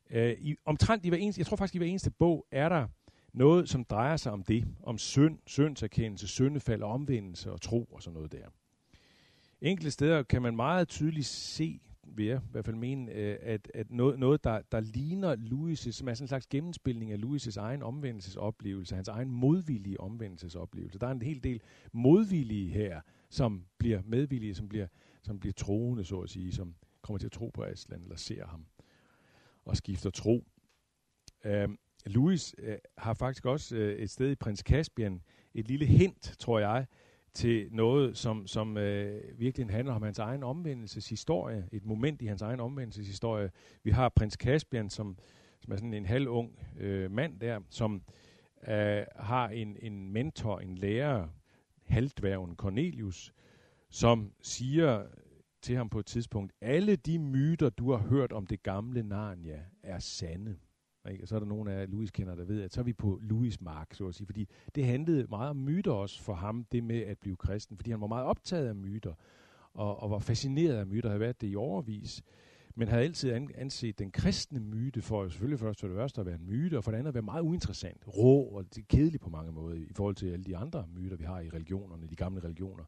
Øh, 0.10 0.36
i, 0.40 0.56
omtrent 0.66 1.06
i 1.06 1.10
hver 1.10 1.18
eneste, 1.18 1.40
jeg 1.40 1.46
tror 1.46 1.58
faktisk 1.58 1.76
i 1.76 1.78
hver 1.78 1.88
eneste 1.88 2.12
bog, 2.12 2.46
er 2.52 2.70
der 2.70 2.88
noget, 3.38 3.70
som 3.70 3.84
drejer 3.84 4.18
sig 4.18 4.32
om 4.32 4.44
det. 4.44 4.68
Om 4.84 4.98
synd, 4.98 5.40
syndserkendelse, 5.46 6.28
syndefald, 6.28 6.82
og 6.82 6.92
omvendelse 6.92 7.52
og 7.52 7.62
tro 7.62 7.84
og 7.84 8.04
sådan 8.04 8.14
noget 8.14 8.32
der. 8.32 8.48
Enkelte 9.62 9.92
steder 9.92 10.24
kan 10.24 10.42
man 10.42 10.56
meget 10.56 10.88
tydeligt 10.88 11.26
se, 11.26 11.82
vil 12.04 12.26
jeg 12.26 12.38
i 12.38 12.52
hvert 12.52 12.66
fald 12.66 12.76
mene, 12.76 13.12
øh, 13.12 13.38
at, 13.42 13.72
at 13.74 13.92
noget, 13.92 14.20
noget 14.20 14.44
der, 14.44 14.62
der 14.72 14.80
ligner 14.80 15.36
Louis' 15.36 15.92
som 15.92 16.08
er 16.08 16.14
sådan 16.14 16.24
en 16.24 16.28
slags 16.28 16.48
gennemspilning 16.48 17.12
af 17.12 17.18
Louis' 17.18 17.60
egen 17.60 17.84
omvendelsesoplevelse, 17.84 18.96
hans 18.96 19.08
egen 19.08 19.32
modvillige 19.32 20.00
omvendelsesoplevelse. 20.00 21.00
Der 21.00 21.08
er 21.08 21.12
en 21.12 21.22
hel 21.22 21.44
del 21.44 21.62
modvillige 21.92 22.70
her, 22.70 23.02
som 23.30 23.66
bliver 23.78 24.02
medvillige, 24.06 24.56
som 24.56 24.70
bliver, 24.70 24.88
som 25.24 25.40
bliver 25.40 25.54
troende, 25.54 26.04
så 26.04 26.20
at 26.20 26.30
sige, 26.30 26.52
som 26.52 26.76
kommer 27.02 27.18
til 27.18 27.28
at 27.28 27.32
tro 27.32 27.52
på 27.54 27.64
Aslan, 27.64 28.02
eller 28.02 28.16
ser 28.16 28.46
ham 28.46 28.66
og 29.66 29.78
skifter 29.78 30.10
tro. 30.10 30.48
Uh, 31.46 31.76
Louis 32.06 32.56
øh, 32.58 32.78
har 32.98 33.14
faktisk 33.14 33.46
også 33.46 33.76
øh, 33.76 34.00
et 34.00 34.10
sted 34.10 34.32
i 34.32 34.36
Prins 34.36 34.60
Caspian 34.60 35.22
et 35.54 35.68
lille 35.68 35.86
hint, 35.86 36.36
tror 36.40 36.60
jeg, 36.60 36.86
til 37.34 37.68
noget, 37.72 38.18
som, 38.18 38.48
som 38.48 38.78
øh, 38.78 39.40
virkelig 39.40 39.70
handler 39.70 39.94
om 39.94 40.02
hans 40.02 40.20
egen 40.20 40.44
omvendelseshistorie, 40.44 41.68
et 41.72 41.86
moment 41.86 42.22
i 42.22 42.26
hans 42.26 42.42
egen 42.42 42.60
omvendelseshistorie. 42.60 43.52
Vi 43.84 43.92
har 43.92 44.10
Prins 44.10 44.34
Caspian, 44.34 44.90
som, 44.90 45.18
som 45.60 45.74
er 45.74 45.78
sådan 45.78 45.94
en 45.94 46.06
halvung 46.06 46.60
øh, 46.80 47.12
mand 47.12 47.40
der, 47.40 47.60
som 47.70 48.02
øh, 48.68 49.04
har 49.16 49.50
en, 49.50 49.78
en 49.82 50.12
mentor, 50.12 50.60
en 50.60 50.76
lærer, 50.76 51.28
halvdværgen 51.86 52.56
Cornelius, 52.56 53.34
som 53.90 54.32
siger 54.42 55.06
til 55.62 55.76
ham 55.76 55.90
på 55.90 56.00
et 56.00 56.06
tidspunkt, 56.06 56.54
alle 56.62 56.96
de 56.96 57.20
myter, 57.20 57.70
du 57.70 57.92
har 57.92 57.98
hørt 57.98 58.32
om 58.32 58.48
det 58.48 58.64
gamle 58.64 59.04
Narnia, 59.04 59.66
er 59.84 60.00
sande. 60.00 60.58
Ikke? 61.12 61.24
Og 61.24 61.28
så 61.28 61.36
er 61.36 61.40
der 61.40 61.48
nogle 61.48 61.72
af 61.72 61.92
Louis 61.92 62.12
kender, 62.12 62.36
der 62.36 62.44
ved, 62.44 62.62
at 62.62 62.74
så 62.74 62.80
er 62.80 62.84
vi 62.84 62.94
på 62.94 63.20
Louis 63.22 63.62
mark, 63.62 63.94
så 63.94 64.08
at 64.08 64.16
sige. 64.16 64.28
Fordi 64.28 64.48
det 64.76 64.86
handlede 64.86 65.28
meget 65.30 65.50
om 65.50 65.58
myter 65.58 65.92
også 65.92 66.22
for 66.22 66.34
ham, 66.34 66.66
det 66.72 66.84
med 66.84 67.00
at 67.00 67.18
blive 67.18 67.36
kristen. 67.36 67.78
Fordi 67.78 67.92
han 67.92 68.02
var 68.02 68.08
meget 68.08 68.26
optaget 68.26 68.68
af 68.68 68.76
myter, 68.76 69.14
og, 69.74 70.04
og 70.04 70.12
var 70.12 70.20
fascineret 70.20 70.76
af 70.76 70.88
myter, 70.88 71.10
havde 71.10 71.20
været 71.20 71.42
det 71.42 71.52
i 71.52 71.56
overvis. 71.56 72.24
Men 72.76 72.88
havde 72.88 73.04
altid 73.04 73.32
anset 73.56 74.00
den 74.00 74.12
kristne 74.12 74.60
myte 74.60 75.02
for, 75.02 75.30
selvfølgelig 75.30 75.60
først 75.60 75.80
for 75.80 75.88
det 75.88 75.98
første 75.98 76.22
at 76.22 76.28
være 76.28 76.36
en 76.36 76.46
myte, 76.48 76.78
og 76.78 76.84
for 76.84 76.92
det 76.92 76.98
andet 76.98 77.08
at 77.08 77.14
være 77.14 77.22
meget 77.22 77.42
uinteressant, 77.42 78.04
rå 78.08 78.44
og 78.44 78.66
kedelig 78.90 79.20
på 79.20 79.30
mange 79.30 79.52
måder, 79.52 79.76
i 79.76 79.94
forhold 79.96 80.16
til 80.16 80.32
alle 80.32 80.46
de 80.46 80.58
andre 80.58 80.88
myter, 80.96 81.18
vi 81.18 81.24
har 81.24 81.40
i 81.40 81.50
religionerne, 81.50 82.08
de 82.08 82.16
gamle 82.16 82.44
religioner. 82.44 82.84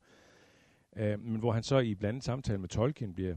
Uh, 0.92 1.02
men 1.02 1.40
hvor 1.40 1.52
han 1.52 1.64
så 1.64 1.80
i 1.80 1.96
blandet 1.96 2.24
samtale 2.24 2.58
med 2.58 2.70
Tolkien 2.70 3.14
bliver, 3.14 3.36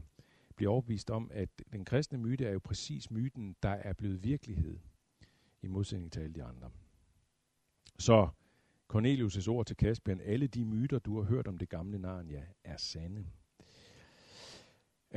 bliver 0.55 0.71
overbevist 0.71 1.11
om, 1.11 1.31
at 1.33 1.49
den 1.73 1.85
kristne 1.85 2.17
myte 2.17 2.45
er 2.45 2.51
jo 2.51 2.59
præcis 2.59 3.11
myten, 3.11 3.55
der 3.63 3.69
er 3.69 3.93
blevet 3.93 4.23
virkelighed, 4.23 4.77
i 5.61 5.67
modsætning 5.67 6.11
til 6.11 6.19
alle 6.19 6.33
de 6.33 6.43
andre. 6.43 6.69
Så 7.99 8.29
Cornelius' 8.93 9.49
ord 9.49 9.65
til 9.65 9.75
Caspian, 9.75 10.21
alle 10.21 10.47
de 10.47 10.65
myter, 10.65 10.99
du 10.99 11.21
har 11.21 11.23
hørt 11.23 11.47
om 11.47 11.57
det 11.57 11.69
gamle 11.69 11.99
Narnia, 11.99 12.45
er 12.63 12.77
sande. 12.77 13.25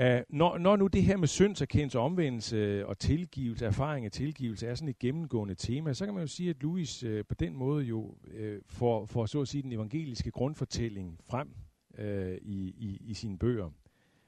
Uh, 0.01 0.21
når, 0.29 0.59
når 0.59 0.77
nu 0.77 0.87
det 0.87 1.03
her 1.03 1.17
med 1.17 1.29
syndserkendelse, 1.29 1.99
omvendelse 1.99 2.87
og 2.87 2.99
tilgivelse, 2.99 3.67
erfaring 3.67 4.05
af 4.05 4.13
tilgivelse, 4.13 4.67
er 4.67 4.75
sådan 4.75 4.89
et 4.89 4.99
gennemgående 4.99 5.55
tema, 5.55 5.93
så 5.93 6.05
kan 6.05 6.15
man 6.15 6.23
jo 6.23 6.27
sige, 6.27 6.51
at 6.51 6.63
Louis 6.63 7.05
uh, 7.05 7.21
på 7.29 7.35
den 7.35 7.57
måde 7.57 7.85
jo 7.85 8.01
uh, 8.01 8.59
får, 8.67 9.07
får 9.07 9.27
så 9.27 9.41
at 9.41 9.49
sige 9.49 9.63
den 9.63 9.73
evangeliske 9.73 10.31
grundfortælling 10.31 11.21
frem 11.25 11.55
uh, 11.99 12.05
i, 12.43 12.75
i, 12.79 12.99
i 13.01 13.15
sine 13.15 13.39
bøger, 13.39 13.71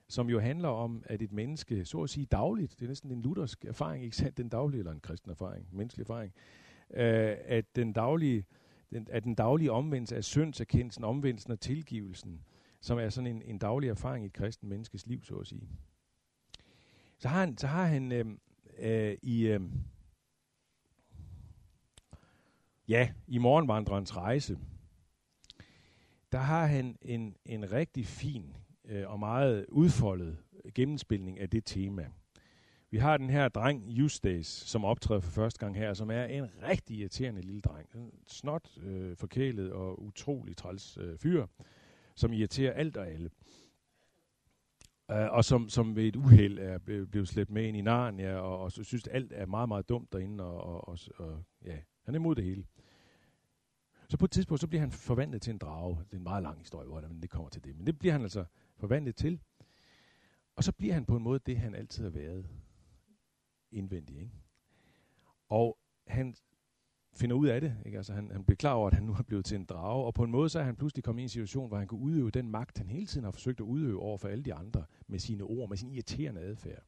som 0.09 0.31
jo 0.31 0.41
handler 0.41 0.69
om, 0.69 1.03
at 1.07 1.23
et 1.23 1.33
menneske, 1.33 1.85
så 1.85 2.03
at 2.03 2.11
sige 2.11 2.27
dagligt, 2.27 2.73
det 2.79 2.83
er 2.83 2.89
næsten 2.89 3.11
en 3.11 3.23
luthersk 3.23 3.65
erfaring, 3.65 4.05
ikke 4.05 4.17
sandt, 4.17 4.37
den 4.37 4.49
daglige, 4.49 4.79
eller 4.79 4.93
en 4.93 5.01
kristen 5.01 5.31
erfaring, 5.31 5.69
menneskelig 5.73 6.05
erfaring, 6.05 6.33
øh, 6.91 7.37
at 7.45 7.77
den 7.77 7.93
daglige, 7.93 8.45
den, 8.91 9.07
at 9.11 9.25
den 9.25 9.35
daglige 9.35 9.73
omvendelse 9.73 10.17
af 10.17 10.25
syndserkendelsen, 10.25 11.05
omvendelsen 11.05 11.53
og 11.53 11.61
tilgivelsen, 11.61 12.45
som 12.81 12.99
er 12.99 13.09
sådan 13.09 13.37
en, 13.37 13.43
en 13.43 13.59
daglig 13.59 13.91
erfaring 13.91 14.25
i 14.25 14.27
et 14.27 14.33
kristen 14.33 14.69
menneskes 14.69 15.07
liv, 15.07 15.25
så 15.25 15.37
at 15.37 15.47
sige. 15.47 15.69
Så 17.19 17.29
har 17.29 17.41
han, 17.41 17.59
så 17.59 17.67
har 17.67 17.85
han 17.85 18.13
øh, 18.13 18.27
øh, 18.79 19.17
i, 19.23 19.47
øh, 19.47 19.61
ja, 22.89 23.11
i 23.27 23.39
morgenvandrerens 23.39 24.17
rejse, 24.17 24.59
der 26.33 26.39
har 26.39 26.67
han 26.67 26.99
en, 27.03 27.37
en 27.45 27.73
rigtig 27.73 28.07
fin 28.07 28.57
øh, 28.89 29.11
og 29.11 29.19
meget 29.19 29.67
udfoldet 29.69 30.37
gennemspilning 30.75 31.41
af 31.41 31.51
det 31.51 31.65
tema. 31.65 32.09
Vi 32.91 32.99
har 32.99 33.17
den 33.17 33.31
her 33.31 33.49
dreng, 33.49 33.99
Eustace, 33.99 34.67
som 34.69 34.85
optræder 34.85 35.21
for 35.21 35.31
første 35.31 35.59
gang 35.59 35.77
her, 35.77 35.95
som 35.95 36.11
er 36.11 36.25
en 36.25 36.45
rigtig 36.63 36.97
irriterende 36.97 37.41
lille 37.41 37.61
dreng. 37.61 37.89
En 37.95 38.13
snot, 38.27 38.79
øh, 38.83 39.17
forkælet 39.17 39.73
og 39.73 40.03
utrolig 40.03 40.57
træls 40.57 40.99
øh, 41.01 41.19
fyr, 41.19 41.47
som 42.15 42.33
irriterer 42.33 42.73
alt 42.73 42.97
og 42.97 43.09
alle. 43.09 43.31
Uh, 45.13 45.17
og 45.17 45.45
som, 45.45 45.69
som 45.69 45.97
ved 45.97 46.05
et 46.05 46.17
uheld 46.17 46.59
er 46.59 46.79
blevet, 46.79 47.29
slæbt 47.29 47.51
med 47.51 47.65
ind 47.65 47.77
i 47.77 47.81
Narnia, 47.81 48.37
og, 48.37 48.59
og 48.59 48.73
så 48.73 48.85
synes, 48.85 49.07
at 49.07 49.15
alt 49.15 49.33
er 49.33 49.47
meget, 49.47 49.69
meget 49.69 49.89
dumt 49.89 50.13
derinde, 50.13 50.45
og, 50.45 50.61
og, 50.61 50.89
og, 50.89 50.99
og 51.19 51.45
ja, 51.65 51.77
han 52.05 52.15
er 52.15 52.19
imod 52.19 52.35
det 52.35 52.45
hele. 52.45 52.65
Så 54.09 54.17
på 54.17 54.25
et 54.25 54.31
tidspunkt, 54.31 54.61
så 54.61 54.67
bliver 54.67 54.81
han 54.81 54.93
forvandlet 54.93 55.43
til 55.43 55.51
en 55.51 55.59
drage. 55.59 55.97
Det 56.05 56.13
er 56.13 56.17
en 56.17 56.23
meget 56.23 56.43
lang 56.43 56.59
historie, 56.59 56.89
hvordan 56.89 57.21
det 57.21 57.31
kommer 57.31 57.49
til 57.49 57.65
det. 57.65 57.77
Men 57.77 57.87
det 57.87 57.99
bliver 57.99 58.13
han 58.13 58.23
altså 58.23 58.45
forvandlet 58.79 59.17
til. 59.17 59.41
Og 60.57 60.65
så 60.65 60.73
bliver 60.73 60.95
han 60.95 61.07
på 61.07 61.17
en 61.17 61.23
måde 61.23 61.41
det, 61.47 61.59
han 61.59 61.75
altid 61.75 62.05
har 62.05 62.11
været 62.11 62.49
indvendig. 63.71 64.17
Ikke? 64.17 64.33
Og 65.49 65.79
han 66.07 66.35
finder 67.13 67.37
ud 67.37 67.47
af 67.47 67.61
det. 67.61 67.77
Ikke? 67.87 67.97
Altså 67.97 68.13
han, 68.13 68.31
han 68.31 68.45
bliver 68.45 68.57
klar 68.57 68.73
over, 68.73 68.87
at 68.87 68.95
han 68.95 69.03
nu 69.03 69.13
er 69.13 69.23
blevet 69.23 69.45
til 69.45 69.57
en 69.57 69.65
drage, 69.65 70.05
og 70.05 70.15
på 70.15 70.25
en 70.25 70.31
måde 70.31 70.49
så 70.49 70.59
er 70.59 70.65
han 70.65 70.77
pludselig 70.77 71.05
kommet 71.05 71.21
i 71.21 71.23
en 71.23 71.29
situation, 71.29 71.69
hvor 71.69 71.79
han 71.79 71.89
kan 71.89 71.99
udøve 71.99 72.31
den 72.31 72.51
magt, 72.51 72.79
han 72.79 72.89
hele 72.89 73.07
tiden 73.07 73.25
har 73.25 73.31
forsøgt 73.31 73.61
at 73.61 73.65
udøve 73.65 74.01
over 74.01 74.19
for 74.19 74.29
alle 74.29 74.45
de 74.45 74.55
andre, 74.55 74.85
med 75.07 75.19
sine 75.19 75.45
ord, 75.45 75.69
med 75.69 75.77
sin 75.77 75.91
irriterende 75.91 76.41
adfærd. 76.41 76.83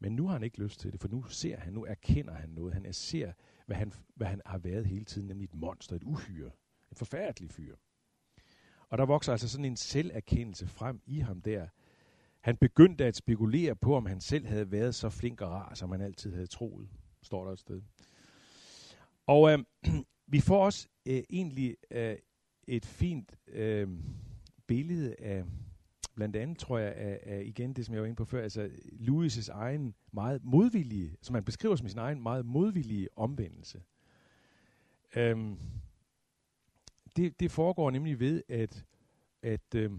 Men 0.00 0.16
nu 0.16 0.26
har 0.26 0.32
han 0.32 0.42
ikke 0.42 0.62
lyst 0.62 0.80
til 0.80 0.92
det, 0.92 1.00
for 1.00 1.08
nu 1.08 1.22
ser 1.22 1.56
han, 1.56 1.72
nu 1.72 1.84
erkender 1.84 2.34
han 2.34 2.48
noget. 2.48 2.74
Han 2.74 2.92
ser, 2.92 3.32
hvad 3.66 3.76
han, 3.76 3.92
hvad 4.14 4.26
han 4.26 4.40
har 4.46 4.58
været 4.58 4.86
hele 4.86 5.04
tiden, 5.04 5.28
nemlig 5.28 5.44
et 5.44 5.54
monster, 5.54 5.96
et 5.96 6.02
uhyre, 6.04 6.50
en 6.90 6.96
forfærdelig 6.96 7.50
fyr. 7.50 7.76
Og 8.88 8.98
der 8.98 9.06
vokser 9.06 9.32
altså 9.32 9.48
sådan 9.48 9.64
en 9.64 9.76
selverkendelse 9.76 10.66
frem 10.66 11.00
i 11.06 11.18
ham 11.18 11.40
der. 11.40 11.66
Han 12.40 12.56
begyndte 12.56 13.04
at 13.04 13.16
spekulere 13.16 13.76
på, 13.76 13.96
om 13.96 14.06
han 14.06 14.20
selv 14.20 14.46
havde 14.46 14.70
været 14.70 14.94
så 14.94 15.10
flink 15.10 15.40
og 15.40 15.50
rar, 15.50 15.74
som 15.74 15.90
han 15.90 16.00
altid 16.00 16.32
havde 16.32 16.46
troet, 16.46 16.88
står 17.22 17.44
der 17.44 17.52
et 17.52 17.58
sted. 17.58 17.82
Og 19.26 19.52
øh, 19.52 19.58
vi 20.32 20.40
får 20.40 20.64
også 20.64 20.88
øh, 21.06 21.22
egentlig 21.30 21.76
øh, 21.90 22.16
et 22.66 22.86
fint 22.86 23.38
øh, 23.48 23.88
billede 24.66 25.14
af, 25.18 25.44
blandt 26.14 26.36
andet 26.36 26.58
tror 26.58 26.78
jeg, 26.78 26.92
af, 26.92 27.20
af 27.22 27.42
igen 27.44 27.72
det, 27.72 27.86
som 27.86 27.94
jeg 27.94 28.02
var 28.02 28.06
inde 28.06 28.16
på 28.16 28.24
før, 28.24 28.42
altså 28.42 28.70
Louis' 28.92 29.52
egen 29.52 29.94
meget 30.12 30.44
modvillige, 30.44 31.16
som 31.22 31.34
han 31.34 31.44
beskriver 31.44 31.76
som 31.76 31.88
sin 31.88 31.98
egen 31.98 32.22
meget 32.22 32.46
modvillige 32.46 33.08
omvendelse. 33.16 33.82
Øhm, 35.16 35.58
det, 37.18 37.40
det 37.40 37.50
foregår 37.50 37.90
nemlig 37.90 38.20
ved, 38.20 38.42
at, 38.48 38.84
at, 39.42 39.74
øh, 39.74 39.90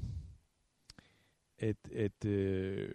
at, 1.58 1.78
at 1.96 2.26
øh, 2.26 2.90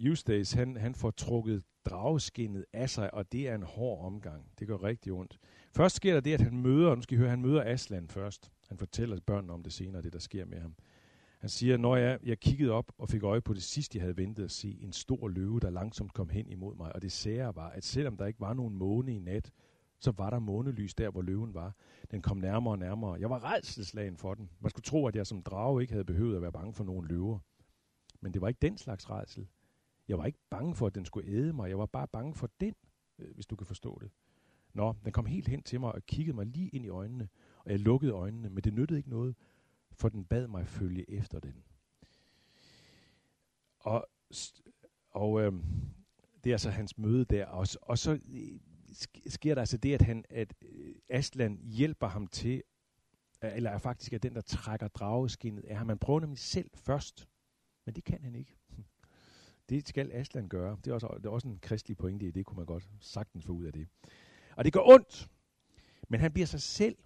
Eustace, 0.00 0.56
han, 0.56 0.76
han 0.76 0.94
får 0.94 1.10
trukket 1.10 1.64
drageskinnet 1.84 2.64
af 2.72 2.90
sig, 2.90 3.14
og 3.14 3.32
det 3.32 3.48
er 3.48 3.54
en 3.54 3.62
hård 3.62 4.04
omgang. 4.04 4.50
Det 4.58 4.66
gør 4.66 4.82
rigtig 4.82 5.12
ondt. 5.12 5.38
Først 5.72 5.96
sker 5.96 6.12
der 6.12 6.20
det, 6.20 6.34
at 6.34 6.40
han 6.40 6.58
møder, 6.58 6.94
nu 6.94 7.02
skal 7.02 7.14
I 7.14 7.18
høre, 7.18 7.30
han 7.30 7.42
møder 7.42 7.62
Aslan 7.64 8.08
først. 8.08 8.52
Han 8.68 8.78
fortæller 8.78 9.20
børnene 9.20 9.52
om 9.52 9.62
det 9.62 9.72
senere, 9.72 10.02
det 10.02 10.12
der 10.12 10.18
sker 10.18 10.44
med 10.44 10.60
ham. 10.60 10.74
Han 11.38 11.50
siger, 11.50 11.76
når 11.76 11.96
jeg, 11.96 12.18
jeg 12.22 12.38
kiggede 12.38 12.70
op 12.70 12.92
og 12.98 13.08
fik 13.08 13.22
øje 13.22 13.40
på 13.40 13.54
det 13.54 13.62
sidste, 13.62 13.98
jeg 13.98 14.02
havde 14.02 14.16
ventet 14.16 14.44
at 14.44 14.50
se, 14.50 14.78
en 14.80 14.92
stor 14.92 15.28
løve, 15.28 15.60
der 15.60 15.70
langsomt 15.70 16.12
kom 16.12 16.28
hen 16.28 16.48
imod 16.50 16.76
mig. 16.76 16.94
Og 16.94 17.02
det 17.02 17.12
sære 17.12 17.56
var, 17.56 17.68
at 17.68 17.84
selvom 17.84 18.16
der 18.16 18.26
ikke 18.26 18.40
var 18.40 18.54
nogen 18.54 18.74
måne 18.74 19.14
i 19.14 19.18
nat, 19.18 19.50
så 19.98 20.12
var 20.16 20.30
der 20.30 20.38
månelys 20.38 20.94
der, 20.94 21.10
hvor 21.10 21.22
løven 21.22 21.54
var. 21.54 21.74
Den 22.10 22.22
kom 22.22 22.36
nærmere 22.36 22.74
og 22.74 22.78
nærmere. 22.78 23.20
Jeg 23.20 23.30
var 23.30 23.44
redselslagen 23.44 24.16
for 24.16 24.34
den. 24.34 24.50
Man 24.60 24.70
skulle 24.70 24.84
tro, 24.84 25.06
at 25.06 25.16
jeg 25.16 25.26
som 25.26 25.42
drage 25.42 25.82
ikke 25.82 25.92
havde 25.92 26.04
behøvet 26.04 26.36
at 26.36 26.42
være 26.42 26.52
bange 26.52 26.72
for 26.72 26.84
nogen 26.84 27.06
løver. 27.06 27.38
Men 28.20 28.34
det 28.34 28.40
var 28.42 28.48
ikke 28.48 28.62
den 28.62 28.78
slags 28.78 29.10
redsel. 29.10 29.46
Jeg 30.08 30.18
var 30.18 30.26
ikke 30.26 30.38
bange 30.50 30.74
for, 30.74 30.86
at 30.86 30.94
den 30.94 31.04
skulle 31.04 31.30
æde 31.30 31.52
mig. 31.52 31.68
Jeg 31.68 31.78
var 31.78 31.86
bare 31.86 32.08
bange 32.08 32.34
for 32.34 32.50
den, 32.60 32.74
øh, 33.18 33.34
hvis 33.34 33.46
du 33.46 33.56
kan 33.56 33.66
forstå 33.66 33.98
det. 34.02 34.10
Nå, 34.72 34.94
den 35.04 35.12
kom 35.12 35.26
helt 35.26 35.48
hen 35.48 35.62
til 35.62 35.80
mig 35.80 35.92
og 35.92 36.06
kiggede 36.06 36.36
mig 36.36 36.46
lige 36.46 36.68
ind 36.68 36.84
i 36.84 36.88
øjnene, 36.88 37.28
og 37.58 37.70
jeg 37.70 37.80
lukkede 37.80 38.12
øjnene, 38.12 38.50
men 38.50 38.64
det 38.64 38.74
nyttede 38.74 38.98
ikke 38.98 39.10
noget, 39.10 39.36
for 39.92 40.08
den 40.08 40.24
bad 40.24 40.48
mig 40.48 40.68
følge 40.68 41.10
efter 41.10 41.40
den. 41.40 41.64
Og, 43.78 44.08
og 45.10 45.40
øh, 45.40 45.52
det 46.44 46.50
er 46.50 46.54
altså 46.54 46.70
hans 46.70 46.98
møde 46.98 47.24
der, 47.24 47.46
og, 47.46 47.66
og 47.82 47.98
så 47.98 48.12
øh, 48.12 48.58
sker 49.26 49.54
der 49.54 49.62
altså 49.62 49.76
det, 49.76 49.94
at, 49.94 50.02
han, 50.02 50.24
at 50.30 50.54
øh, 50.62 50.94
Aslan 51.08 51.58
hjælper 51.62 52.06
ham 52.06 52.26
til, 52.26 52.62
eller 53.42 53.70
er 53.70 53.78
faktisk 53.78 54.12
er 54.12 54.18
den, 54.18 54.34
der 54.34 54.40
trækker 54.40 54.88
drageskinnet 54.88 55.64
af 55.64 55.76
ham. 55.76 55.86
Man 55.86 55.98
prøver 55.98 56.20
nemlig 56.20 56.38
selv 56.38 56.70
først, 56.74 57.28
men 57.84 57.94
det 57.94 58.04
kan 58.04 58.22
han 58.22 58.34
ikke. 58.34 58.56
Det 59.68 59.88
skal 59.88 60.12
Aslan 60.12 60.48
gøre. 60.48 60.78
Det 60.84 60.90
er 60.90 60.94
også, 60.94 61.14
det 61.16 61.26
er 61.26 61.30
også 61.30 61.48
en 61.48 61.58
kristelig 61.58 61.96
pointe 61.96 62.26
i 62.26 62.30
det, 62.30 62.46
kunne 62.46 62.56
man 62.56 62.66
godt 62.66 62.88
sagtens 63.00 63.44
få 63.44 63.52
ud 63.52 63.64
af 63.64 63.72
det. 63.72 63.88
Og 64.56 64.64
det 64.64 64.72
gør 64.72 64.80
ondt, 64.80 65.30
men 66.08 66.20
han 66.20 66.32
bliver 66.32 66.46
sig 66.46 66.62
selv 66.62 66.96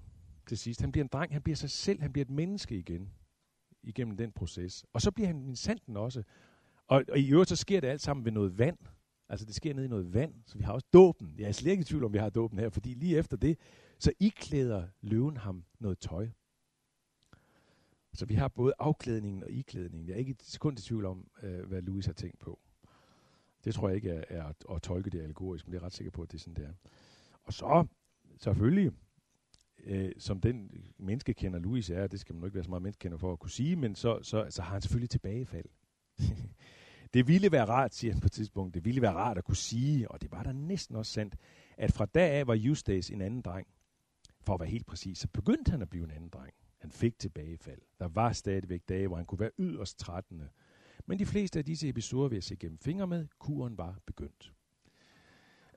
til 0.47 0.59
sidst. 0.59 0.81
Han 0.81 0.93
bliver 0.93 1.05
en 1.05 1.11
dreng, 1.13 1.33
han 1.33 1.43
bliver 1.43 1.57
sig 1.57 1.71
selv, 1.71 2.01
han 2.01 2.13
bliver 2.13 2.25
et 2.25 2.31
menneske 2.31 2.79
igen 2.79 3.13
igennem 3.83 4.17
den 4.17 4.33
proces. 4.33 4.85
Og 4.93 5.01
så 5.01 5.11
bliver 5.11 5.27
han 5.27 5.43
min 5.43 5.57
sanden 5.57 5.97
også. 5.97 6.23
Og, 6.87 7.05
og 7.09 7.19
i 7.19 7.31
øvrigt 7.31 7.49
så 7.49 7.57
sker 7.57 7.81
det 7.81 7.89
alt 7.89 8.01
sammen 8.01 8.25
ved 8.25 8.33
noget 8.33 8.59
vand. 8.59 8.79
Altså 9.31 9.47
det 9.47 9.55
sker 9.55 9.75
ned 9.75 9.85
i 9.85 9.89
noget 9.89 10.15
vand, 10.15 10.35
så 10.47 10.59
vi 10.59 10.65
har 10.65 10.73
også 10.73 10.87
dåben. 10.93 11.35
Jeg 11.39 11.49
er 11.49 11.53
slet 11.53 11.71
ikke 11.71 11.81
i 11.81 11.85
tvivl 11.85 12.05
om, 12.05 12.13
vi 12.13 12.19
har 12.19 12.31
dåben 12.31 12.59
her, 12.59 12.69
fordi 12.69 12.95
lige 12.95 13.19
efter 13.19 13.37
det, 13.37 13.59
så 13.99 14.13
iklæder 14.21 14.89
løven 15.01 15.37
ham 15.37 15.65
noget 15.79 15.99
tøj. 15.99 16.29
Så 18.13 18.27
vi 18.27 18.35
har 18.35 18.49
både 18.49 18.73
afklædningen 18.79 19.43
og 19.43 19.51
iklædningen. 19.51 20.09
Jeg 20.09 20.15
er 20.15 20.19
ikke 20.19 20.31
et 20.31 20.43
sekund 20.43 20.79
i 20.79 20.83
tvivl 20.83 21.05
om, 21.05 21.31
øh, 21.43 21.67
hvad 21.67 21.83
Louis 21.83 22.07
har 22.07 22.13
tænkt 22.13 22.39
på. 22.39 22.61
Det 23.65 23.75
tror 23.75 23.89
jeg 23.89 23.97
ikke 23.97 24.11
er, 24.11 24.25
er 24.29 24.45
at, 24.45 24.57
at 24.71 24.83
tolke 24.83 25.11
det 25.11 25.23
allegorisk, 25.23 25.67
men 25.67 25.75
jeg 25.75 25.81
er 25.81 25.85
ret 25.85 25.93
sikker 25.93 26.11
på, 26.11 26.23
at 26.23 26.33
det 26.33 26.39
er 26.39 26.41
sådan, 26.41 26.55
det 26.55 26.65
er. 26.65 26.73
Og 27.43 27.53
så, 27.53 27.87
selvfølgelig, 28.39 28.93
øh, 29.85 30.13
som 30.19 30.41
den 30.41 30.71
menneskekender 30.99 31.59
Louis 31.59 31.91
er, 31.91 32.07
det 32.07 32.21
skal 32.21 32.35
man 32.35 32.41
nok 32.41 32.47
ikke 32.47 32.55
være 32.55 32.65
så 32.65 32.71
meget 32.71 32.83
menneskekender 32.83 33.19
for 33.19 33.33
at 33.33 33.39
kunne 33.39 33.51
sige, 33.51 33.77
men 33.77 33.95
så, 33.95 34.23
så, 34.23 34.47
så 34.51 34.63
har 34.63 34.73
han 34.73 34.83
selvfølgelig 34.83 35.11
tilbagefald. 35.11 35.67
det 37.15 37.29
ville 37.29 37.53
være 37.53 37.65
rart, 37.65 37.95
siger 37.95 38.13
han 38.13 38.21
på 38.21 38.27
et 38.27 38.33
tidspunkt, 38.33 38.75
det 38.75 38.85
ville 38.85 39.03
være 39.03 39.13
rart 39.13 39.39
at 39.39 39.45
kunne 39.45 39.57
sige, 39.57 40.11
og 40.11 40.23
det 40.23 40.33
var 40.33 40.43
da 40.43 40.53
næsten 40.53 40.97
også 40.97 41.13
sandt, 41.13 41.37
at 41.77 41.93
fra 41.93 42.07
dag 42.07 42.31
af 42.31 42.47
var 42.47 42.59
Eustace 42.61 43.15
en 43.15 43.21
anden 43.21 43.43
dreng. 43.43 43.67
For 44.43 44.55
at 44.55 44.61
være 44.61 44.69
helt 44.69 44.87
præcis, 44.87 45.19
så 45.19 45.29
begyndte 45.29 45.71
han 45.71 45.83
at 45.83 45.91
blive 45.91 46.05
en 46.05 46.11
anden 46.11 46.29
dreng. 46.29 46.55
Han 46.79 46.91
fik 46.91 47.19
tilbagefald. 47.19 47.81
Der 47.99 48.09
var 48.09 48.33
stadigvæk 48.33 48.83
dage, 48.89 49.07
hvor 49.07 49.17
han 49.17 49.27
kunne 49.27 49.41
være 49.41 49.51
yderst 49.59 49.99
trættende. 49.99 50.49
Men 51.07 51.19
de 51.19 51.27
fleste 51.27 51.59
af 51.59 51.65
disse 51.65 51.89
episoder 51.89 52.29
vil 52.29 52.37
jeg 52.37 52.43
se 52.43 52.57
gennem 52.57 52.79
fingre 52.79 53.07
med. 53.07 53.27
Kuren 53.39 53.79
var 53.79 53.99
begyndt. 54.07 54.53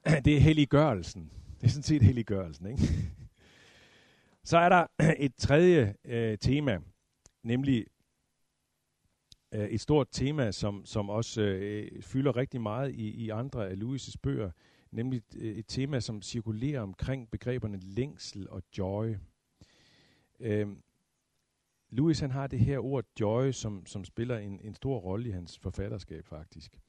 Det 0.26 0.38
er 0.38 0.40
helliggørelsen. 0.40 1.32
Det 1.62 1.68
er 1.68 1.72
sådan 1.72 1.84
set 1.84 2.02
helliggørelsen, 2.02 2.66
ikke? 2.68 2.84
Så 4.44 4.58
er 4.58 4.70
der 4.70 4.88
et 5.26 5.36
tredje 5.36 5.96
øh, 6.06 6.38
tema, 6.38 6.80
nemlig 7.44 7.86
øh, 9.54 9.68
et 9.68 9.82
stort 9.82 10.08
tema, 10.12 10.52
som, 10.52 10.86
som 10.86 11.10
også 11.10 11.42
øh, 11.42 12.02
fylder 12.02 12.36
rigtig 12.36 12.62
meget 12.62 12.92
i, 12.92 13.10
i 13.10 13.30
andre 13.30 13.70
af 13.70 13.76
Louis' 13.76 14.16
bøger, 14.22 14.52
nemlig 14.92 15.18
et, 15.18 15.58
et 15.60 15.66
tema, 15.68 16.00
som 16.00 16.22
cirkulerer 16.22 16.82
omkring 16.82 17.32
begreberne 17.32 17.80
længsel 17.80 18.50
og 18.50 18.64
joy. 18.78 19.16
Øh, 20.40 20.68
Louis 21.90 22.20
han 22.20 22.32
har 22.32 22.48
det 22.48 22.60
her 22.60 22.80
ord 22.80 23.06
joy, 23.20 23.52
som, 23.52 23.86
som 23.86 24.06
spiller 24.06 24.38
en, 24.38 24.60
en 24.64 24.76
stor 24.76 24.98
rolle 24.98 25.30
i 25.30 25.32
hans 25.32 25.60
forfatterskab 25.60 26.26
faktisk. 26.26 26.80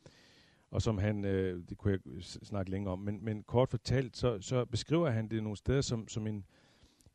Og 0.70 0.82
som 0.82 0.98
han, 0.98 1.24
øh, 1.24 1.62
det 1.68 1.78
kunne 1.78 1.92
jeg 1.92 2.22
snakke 2.22 2.70
længere 2.70 2.92
om, 2.92 2.98
men, 2.98 3.24
men 3.24 3.42
kort 3.42 3.68
fortalt, 3.68 4.16
så, 4.16 4.40
så 4.40 4.64
beskriver 4.64 5.10
han 5.10 5.28
det 5.28 5.42
nogle 5.42 5.56
steder 5.56 5.80
som, 5.80 6.08
som 6.08 6.26
en, 6.26 6.44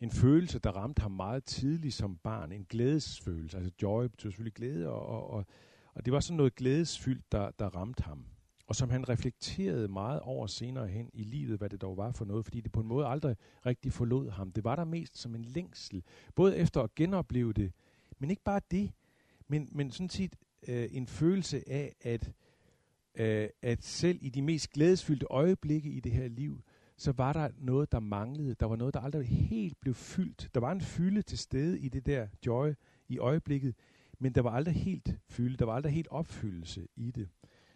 en 0.02 0.12
følelse, 0.12 0.60
der 0.60 0.72
ramte 0.72 1.02
ham 1.02 1.12
meget 1.12 1.44
tidligt 1.44 1.94
som 1.94 2.18
barn. 2.18 2.52
En 2.52 2.66
glædesfølelse. 2.70 3.58
Altså 3.58 3.72
joy 3.82 4.06
betyder 4.06 4.32
selvfølgelig 4.32 4.54
glæde, 4.54 4.90
og, 4.90 5.06
og, 5.06 5.30
og, 5.30 5.46
og 5.94 6.06
det 6.06 6.14
var 6.14 6.20
sådan 6.20 6.38
noget 6.38 6.56
glædesfyldt, 6.56 7.32
der, 7.32 7.52
der 7.52 7.76
ramte 7.76 8.04
ham. 8.04 8.26
Og 8.68 8.76
som 8.76 8.90
han 8.90 9.10
reflekterede 9.10 9.88
meget 9.88 10.20
over 10.20 10.48
senere 10.48 10.88
hen 10.88 11.10
i 11.14 11.24
livet, 11.24 11.58
hvad 11.58 11.70
det 11.70 11.82
dog 11.82 11.98
var 11.98 12.12
for 12.12 12.26
noget, 12.26 12.46
fordi 12.46 12.62
det 12.62 12.72
på 12.72 12.80
en 12.80 12.88
måde 12.88 13.08
aldrig 13.08 13.36
rigtig 13.66 13.94
forlod 13.94 14.30
ham. 14.30 14.52
Det 14.52 14.64
var 14.64 14.76
der 14.76 14.84
mest 14.84 15.18
som 15.18 15.36
en 15.36 15.46
længsel, 15.46 16.04
både 16.36 16.58
efter 16.58 16.82
at 16.82 16.96
genopleve 16.96 17.54
det, 17.54 17.72
men 18.20 18.30
ikke 18.30 18.44
bare 18.44 18.62
det, 18.72 18.92
men, 19.48 19.70
men 19.72 19.92
sådan 19.92 20.10
set 20.10 20.36
øh, 20.68 20.88
en 20.92 21.08
følelse 21.08 21.70
af, 21.70 21.96
at, 22.02 22.32
øh, 23.16 23.50
at 23.62 23.84
selv 23.84 24.20
i 24.22 24.30
de 24.30 24.42
mest 24.42 24.72
glædesfyldte 24.72 25.26
øjeblikke 25.30 25.90
i 25.90 26.00
det 26.00 26.12
her 26.12 26.28
liv, 26.28 26.62
så 27.00 27.12
var 27.12 27.34
der 27.34 27.50
noget, 27.58 27.92
der 27.92 28.00
manglede. 28.00 28.56
Der 28.56 28.66
var 28.66 28.76
noget, 28.76 28.94
der 28.94 29.00
aldrig 29.00 29.28
helt 29.28 29.80
blev 29.82 29.94
fyldt. 29.94 30.50
Der 30.54 30.60
var 30.60 30.72
en 30.72 30.82
fylde 30.82 31.22
til 31.22 31.38
stede 31.38 31.80
i 31.80 31.90
det 31.90 32.06
der 32.06 32.28
joy 32.46 32.74
i 33.08 33.18
øjeblikket, 33.18 33.76
men 34.20 34.36
der 34.36 34.42
var 34.42 34.52
aldrig 34.52 34.76
helt 34.76 35.18
fylde. 35.28 35.58
Der 35.58 35.66
var 35.66 35.76
aldrig 35.76 35.94
helt 35.94 36.08
opfyldelse 36.08 36.88
i 36.96 37.12
det. 37.12 37.30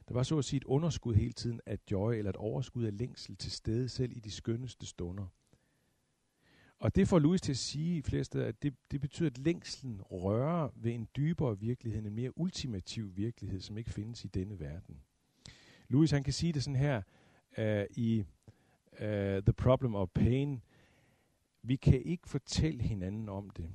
Der 0.08 0.14
var 0.14 0.24
så 0.24 0.38
at 0.38 0.46
sige 0.46 0.58
et 0.58 0.64
underskud 0.64 1.16
hele 1.16 1.34
tiden 1.34 1.60
af 1.66 1.80
joy, 1.92 2.14
eller 2.14 2.30
et 2.30 2.36
overskud 2.36 2.86
af 2.86 2.98
længsel 2.98 3.36
til 3.36 3.52
stede 3.52 3.90
selv 3.90 4.18
i 4.18 4.20
de 4.20 4.32
skønneste 4.32 4.86
stunder. 4.86 5.26
Og 6.80 6.96
det 6.96 7.08
får 7.08 7.20
Louis 7.20 7.42
til 7.42 7.52
at 7.52 7.58
sige 7.58 8.04
flere 8.04 8.24
steder, 8.24 8.46
at 8.46 8.64
det, 8.64 8.74
det 8.92 9.02
betyder, 9.02 9.30
at 9.30 9.38
længslen 9.38 10.02
rører 10.02 10.70
ved 10.76 10.92
en 10.92 11.08
dybere 11.16 11.60
virkelighed, 11.60 12.06
en 12.06 12.16
mere 12.16 12.38
ultimativ 12.38 13.18
virkelighed, 13.18 13.62
som 13.62 13.78
ikke 13.78 13.90
findes 13.90 14.26
i 14.26 14.28
denne 14.28 14.60
verden. 14.60 15.02
Louis 15.88 16.12
han 16.12 16.24
kan 16.24 16.34
sige 16.34 16.54
det 16.54 16.64
sådan 16.64 16.80
her 16.80 17.02
uh, 17.58 17.98
i 17.98 18.26
uh, 19.02 19.44
The 19.44 19.54
Problem 19.58 19.96
of 19.96 20.10
Pain. 20.14 20.62
Vi 21.64 21.76
kan 21.76 22.02
ikke 22.02 22.30
fortælle 22.30 22.84
hinanden 22.84 23.30
om 23.30 23.50
det. 23.50 23.70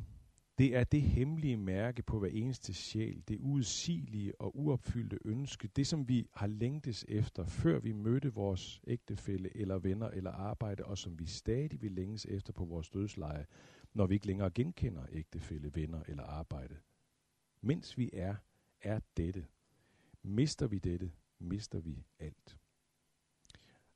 Det 0.59 0.76
er 0.76 0.85
det 0.85 1.02
hemmelige 1.02 1.57
mærke 1.57 2.02
på 2.02 2.18
hver 2.18 2.28
eneste 2.28 2.74
sjæl, 2.74 3.22
det 3.28 3.37
uudsigelige 3.40 4.40
og 4.40 4.59
uopfyldte 4.59 5.18
ønske, 5.24 5.68
det 5.68 5.87
som 5.87 6.09
vi 6.09 6.26
har 6.35 6.46
længtes 6.46 7.04
efter, 7.09 7.44
før 7.44 7.81
vi 7.81 7.92
mødte 7.92 8.35
vores 8.35 8.81
ægtefælle 8.87 9.57
eller 9.57 9.78
venner 9.78 10.09
eller 10.09 10.31
arbejde, 10.31 10.85
og 10.85 10.98
som 10.98 11.18
vi 11.18 11.26
stadig 11.26 11.83
vil 11.83 11.92
længes 11.92 12.26
efter 12.26 12.52
på 12.52 12.64
vores 12.64 12.90
dødsleje, 12.90 13.46
når 13.94 14.07
vi 14.07 14.14
ikke 14.14 14.26
længere 14.26 14.50
genkender 14.50 15.07
ægtefælle, 15.12 15.74
venner 15.74 16.02
eller 16.09 16.22
arbejde. 16.22 16.76
Mens 17.61 17.98
vi 17.98 18.11
er, 18.12 18.35
er 18.81 19.00
dette. 19.16 19.46
Mister 20.22 20.66
vi 20.66 20.78
dette, 20.78 21.12
mister 21.38 21.81
vi 21.81 22.04
alt. 22.18 22.59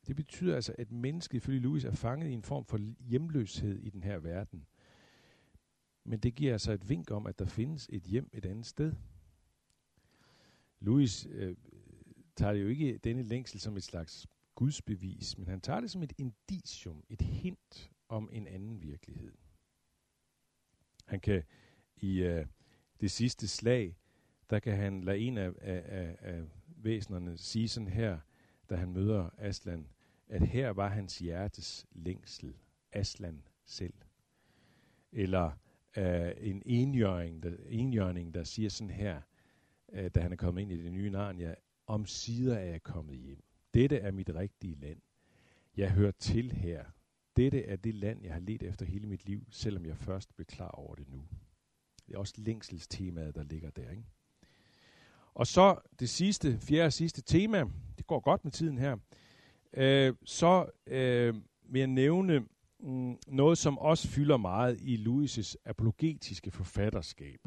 Det 0.06 0.16
betyder 0.16 0.54
altså, 0.54 0.74
at 0.78 0.92
mennesket 0.92 1.36
ifølge 1.36 1.60
Louis 1.60 1.84
er 1.84 1.92
fanget 1.92 2.28
i 2.28 2.32
en 2.32 2.42
form 2.42 2.64
for 2.64 2.78
hjemløshed 3.00 3.78
i 3.78 3.90
den 3.90 4.02
her 4.02 4.18
verden. 4.18 4.66
Men 6.04 6.18
det 6.18 6.34
giver 6.34 6.52
altså 6.52 6.72
et 6.72 6.88
vink 6.88 7.10
om, 7.10 7.26
at 7.26 7.38
der 7.38 7.46
findes 7.46 7.88
et 7.92 8.02
hjem 8.02 8.30
et 8.32 8.46
andet 8.46 8.66
sted. 8.66 8.92
Louis 10.80 11.26
øh, 11.30 11.56
tager 12.36 12.52
jo 12.52 12.68
ikke 12.68 12.98
denne 12.98 13.22
længsel 13.22 13.60
som 13.60 13.76
et 13.76 13.82
slags 13.82 14.26
gudsbevis, 14.54 15.38
men 15.38 15.48
han 15.48 15.60
tager 15.60 15.80
det 15.80 15.90
som 15.90 16.02
et 16.02 16.12
indicium, 16.18 17.04
et 17.08 17.20
hint 17.20 17.90
om 18.08 18.28
en 18.32 18.46
anden 18.46 18.82
virkelighed. 18.82 19.32
Han 21.04 21.20
kan 21.20 21.42
i 21.96 22.22
øh, 22.22 22.46
det 23.00 23.10
sidste 23.10 23.48
slag, 23.48 23.96
der 24.50 24.58
kan 24.58 24.76
han 24.76 25.04
lade 25.04 25.18
en 25.18 25.38
af, 25.38 25.52
af, 25.60 25.82
af, 25.84 26.16
af 26.20 26.42
væsenerne 26.66 27.38
sige 27.38 27.68
sådan 27.68 27.88
her, 27.88 28.18
da 28.70 28.76
han 28.76 28.92
møder 28.92 29.30
Aslan, 29.38 29.86
at 30.28 30.48
her 30.48 30.70
var 30.70 30.88
hans 30.88 31.18
hjertes 31.18 31.86
længsel, 31.92 32.56
Aslan 32.92 33.42
selv. 33.64 33.94
Eller 35.12 35.46
uh, 35.96 36.46
en 36.48 36.62
enjørning 36.66 37.42
der, 37.42 37.56
enjørning, 37.68 38.34
der 38.34 38.44
siger 38.44 38.70
sådan 38.70 38.90
her, 38.90 39.20
uh, 39.88 40.06
da 40.14 40.20
han 40.20 40.32
er 40.32 40.36
kommet 40.36 40.62
ind 40.62 40.72
i 40.72 40.82
det 40.82 40.92
nye 40.92 41.10
Narnia, 41.10 41.54
om 41.86 42.06
sider 42.06 42.56
er 42.58 42.64
jeg 42.64 42.82
kommet 42.82 43.16
hjem. 43.16 43.42
Dette 43.74 43.98
er 43.98 44.10
mit 44.10 44.30
rigtige 44.34 44.74
land. 44.74 45.00
Jeg 45.76 45.92
hører 45.92 46.10
til 46.10 46.52
her. 46.52 46.84
Dette 47.36 47.64
er 47.64 47.76
det 47.76 47.94
land, 47.94 48.22
jeg 48.22 48.32
har 48.32 48.40
let 48.40 48.62
efter 48.62 48.86
hele 48.86 49.06
mit 49.06 49.24
liv, 49.26 49.46
selvom 49.50 49.86
jeg 49.86 49.96
først 49.96 50.34
blev 50.34 50.46
klar 50.46 50.70
over 50.70 50.94
det 50.94 51.08
nu. 51.08 51.24
Det 52.06 52.14
er 52.14 52.18
også 52.18 52.34
længselstemaet, 52.36 53.34
der 53.34 53.42
ligger 53.42 53.70
der. 53.70 53.90
Ikke? 53.90 54.04
Og 55.34 55.46
så 55.46 55.76
det 56.00 56.08
sidste, 56.08 56.58
fjerde 56.60 56.86
og 56.86 56.92
sidste 56.92 57.22
tema, 57.22 57.64
det 57.98 58.06
går 58.06 58.20
godt 58.20 58.44
med 58.44 58.52
tiden 58.52 58.78
her, 58.78 58.96
øh, 59.74 60.14
så 60.24 60.66
øh, 60.86 61.34
vil 61.68 61.78
jeg 61.78 61.86
nævne 61.86 62.44
mm, 62.80 63.16
noget, 63.28 63.58
som 63.58 63.78
også 63.78 64.08
fylder 64.08 64.36
meget 64.36 64.78
i 64.80 64.96
Louis' 64.96 65.54
apologetiske 65.64 66.50
forfatterskab. 66.50 67.40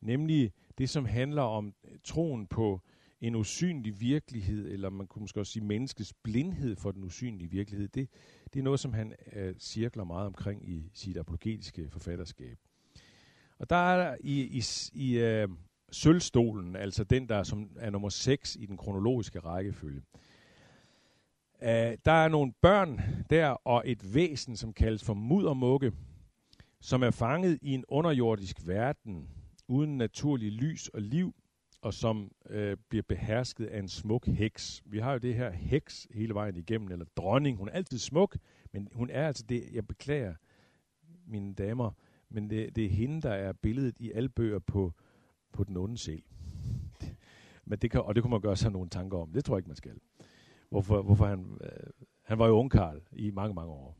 nemlig 0.00 0.52
det, 0.78 0.90
som 0.90 1.04
handler 1.04 1.42
om 1.42 1.74
øh, 1.84 1.98
troen 2.04 2.46
på 2.46 2.80
en 3.20 3.34
usynlig 3.34 4.00
virkelighed, 4.00 4.72
eller 4.72 4.90
man 4.90 5.06
kunne 5.06 5.20
måske 5.20 5.40
også 5.40 5.52
sige 5.52 5.64
menneskets 5.64 6.14
blindhed 6.22 6.76
for 6.76 6.90
den 6.90 7.04
usynlige 7.04 7.50
virkelighed, 7.50 7.88
det, 7.88 8.08
det 8.52 8.58
er 8.58 8.64
noget, 8.64 8.80
som 8.80 8.92
han 8.92 9.14
øh, 9.32 9.54
cirkler 9.58 10.04
meget 10.04 10.26
omkring 10.26 10.68
i 10.68 10.90
sit 10.94 11.16
apologetiske 11.16 11.90
forfatterskab. 11.90 12.58
Og 13.58 13.70
der 13.70 13.76
er 13.76 13.96
der 13.96 14.16
i, 14.20 14.42
i, 14.42 14.62
i 14.92 15.18
øh, 15.18 15.48
sølvstolen, 15.92 16.76
altså 16.76 17.04
den, 17.04 17.28
der 17.28 17.42
som 17.42 17.70
er 17.76 17.90
nummer 17.90 18.08
6 18.08 18.56
i 18.60 18.66
den 18.66 18.76
kronologiske 18.76 19.38
rækkefølge, 19.38 20.02
Uh, 21.62 21.68
der 22.04 22.12
er 22.12 22.28
nogle 22.28 22.52
børn 22.60 23.00
der, 23.30 23.48
og 23.48 23.82
et 23.86 24.14
væsen, 24.14 24.56
som 24.56 24.72
kaldes 24.72 25.04
for 25.04 25.14
muddermukke, 25.14 25.92
som 26.80 27.02
er 27.02 27.10
fanget 27.10 27.58
i 27.62 27.74
en 27.74 27.84
underjordisk 27.88 28.66
verden, 28.66 29.28
uden 29.68 29.98
naturlig 29.98 30.52
lys 30.52 30.88
og 30.88 31.02
liv, 31.02 31.34
og 31.82 31.94
som 31.94 32.30
øh, 32.50 32.76
bliver 32.88 33.02
behersket 33.08 33.66
af 33.66 33.78
en 33.78 33.88
smuk 33.88 34.26
heks. 34.26 34.82
Vi 34.86 34.98
har 34.98 35.12
jo 35.12 35.18
det 35.18 35.34
her 35.34 35.50
heks 35.50 36.08
hele 36.10 36.34
vejen 36.34 36.56
igennem, 36.56 36.92
eller 36.92 37.06
dronning. 37.16 37.58
Hun 37.58 37.68
er 37.68 37.72
altid 37.72 37.98
smuk, 37.98 38.36
men 38.72 38.88
hun 38.94 39.10
er 39.10 39.26
altså 39.26 39.44
det, 39.48 39.68
jeg 39.72 39.86
beklager, 39.86 40.34
mine 41.26 41.54
damer, 41.54 41.90
men 42.28 42.50
det, 42.50 42.76
det 42.76 42.84
er 42.84 42.88
hende, 42.88 43.22
der 43.22 43.32
er 43.32 43.52
billedet 43.52 43.98
i 43.98 44.12
alle 44.12 44.28
bøger 44.28 44.58
på, 44.58 44.92
på 45.56 45.64
den 45.64 45.76
onde 45.76 45.98
sjæl. 45.98 46.22
men 47.68 47.78
det 47.78 47.90
kan, 47.90 48.00
og 48.00 48.14
det 48.14 48.22
kunne 48.22 48.30
man 48.30 48.40
gøre 48.40 48.56
sig 48.56 48.72
nogle 48.72 48.88
tanker 48.88 49.18
om. 49.18 49.32
Det 49.32 49.44
tror 49.44 49.54
jeg 49.54 49.58
ikke, 49.58 49.68
man 49.68 49.76
skal. 49.76 49.98
Hvorfor, 50.70 51.02
hvorfor 51.02 51.26
han, 51.26 51.58
øh, 51.60 51.90
han 52.22 52.38
var 52.38 52.46
jo 52.46 52.58
ungkarl 52.58 53.00
i 53.12 53.30
mange, 53.30 53.54
mange 53.54 53.72
år. 53.72 53.98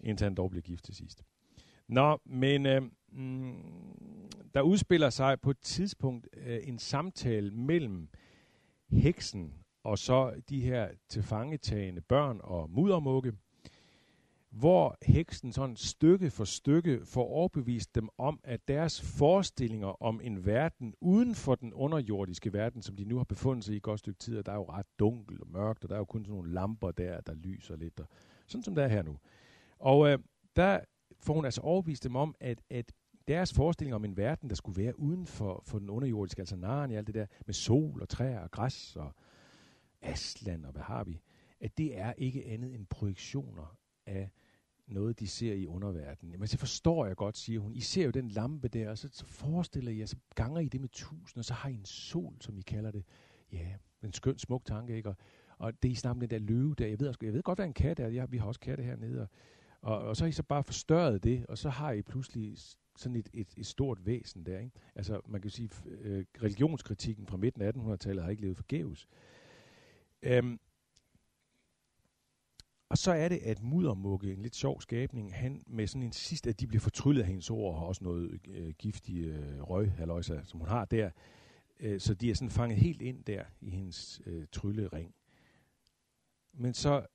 Indtil 0.00 0.24
han 0.24 0.34
dog 0.34 0.50
blev 0.50 0.62
gift 0.62 0.84
til 0.84 0.94
sidst. 0.94 1.24
Nå, 1.88 2.20
men 2.24 2.66
øh, 2.66 2.82
mm, 3.08 3.54
der 4.54 4.60
udspiller 4.60 5.10
sig 5.10 5.40
på 5.40 5.50
et 5.50 5.58
tidspunkt 5.60 6.28
øh, 6.32 6.58
en 6.62 6.78
samtale 6.78 7.50
mellem 7.50 8.08
heksen 8.88 9.54
og 9.86 9.98
så 9.98 10.42
de 10.48 10.60
her 10.60 10.88
tilfangetagende 11.08 12.00
børn 12.00 12.40
og 12.42 12.70
muddermukke, 12.70 13.32
hvor 14.58 14.98
heksen 15.02 15.52
sådan 15.52 15.76
stykke 15.76 16.30
for 16.30 16.44
stykke 16.44 17.00
får 17.04 17.24
overbevist 17.28 17.94
dem 17.94 18.08
om, 18.18 18.40
at 18.44 18.68
deres 18.68 19.00
forestillinger 19.00 20.02
om 20.02 20.20
en 20.24 20.46
verden 20.46 20.94
uden 21.00 21.34
for 21.34 21.54
den 21.54 21.74
underjordiske 21.74 22.52
verden, 22.52 22.82
som 22.82 22.96
de 22.96 23.04
nu 23.04 23.16
har 23.16 23.24
befundet 23.24 23.64
sig 23.64 23.74
i 23.74 23.76
et 23.76 23.82
godt 23.82 24.00
stykke 24.00 24.18
tid, 24.18 24.38
og 24.38 24.46
der 24.46 24.52
er 24.52 24.56
jo 24.56 24.64
ret 24.64 24.86
dunkelt 24.98 25.40
og 25.40 25.48
mørkt, 25.48 25.84
og 25.84 25.88
der 25.88 25.94
er 25.94 25.98
jo 25.98 26.04
kun 26.04 26.24
sådan 26.24 26.34
nogle 26.36 26.52
lamper 26.52 26.90
der, 26.90 27.20
der 27.20 27.34
lyser 27.34 27.76
lidt, 27.76 28.00
og 28.00 28.06
sådan 28.46 28.62
som 28.62 28.74
det 28.74 28.84
er 28.84 28.88
her 28.88 29.02
nu. 29.02 29.18
Og 29.78 30.08
øh, 30.08 30.18
der 30.56 30.80
får 31.18 31.34
hun 31.34 31.44
altså 31.44 31.60
overbevist 31.60 32.04
dem 32.04 32.16
om, 32.16 32.34
at, 32.40 32.62
at 32.70 32.92
deres 33.28 33.52
forestilling 33.52 33.94
om 33.94 34.04
en 34.04 34.16
verden, 34.16 34.48
der 34.50 34.56
skulle 34.56 34.82
være 34.82 34.98
uden 34.98 35.26
for, 35.26 35.62
for 35.66 35.78
den 35.78 35.90
underjordiske, 35.90 36.40
altså 36.40 36.56
naren 36.56 36.90
i 36.90 36.94
alt 36.94 37.06
det 37.06 37.14
der, 37.14 37.26
med 37.46 37.54
sol 37.54 38.02
og 38.02 38.08
træer 38.08 38.40
og 38.40 38.50
græs 38.50 38.96
og 38.96 39.12
asland 40.02 40.64
og 40.64 40.72
hvad 40.72 40.82
har 40.82 41.04
vi, 41.04 41.20
at 41.60 41.78
det 41.78 41.98
er 41.98 42.12
ikke 42.12 42.46
andet 42.46 42.74
end 42.74 42.86
projektioner 42.86 43.76
af 44.06 44.30
noget, 44.86 45.20
de 45.20 45.28
ser 45.28 45.52
i 45.52 45.66
underverdenen. 45.66 46.32
Jamen, 46.32 46.48
så 46.48 46.58
forstår 46.58 47.06
jeg 47.06 47.16
godt, 47.16 47.36
siger 47.36 47.60
hun. 47.60 47.74
I 47.74 47.80
ser 47.80 48.04
jo 48.04 48.10
den 48.10 48.28
lampe 48.28 48.68
der, 48.68 48.90
og 48.90 48.98
så, 48.98 49.08
så 49.12 49.26
forestiller 49.26 49.92
I 49.92 49.98
jer, 49.98 50.06
så 50.06 50.16
ganger 50.34 50.60
I 50.60 50.68
det 50.68 50.80
med 50.80 50.88
tusind, 50.88 51.38
og 51.38 51.44
så 51.44 51.54
har 51.54 51.68
I 51.68 51.74
en 51.74 51.84
sol, 51.84 52.36
som 52.40 52.58
I 52.58 52.60
kalder 52.60 52.90
det. 52.90 53.04
Ja, 53.52 53.74
en 54.02 54.12
skøn, 54.12 54.38
smuk 54.38 54.64
tanke, 54.64 54.96
ikke? 54.96 55.08
Og, 55.08 55.16
og 55.58 55.82
det 55.82 55.88
er 55.88 55.92
I 55.92 55.94
snakker 55.94 56.20
den 56.20 56.30
der 56.30 56.38
løve 56.38 56.74
der. 56.74 56.86
Jeg 56.86 57.00
ved, 57.00 57.14
jeg 57.22 57.32
ved 57.32 57.42
godt, 57.42 57.58
hvad 57.58 57.66
en 57.66 57.72
kat 57.72 58.00
er. 58.00 58.08
Jeg, 58.08 58.32
vi 58.32 58.38
har 58.38 58.46
også 58.46 58.60
katte 58.60 58.82
hernede. 58.84 59.20
Og, 59.20 59.28
og, 59.80 59.98
og 59.98 60.16
så 60.16 60.24
har 60.24 60.28
I 60.28 60.32
så 60.32 60.42
bare 60.42 60.64
forstørret 60.64 61.24
det, 61.24 61.46
og 61.46 61.58
så 61.58 61.68
har 61.68 61.92
I 61.92 62.02
pludselig 62.02 62.56
sådan 62.96 63.16
et, 63.16 63.28
et, 63.34 63.54
et 63.56 63.66
stort 63.66 64.06
væsen 64.06 64.46
der. 64.46 64.58
Ikke? 64.58 64.80
Altså, 64.94 65.20
man 65.28 65.40
kan 65.40 65.50
sige, 65.50 65.70
øh, 65.86 66.24
religionskritikken 66.42 67.26
fra 67.26 67.36
midten 67.36 67.62
af 67.62 67.72
1800-tallet 67.76 68.24
har 68.24 68.30
ikke 68.30 68.42
levet 68.42 68.56
forgæves. 68.56 69.08
Øhm, 70.22 70.60
og 72.88 72.98
så 72.98 73.12
er 73.12 73.28
det, 73.28 73.38
at 73.38 73.62
Muddermukke, 73.62 74.32
en 74.32 74.42
lidt 74.42 74.56
sjov 74.56 74.80
skabning, 74.80 75.34
han 75.34 75.62
med 75.66 75.86
sådan 75.86 76.02
en 76.02 76.12
sidste, 76.12 76.50
at 76.50 76.60
de 76.60 76.66
bliver 76.66 76.80
fortryllet 76.80 77.22
af 77.22 77.28
hendes 77.28 77.50
ord, 77.50 77.74
og 77.74 77.86
også 77.86 78.04
noget 78.04 78.40
øh, 78.48 78.74
giftig 78.78 79.24
øh, 79.24 79.62
røghalløjsa, 79.62 80.40
som 80.44 80.60
hun 80.60 80.68
har 80.68 80.84
der. 80.84 81.10
Øh, 81.80 82.00
så 82.00 82.14
de 82.14 82.30
er 82.30 82.34
sådan 82.34 82.50
fanget 82.50 82.78
helt 82.78 83.02
ind 83.02 83.24
der 83.24 83.44
i 83.60 83.70
hendes 83.70 84.20
øh, 84.26 84.46
tryllering. 84.52 85.14
Men 86.52 86.74
så 86.74 87.06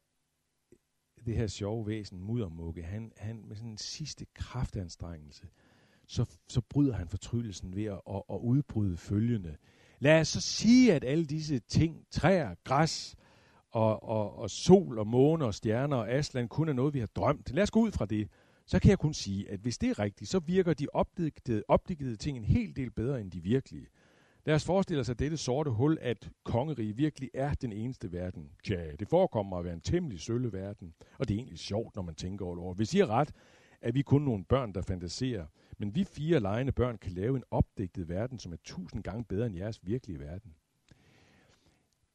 det 1.26 1.36
her 1.36 1.48
sjove 1.48 1.88
væsen, 1.88 2.20
Muddermukke, 2.20 2.84
han, 2.84 3.12
han 3.18 3.44
med 3.48 3.56
sådan 3.56 3.72
en 3.72 3.78
sidste 3.78 4.26
kraftanstrengelse, 4.34 5.48
så, 6.08 6.26
så 6.48 6.62
bryder 6.62 6.94
han 6.94 7.08
fortryllelsen 7.08 7.76
ved 7.76 7.86
at, 7.86 8.02
at, 8.10 8.22
at 8.30 8.38
udbryde 8.38 8.98
følgende. 8.98 9.58
Lad 10.00 10.20
os 10.20 10.28
så 10.28 10.42
sige, 10.42 10.94
at 10.94 11.04
alle 11.04 11.26
disse 11.26 11.60
ting, 11.60 12.06
træer, 12.12 12.56
græs, 12.64 13.16
og, 13.72 14.04
og, 14.04 14.40
og 14.40 14.50
sol 14.50 15.00
og 15.00 15.08
måne 15.08 15.46
og 15.46 15.54
stjerner 15.54 15.98
og 15.98 16.10
Aslan 16.12 16.48
kun 16.48 16.70
er 16.70 16.74
noget, 16.74 16.94
vi 16.94 17.00
har 17.00 17.08
drømt. 17.08 17.52
Lad 17.54 17.64
os 17.64 17.72
gå 17.72 17.80
ud 17.80 17.92
fra 17.92 18.06
det. 18.06 18.28
Så 18.66 18.80
kan 18.80 18.90
jeg 18.90 19.00
kun 19.00 19.14
sige, 19.14 19.50
at 19.50 19.60
hvis 19.60 19.78
det 19.78 19.90
er 19.90 20.00
rigtigt, 20.00 20.30
så 20.30 20.40
virker 20.40 20.74
de 20.74 20.88
opdigtede, 20.94 21.64
opdigtede 21.68 22.16
ting 22.16 22.38
en 22.38 22.46
hel 22.46 22.76
del 22.76 22.92
bedre 22.92 23.22
end 23.22 23.32
de 23.32 23.44
virkelige. 23.44 23.88
Lad 24.46 24.56
os 24.56 24.66
forestille 24.66 25.02
os, 25.02 25.10
at 25.10 25.20
dette 25.20 25.38
sorte 25.38 25.72
hul, 25.72 25.98
at 26.02 26.30
kongerige 26.44 26.96
virkelig 26.96 27.30
er 27.34 27.54
den 27.54 27.72
eneste 27.74 28.12
verden. 28.12 28.52
Tja, 28.64 28.92
det 29.00 29.08
forekommer 29.08 29.58
at 29.58 29.66
være 29.66 29.74
en 29.74 29.82
temmelig 29.82 30.20
sølle 30.20 30.54
verden, 30.54 30.94
og 31.20 31.28
det 31.28 31.34
er 31.34 31.38
egentlig 31.38 31.60
sjovt, 31.60 31.96
når 31.96 32.04
man 32.04 32.16
tænker 32.16 32.46
over 32.46 32.68
det. 32.68 32.76
Hvis 32.78 32.94
I 32.94 33.00
er 33.00 33.10
ret, 33.10 33.32
at 33.82 33.96
vi 33.96 34.02
kun 34.02 34.22
nogle 34.22 34.44
børn, 34.44 34.74
der 34.74 34.82
fantaserer, 34.82 35.46
men 35.78 35.96
vi 35.96 36.04
fire 36.04 36.40
lejende 36.40 36.72
børn 36.72 36.98
kan 36.98 37.12
lave 37.12 37.36
en 37.36 37.44
opdigtet 37.52 38.10
verden, 38.10 38.40
som 38.40 38.54
er 38.54 38.58
tusind 38.64 39.04
gange 39.04 39.24
bedre 39.24 39.46
end 39.46 39.56
jeres 39.56 39.86
virkelige 39.86 40.20
verden. 40.20 40.56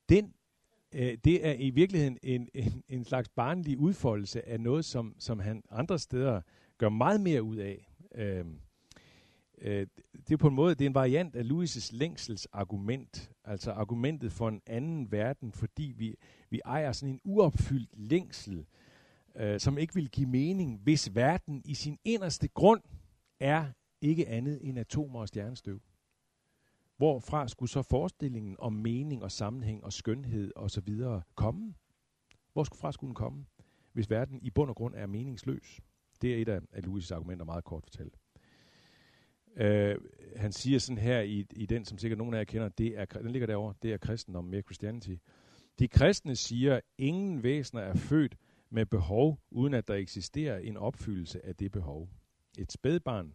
Den 0.08 0.34
øh, 0.94 1.18
det 1.24 1.46
er 1.46 1.52
i 1.52 1.70
virkeligheden 1.70 2.18
en, 2.22 2.48
en, 2.54 2.82
en 2.88 3.04
slags 3.04 3.28
barnlig 3.28 3.78
udfoldelse 3.78 4.48
af 4.48 4.60
noget, 4.60 4.84
som, 4.84 5.14
som 5.18 5.38
han 5.38 5.62
andre 5.70 5.98
steder 5.98 6.40
gør 6.78 6.88
meget 6.88 7.20
mere 7.20 7.42
ud 7.42 7.56
af. 7.56 7.92
Øh, 8.14 8.44
øh, 9.58 9.86
det 10.28 10.32
er 10.32 10.36
på 10.36 10.48
en 10.48 10.54
måde 10.54 10.74
det 10.74 10.84
er 10.84 10.88
en 10.88 10.94
variant 10.94 11.36
af 11.36 11.42
Louis' 11.42 11.96
længsels 11.96 12.46
argument, 12.46 13.32
altså 13.44 13.72
argumentet 13.72 14.32
for 14.32 14.48
en 14.48 14.62
anden 14.66 15.12
verden, 15.12 15.52
fordi 15.52 15.94
vi, 15.96 16.14
vi 16.50 16.60
ejer 16.64 16.92
sådan 16.92 17.14
en 17.14 17.20
uopfyldt 17.24 17.90
længsel, 17.98 18.66
øh, 19.36 19.60
som 19.60 19.78
ikke 19.78 19.94
vil 19.94 20.10
give 20.10 20.28
mening, 20.28 20.80
hvis 20.82 21.14
verden 21.14 21.62
i 21.64 21.74
sin 21.74 21.98
inderste 22.04 22.48
grund 22.48 22.80
er 23.40 23.66
ikke 24.00 24.28
andet 24.28 24.58
end 24.62 24.78
atomer 24.78 25.20
og 25.20 25.28
stjernestøv. 25.28 25.80
Hvorfra 26.96 27.48
skulle 27.48 27.70
så 27.70 27.82
forestillingen 27.82 28.56
om 28.58 28.72
mening 28.72 29.22
og 29.22 29.32
sammenhæng 29.32 29.84
og 29.84 29.92
skønhed 29.92 30.52
og 30.56 30.70
så 30.70 30.80
videre 30.80 31.22
komme? 31.34 31.74
Hvorfra 32.52 32.92
skulle 32.92 33.08
den 33.08 33.14
komme, 33.14 33.44
hvis 33.92 34.10
verden 34.10 34.38
i 34.42 34.50
bund 34.50 34.70
og 34.70 34.76
grund 34.76 34.94
er 34.94 35.06
meningsløs? 35.06 35.80
Det 36.22 36.34
er 36.34 36.42
et 36.42 36.48
af, 36.48 36.60
af 36.72 36.80
Louis' 36.80 37.14
argumenter 37.14 37.44
meget 37.44 37.64
kort 37.64 37.82
fortalt. 37.82 38.18
Uh, 39.60 40.02
han 40.36 40.52
siger 40.52 40.78
sådan 40.78 40.98
her 40.98 41.20
i, 41.20 41.46
i 41.52 41.66
den, 41.66 41.84
som 41.84 41.98
sikkert 41.98 42.18
nogen 42.18 42.34
af 42.34 42.38
jer 42.38 42.44
kender, 42.44 42.68
det 42.68 42.98
er, 42.98 43.04
den 43.04 43.30
ligger 43.30 43.46
derovre, 43.46 43.74
det 43.82 43.92
er 43.92 43.98
kristendom, 43.98 44.44
mere 44.44 44.62
Christianity. 44.62 45.14
De 45.78 45.88
kristne 45.88 46.36
siger, 46.36 46.80
ingen 46.98 47.42
væsener 47.42 47.82
er 47.82 47.94
født 47.94 48.36
med 48.70 48.86
behov, 48.86 49.40
uden 49.50 49.74
at 49.74 49.88
der 49.88 49.94
eksisterer 49.94 50.58
en 50.58 50.76
opfyldelse 50.76 51.46
af 51.46 51.56
det 51.56 51.72
behov. 51.72 52.08
Et 52.58 52.72
spædbarn 52.72 53.34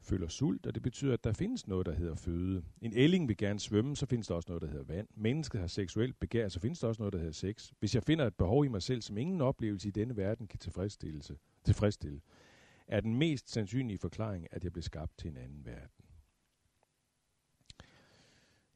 føler 0.00 0.28
sult, 0.28 0.66
og 0.66 0.74
det 0.74 0.82
betyder, 0.82 1.12
at 1.12 1.24
der 1.24 1.32
findes 1.32 1.66
noget, 1.66 1.86
der 1.86 1.92
hedder 1.92 2.14
føde. 2.14 2.62
En 2.82 2.92
ælling 2.94 3.28
vil 3.28 3.36
gerne 3.36 3.60
svømme, 3.60 3.96
så 3.96 4.06
findes 4.06 4.26
der 4.26 4.34
også 4.34 4.46
noget, 4.48 4.62
der 4.62 4.68
hedder 4.68 4.84
vand. 4.84 5.08
Mennesket 5.14 5.60
har 5.60 5.66
seksuelt 5.66 6.20
begær, 6.20 6.48
så 6.48 6.60
findes 6.60 6.80
der 6.80 6.88
også 6.88 7.02
noget, 7.02 7.12
der 7.12 7.18
hedder 7.18 7.32
sex. 7.32 7.72
Hvis 7.78 7.94
jeg 7.94 8.02
finder 8.02 8.26
et 8.26 8.34
behov 8.34 8.64
i 8.64 8.68
mig 8.68 8.82
selv, 8.82 9.02
som 9.02 9.18
ingen 9.18 9.40
oplevelse 9.40 9.88
i 9.88 9.90
denne 9.90 10.16
verden 10.16 10.46
kan 10.46 10.58
tilfredsstille, 10.58 11.22
tilfredsstille 11.64 12.20
er 12.86 13.00
den 13.00 13.14
mest 13.14 13.50
sandsynlige 13.50 13.98
forklaring, 13.98 14.46
at 14.50 14.64
jeg 14.64 14.72
blev 14.72 14.82
skabt 14.82 15.18
til 15.18 15.30
en 15.30 15.36
anden 15.36 15.66
verden. 15.66 16.04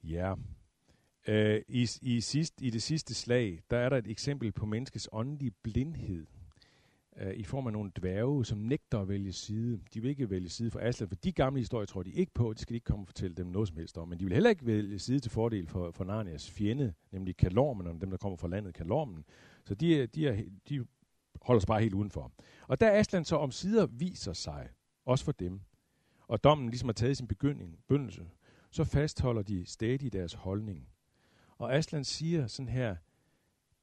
Ja, 0.02 0.34
øh, 1.28 1.62
i, 1.68 1.88
i, 2.02 2.20
sidst, 2.20 2.62
i 2.62 2.70
det 2.70 2.82
sidste 2.82 3.14
slag, 3.14 3.62
der 3.70 3.76
er 3.76 3.88
der 3.88 3.96
et 3.96 4.06
eksempel 4.06 4.52
på 4.52 4.66
menneskets 4.66 5.08
åndelige 5.12 5.52
blindhed– 5.62 6.26
øh, 7.16 7.34
i 7.34 7.42
form 7.42 7.66
af 7.66 7.72
nogle 7.72 7.90
dværge, 8.00 8.44
som 8.44 8.58
nægter 8.58 8.98
at 9.00 9.08
vælge 9.08 9.32
side. 9.32 9.80
De 9.94 10.00
vil 10.00 10.10
ikke 10.10 10.30
vælge 10.30 10.48
side 10.48 10.70
for 10.70 10.80
Aslan, 10.80 11.08
for 11.08 11.16
de 11.16 11.32
gamle 11.32 11.60
historier 11.60 11.86
tror 11.86 12.02
de 12.02 12.10
ikke 12.10 12.34
på, 12.34 12.52
det 12.52 12.60
skal 12.60 12.74
de 12.74 12.76
ikke 12.76 12.84
komme 12.84 13.02
og 13.02 13.06
fortælle 13.06 13.36
dem 13.36 13.46
noget 13.46 13.68
som 13.68 13.76
helst 13.76 13.98
om. 13.98 14.08
Men 14.08 14.18
de 14.18 14.24
vil 14.24 14.32
heller 14.32 14.50
ikke 14.50 14.66
vælge 14.66 14.98
side 14.98 15.20
til 15.20 15.30
fordel 15.30 15.66
for, 15.66 15.90
for 15.90 16.04
Narnias 16.04 16.50
fjende, 16.50 16.94
nemlig 17.12 17.36
Kalormen, 17.36 17.86
og 17.86 18.00
dem, 18.00 18.10
der 18.10 18.16
kommer 18.16 18.36
fra 18.36 18.48
landet 18.48 18.74
Kalormen. 18.74 19.24
Så 19.64 19.74
de, 19.74 20.06
de, 20.06 20.28
er, 20.28 20.42
de 20.68 20.86
holder 21.42 21.60
sig 21.60 21.66
bare 21.66 21.80
helt 21.80 21.94
udenfor. 21.94 22.32
Og 22.68 22.80
da 22.80 22.90
Aslan 22.90 23.24
så 23.24 23.36
om 23.36 23.50
sider 23.50 23.86
viser 23.86 24.32
sig, 24.32 24.68
også 25.04 25.24
for 25.24 25.32
dem, 25.32 25.60
og 26.28 26.44
dommen 26.44 26.68
ligesom 26.68 26.88
har 26.88 26.92
taget 26.92 27.16
sin 27.16 27.28
begyndelse, 27.28 27.76
begyndelse, 27.76 28.26
så 28.70 28.84
fastholder 28.84 29.42
de 29.42 29.66
stadig 29.66 30.12
deres 30.12 30.32
holdning. 30.32 30.88
Og 31.58 31.74
Aslan 31.74 32.04
siger 32.04 32.46
sådan 32.46 32.68
her, 32.68 32.96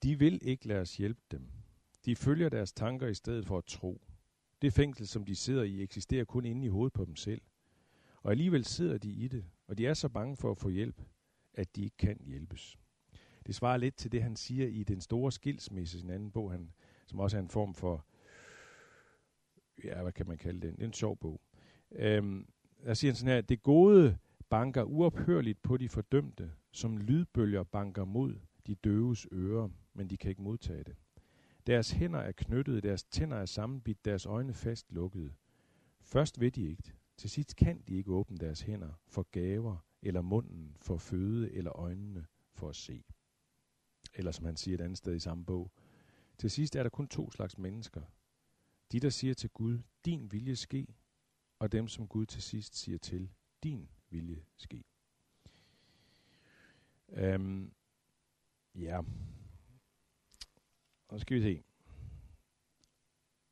de 0.03 0.19
vil 0.19 0.39
ikke 0.41 0.67
lade 0.67 0.81
os 0.81 0.97
hjælpe 0.97 1.21
dem. 1.31 1.58
De 2.05 2.15
følger 2.15 2.49
deres 2.49 2.73
tanker 2.73 3.07
i 3.07 3.13
stedet 3.13 3.45
for 3.45 3.57
at 3.57 3.65
tro. 3.65 4.01
Det 4.61 4.73
fængsel, 4.73 5.07
som 5.07 5.25
de 5.25 5.35
sidder 5.35 5.63
i, 5.63 5.81
eksisterer 5.83 6.25
kun 6.25 6.45
inde 6.45 6.65
i 6.65 6.69
hovedet 6.69 6.93
på 6.93 7.05
dem 7.05 7.15
selv. 7.15 7.41
Og 8.23 8.31
alligevel 8.31 8.65
sidder 8.65 8.97
de 8.97 9.11
i 9.11 9.27
det, 9.27 9.45
og 9.67 9.77
de 9.77 9.87
er 9.87 9.93
så 9.93 10.09
bange 10.09 10.37
for 10.37 10.51
at 10.51 10.57
få 10.57 10.69
hjælp, 10.69 11.01
at 11.53 11.75
de 11.75 11.83
ikke 11.83 11.97
kan 11.97 12.17
hjælpes. 12.25 12.79
Det 13.45 13.55
svarer 13.55 13.77
lidt 13.77 13.95
til 13.95 14.11
det, 14.11 14.23
han 14.23 14.35
siger 14.35 14.67
i 14.67 14.83
Den 14.83 15.01
Store 15.01 15.31
Skilsmisse, 15.31 15.99
sin 15.99 16.09
anden 16.09 16.31
bog, 16.31 16.51
han, 16.51 16.71
som 17.05 17.19
også 17.19 17.37
er 17.37 17.41
en 17.41 17.49
form 17.49 17.73
for, 17.73 18.05
ja, 19.83 20.01
hvad 20.01 20.11
kan 20.11 20.27
man 20.27 20.37
kalde 20.37 20.67
det, 20.67 20.83
en 20.83 20.93
sjov 20.93 21.17
bog. 21.17 21.41
Øhm, 21.91 22.47
der 22.85 22.93
siger 22.93 23.11
han 23.11 23.15
sådan 23.15 23.33
her, 23.33 23.41
det 23.41 23.63
gode 23.63 24.17
banker 24.49 24.83
uophørligt 24.83 25.61
på 25.61 25.77
de 25.77 25.89
fordømte, 25.89 26.51
som 26.71 26.97
lydbølger 26.97 27.63
banker 27.63 28.05
mod 28.05 28.35
de 28.67 28.75
døves 28.75 29.27
ører, 29.31 29.69
men 29.93 30.09
de 30.09 30.17
kan 30.17 30.29
ikke 30.29 30.41
modtage 30.41 30.83
det. 30.83 30.95
Deres 31.69 31.91
hænder 31.91 32.19
er 32.19 32.31
knyttet, 32.31 32.83
deres 32.83 33.03
tænder 33.03 33.37
er 33.37 33.45
sammenbidt, 33.45 34.05
deres 34.05 34.25
øjne 34.25 34.53
fast 34.53 34.91
lukkede. 34.91 35.33
Først 36.01 36.39
ved 36.39 36.51
de 36.51 36.69
ikke. 36.69 36.93
Til 37.17 37.29
sidst 37.29 37.55
kan 37.55 37.81
de 37.87 37.95
ikke 37.95 38.11
åbne 38.11 38.37
deres 38.37 38.61
hænder 38.61 38.93
for 39.07 39.23
gaver, 39.31 39.77
eller 40.01 40.21
munden 40.21 40.75
for 40.81 40.97
føde, 40.97 41.51
eller 41.51 41.79
øjnene 41.79 42.25
for 42.53 42.69
at 42.69 42.75
se. 42.75 43.03
Eller 44.13 44.31
som 44.31 44.45
han 44.45 44.57
siger 44.57 44.75
et 44.75 44.81
andet 44.81 44.97
sted 44.97 45.15
i 45.15 45.19
samme 45.19 45.45
bog. 45.45 45.71
Til 46.37 46.51
sidst 46.51 46.75
er 46.75 46.83
der 46.83 46.89
kun 46.89 47.07
to 47.07 47.31
slags 47.31 47.57
mennesker. 47.57 48.01
De, 48.91 48.99
der 48.99 49.09
siger 49.09 49.33
til 49.33 49.49
Gud, 49.49 49.79
din 50.05 50.31
vilje 50.31 50.55
ske, 50.55 50.87
og 51.59 51.71
dem, 51.71 51.87
som 51.87 52.07
Gud 52.07 52.25
til 52.25 52.41
sidst 52.41 52.75
siger 52.75 52.97
til, 52.97 53.29
din 53.63 53.89
vilje 54.09 54.43
ske. 54.57 54.83
Øhm, 57.09 57.73
ja. 58.75 59.01
Nu 61.11 61.19
skal 61.19 61.37
vi 61.37 61.41
se. 61.41 61.63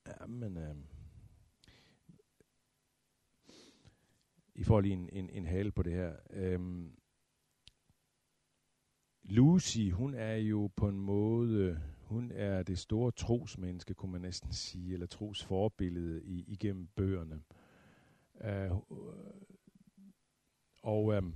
Ja, 0.08 0.26
men... 0.26 0.58
Øh, 0.58 0.76
I 4.56 4.64
får 4.64 4.82
lige 4.82 4.94
en, 4.94 5.10
en, 5.12 5.30
en 5.30 5.46
hale 5.46 5.72
på 5.72 5.84
det 5.84 5.94
her. 5.94 6.16
Um, 6.56 6.98
Lucy, 9.24 9.90
hun 9.92 10.14
er 10.14 10.36
jo 10.36 10.70
på 10.76 10.90
en 10.90 11.00
måde, 11.00 11.82
hun 12.02 12.32
er 12.32 12.64
det 12.64 12.80
store 12.80 13.12
trosmenneske, 13.12 13.94
kunne 13.94 14.12
man 14.12 14.22
næsten 14.22 14.54
sige, 14.54 14.94
eller 14.94 15.08
trosforbillede 15.08 16.24
i, 16.24 16.44
igennem 16.48 16.88
bøgerne. 16.88 17.42
Uh, 18.34 18.84
og 20.84 21.06
um, 21.06 21.36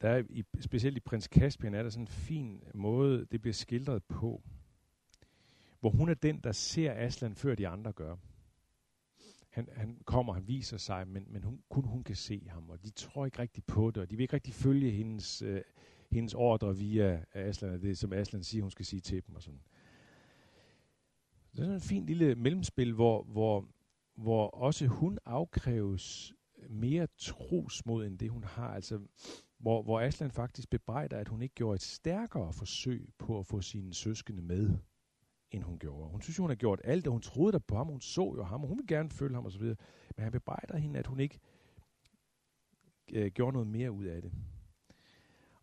der 0.00 0.08
er 0.08 0.22
i, 0.30 0.44
specielt 0.60 0.96
i 0.96 1.00
Prins 1.00 1.24
Caspian 1.24 1.74
er 1.74 1.82
der 1.82 1.90
sådan 1.90 2.02
en 2.02 2.08
fin 2.08 2.62
måde, 2.74 3.26
det 3.32 3.40
bliver 3.40 3.54
skildret 3.54 4.04
på, 4.04 4.42
hvor 5.80 5.90
hun 5.90 6.08
er 6.08 6.14
den, 6.14 6.40
der 6.44 6.52
ser 6.52 6.92
Aslan, 6.96 7.34
før 7.34 7.54
de 7.54 7.68
andre 7.68 7.92
gør. 7.92 8.16
Han, 9.50 9.68
han 9.72 9.98
kommer, 10.04 10.32
han 10.32 10.48
viser 10.48 10.76
sig, 10.76 11.08
men, 11.08 11.26
men 11.28 11.42
hun, 11.42 11.62
kun 11.68 11.84
hun 11.84 12.04
kan 12.04 12.16
se 12.16 12.48
ham, 12.48 12.70
og 12.70 12.82
de 12.82 12.90
tror 12.90 13.26
ikke 13.26 13.38
rigtig 13.38 13.64
på 13.64 13.90
det, 13.90 14.02
og 14.02 14.10
de 14.10 14.16
vil 14.16 14.22
ikke 14.22 14.34
rigtig 14.34 14.54
følge 14.54 14.90
hendes, 14.90 15.42
øh, 15.42 15.62
hendes 16.10 16.34
ordre 16.34 16.76
via 16.76 17.24
Aslan, 17.34 17.82
det 17.82 17.98
som 17.98 18.12
Aslan 18.12 18.44
siger, 18.44 18.62
hun 18.62 18.70
skal 18.70 18.84
sige 18.84 19.00
til 19.00 19.26
dem 19.26 19.34
og 19.34 19.42
sådan. 19.42 19.60
Det 21.52 21.58
er 21.58 21.62
sådan 21.62 21.74
en 21.74 21.80
fin 21.80 22.06
lille 22.06 22.34
mellemspil, 22.34 22.92
hvor, 22.92 23.22
hvor, 23.22 23.68
hvor 24.14 24.46
også 24.46 24.86
hun 24.86 25.18
afkræves 25.24 26.34
mere 26.70 27.06
trosmod 27.16 28.06
end 28.06 28.18
det, 28.18 28.30
hun 28.30 28.44
har. 28.44 28.74
Altså, 28.74 29.00
hvor, 29.58 29.82
hvor 29.82 30.00
Aslan 30.00 30.30
faktisk 30.30 30.70
bebrejder, 30.70 31.18
at 31.18 31.28
hun 31.28 31.42
ikke 31.42 31.54
gjorde 31.54 31.74
et 31.74 31.82
stærkere 31.82 32.52
forsøg 32.52 33.08
på 33.18 33.38
at 33.38 33.46
få 33.46 33.60
sine 33.60 33.94
søskende 33.94 34.42
med, 34.42 34.70
end 35.50 35.62
hun 35.62 35.78
gjorde. 35.78 36.10
Hun 36.10 36.22
synes, 36.22 36.36
hun 36.36 36.50
har 36.50 36.54
gjort 36.54 36.80
alt, 36.84 37.06
og 37.06 37.12
hun 37.12 37.22
troede 37.22 37.52
der 37.52 37.58
på 37.58 37.76
ham, 37.76 37.86
hun 37.86 38.00
så 38.00 38.34
jo 38.36 38.42
ham, 38.42 38.62
og 38.62 38.68
hun 38.68 38.78
vil 38.78 38.86
gerne 38.86 39.10
følge 39.10 39.34
ham 39.34 39.46
osv. 39.46 39.62
Men 39.62 39.76
han 40.24 40.32
bebrejder 40.32 40.76
hende, 40.76 40.98
at 40.98 41.06
hun 41.06 41.20
ikke 41.20 41.38
øh, 43.12 43.30
gjorde 43.30 43.52
noget 43.52 43.68
mere 43.68 43.90
ud 43.90 44.04
af 44.04 44.22
det. 44.22 44.32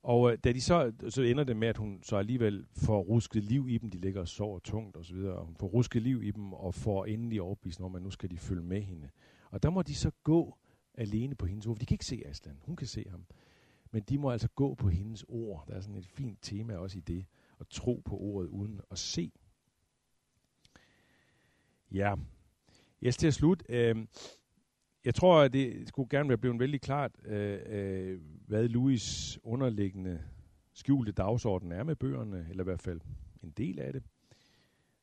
Og 0.04 0.32
øh, 0.32 0.38
da 0.44 0.52
de 0.52 0.62
så, 0.62 0.94
så 1.10 1.22
ender 1.22 1.44
det 1.44 1.58
med, 1.58 1.68
at 1.68 1.78
hun 1.78 2.00
så 2.04 2.18
alligevel 2.18 2.66
får 2.76 3.02
rusket 3.02 3.44
liv 3.44 3.70
i 3.70 3.78
dem, 3.78 3.90
de 3.90 3.98
ligger 3.98 4.22
og 4.22 4.28
sover 4.28 4.60
tungt 4.60 4.98
osv., 4.98 5.18
og, 5.18 5.36
og 5.36 5.46
hun 5.46 5.56
får 5.56 5.68
rusket 5.68 6.02
liv 6.02 6.24
i 6.24 6.32
dem, 6.32 6.54
og 6.54 6.74
får 6.74 7.06
endelig 7.06 7.42
overbevist 7.42 7.82
om, 7.82 7.96
at 7.96 8.02
nu 8.02 8.10
skal 8.10 8.32
de 8.32 8.38
følge 8.38 8.62
med 8.64 8.82
hende. 8.82 9.10
Og 9.52 9.64
der 9.64 9.70
må 9.70 9.82
de 9.82 9.96
så 9.96 10.12
gå 10.24 10.58
alene 10.98 11.36
på 11.36 11.46
hendes 11.46 11.66
ord, 11.68 11.76
for 11.76 11.80
de 11.80 11.86
kan 11.86 11.96
ikke 11.96 12.06
se 12.06 12.24
Aslan, 12.26 12.60
hun 12.66 12.76
kan 12.76 12.88
se 12.88 13.06
ham. 13.10 13.26
Men 13.92 14.04
de 14.04 14.18
må 14.18 14.32
altså 14.32 14.50
gå 14.56 14.76
på 14.76 14.90
hendes 14.90 15.26
ord. 15.28 15.66
Der 15.68 15.74
er 15.74 15.82
sådan 15.82 15.96
et 15.96 16.06
fint 16.06 16.40
tema 16.42 16.76
også 16.76 16.98
i 16.98 17.02
det, 17.02 17.26
at 17.60 17.68
tro 17.68 18.02
på 18.06 18.18
ordet 18.18 18.50
uden 18.50 18.82
at 18.92 18.98
se. 18.98 19.32
Ja, 21.92 22.16
jeg 23.02 23.14
skal 23.14 23.20
til 23.20 23.28
at 23.28 23.34
slut. 23.34 23.64
Øh, 23.70 23.96
jeg 25.06 25.16
tror, 25.16 25.42
at 25.42 25.54
det 25.54 25.88
skulle 25.88 26.10
gerne 26.10 26.30
være 26.30 26.38
blevet 26.38 26.60
vældig 26.60 26.82
klart, 26.82 27.12
øh, 27.26 27.60
øh, 27.66 28.22
hvad 28.48 28.68
Louis 28.68 29.40
underliggende 29.44 30.24
skjulte 30.74 31.12
dagsorden 31.12 31.72
er 31.72 31.84
med 31.84 31.96
bøgerne, 31.96 32.48
eller 32.50 32.64
i 32.64 32.70
hvert 32.70 32.82
fald 32.82 33.02
en 33.44 33.52
del 33.52 33.80
af 33.80 33.94
det. 33.94 34.04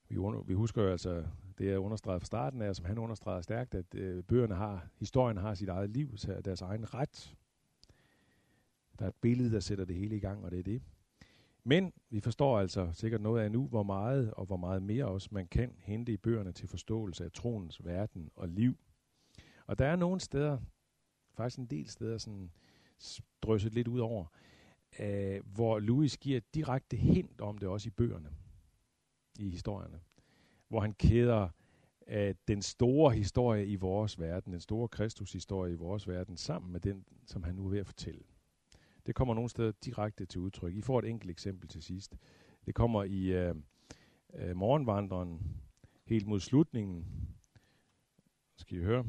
Vi, 0.09 0.17
under, 0.17 0.43
vi 0.43 0.55
husker 0.55 0.83
jo 0.83 0.91
altså, 0.91 1.25
det 1.59 1.73
er 1.73 1.79
understreget 1.79 2.23
fra 2.23 2.27
starten 2.27 2.63
af, 2.63 2.77
som 2.77 2.85
han 2.85 2.99
understreger 2.99 3.41
stærkt, 3.41 3.75
at 3.75 3.95
øh, 3.95 4.25
bøgerne 4.25 4.55
har, 4.55 4.89
historien 4.97 5.37
har 5.37 5.55
sit 5.55 5.69
eget 5.69 5.91
liv, 5.91 6.17
så 6.17 6.41
deres 6.45 6.61
egen 6.61 6.95
ret. 6.95 7.37
Der 8.99 9.05
er 9.05 9.09
et 9.09 9.15
billede, 9.21 9.51
der 9.53 9.61
sætter 9.61 9.85
det 9.85 9.97
hele 9.97 10.17
i 10.17 10.21
gang, 10.21 10.45
og 10.45 10.51
det 10.51 10.59
er 10.59 10.63
det. 10.63 10.83
Men 11.65 11.93
vi 12.11 12.21
forstår 12.21 12.59
altså 12.59 12.93
sikkert 12.93 13.21
noget 13.21 13.43
af 13.43 13.53
nu, 13.53 13.67
hvor 13.67 13.83
meget 13.83 14.35
og 14.35 14.47
hvor 14.47 14.57
meget 14.57 14.83
mere 14.83 15.05
også 15.05 15.29
man 15.33 15.47
kan 15.47 15.77
hente 15.79 16.13
i 16.13 16.17
bøgerne 16.17 16.53
til 16.53 16.69
forståelse 16.69 17.25
af 17.25 17.33
troens 17.33 17.85
verden 17.85 18.31
og 18.37 18.49
liv. 18.49 18.77
Og 19.67 19.79
der 19.79 19.87
er 19.87 19.97
nogle 19.97 20.21
steder, 20.21 20.59
faktisk 21.35 21.59
en 21.59 21.67
del 21.67 21.89
steder, 21.89 22.19
sådan 22.19 22.51
drysset 23.43 23.75
lidt 23.75 23.89
ud 23.89 24.01
over, 24.01 24.27
øh, 24.99 25.41
hvor 25.45 25.79
Louis 25.79 26.19
giver 26.19 26.41
direkte 26.55 26.97
hint 26.97 27.41
om 27.41 27.59
det 27.59 27.69
også 27.69 27.89
i 27.89 27.91
bøgerne, 27.91 28.29
i 29.39 29.51
historierne. 29.51 30.01
Hvor 30.69 30.81
han 30.81 30.95
kæder 30.95 31.49
øh, 32.09 32.35
den 32.49 32.63
store 32.63 33.13
historie 33.13 33.67
i 33.67 33.77
vores 33.77 34.21
verden, 34.21 34.53
den 34.53 34.61
store 34.61 34.89
Kristushistorie 34.89 35.73
i 35.73 35.77
vores 35.77 36.09
verden, 36.09 36.37
sammen 36.37 36.73
med 36.73 36.81
den, 36.81 37.05
som 37.27 37.43
han 37.43 37.55
nu 37.55 37.67
er 37.67 37.71
ved 37.71 37.79
at 37.79 37.87
fortælle. 37.87 38.23
Det 39.07 39.15
kommer 39.15 39.35
nogle 39.35 39.51
steder 39.51 39.73
direkte 39.85 40.27
til 40.27 40.41
udtryk. 40.41 40.75
I 40.75 40.81
får 40.81 40.99
et 40.99 41.05
enkelt 41.05 41.31
eksempel 41.31 41.69
til 41.69 41.83
sidst. 41.83 42.17
Det 42.67 42.75
kommer 42.75 43.03
i 43.03 43.33
øh, 43.33 43.55
øh, 44.35 44.57
morgenvandreren 44.57 45.41
helt 46.05 46.27
mod 46.27 46.41
slutningen. 46.41 47.07
Skal 48.57 48.79
I 48.79 48.81
høre? 48.81 49.05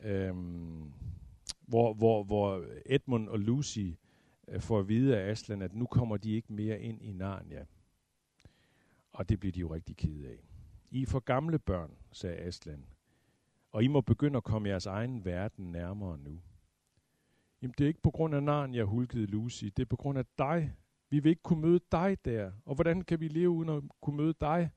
Øhm, 0.00 0.92
hvor, 1.60 1.94
hvor, 1.94 2.24
hvor 2.24 2.64
Edmund 2.86 3.28
og 3.28 3.38
Lucy 3.38 3.88
øh, 4.48 4.60
får 4.60 4.78
at 4.78 4.88
vide 4.88 5.18
af 5.18 5.30
Aslan, 5.30 5.62
at 5.62 5.74
nu 5.74 5.86
kommer 5.86 6.16
de 6.16 6.32
ikke 6.32 6.52
mere 6.52 6.80
ind 6.80 7.02
i 7.02 7.12
Narnia. 7.12 7.66
Og 9.18 9.28
det 9.28 9.40
bliver 9.40 9.52
de 9.52 9.60
jo 9.60 9.74
rigtig 9.74 9.96
kede 9.96 10.28
af. 10.28 10.44
I 10.90 11.02
er 11.02 11.06
for 11.06 11.20
gamle 11.20 11.58
børn, 11.58 11.98
sagde 12.12 12.36
Aslan, 12.36 12.86
og 13.70 13.84
I 13.84 13.86
må 13.86 14.00
begynde 14.00 14.36
at 14.36 14.44
komme 14.44 14.68
jeres 14.68 14.86
egen 14.86 15.24
verden 15.24 15.72
nærmere 15.72 16.18
nu. 16.18 16.42
Jamen, 17.62 17.74
det 17.78 17.84
er 17.84 17.88
ikke 17.88 18.02
på 18.02 18.10
grund 18.10 18.34
af 18.34 18.42
Narnia, 18.42 18.84
hulkede 18.84 19.26
Lucy. 19.26 19.64
Det 19.64 19.78
er 19.78 19.86
på 19.86 19.96
grund 19.96 20.18
af 20.18 20.24
dig. 20.38 20.76
Vi 21.10 21.20
vil 21.20 21.30
ikke 21.30 21.42
kunne 21.42 21.60
møde 21.60 21.80
dig 21.92 22.24
der. 22.24 22.52
Og 22.64 22.74
hvordan 22.74 23.02
kan 23.02 23.20
vi 23.20 23.28
leve 23.28 23.50
uden 23.50 23.68
at 23.68 23.82
kunne 24.00 24.16
møde 24.16 24.34
dig? 24.40 24.70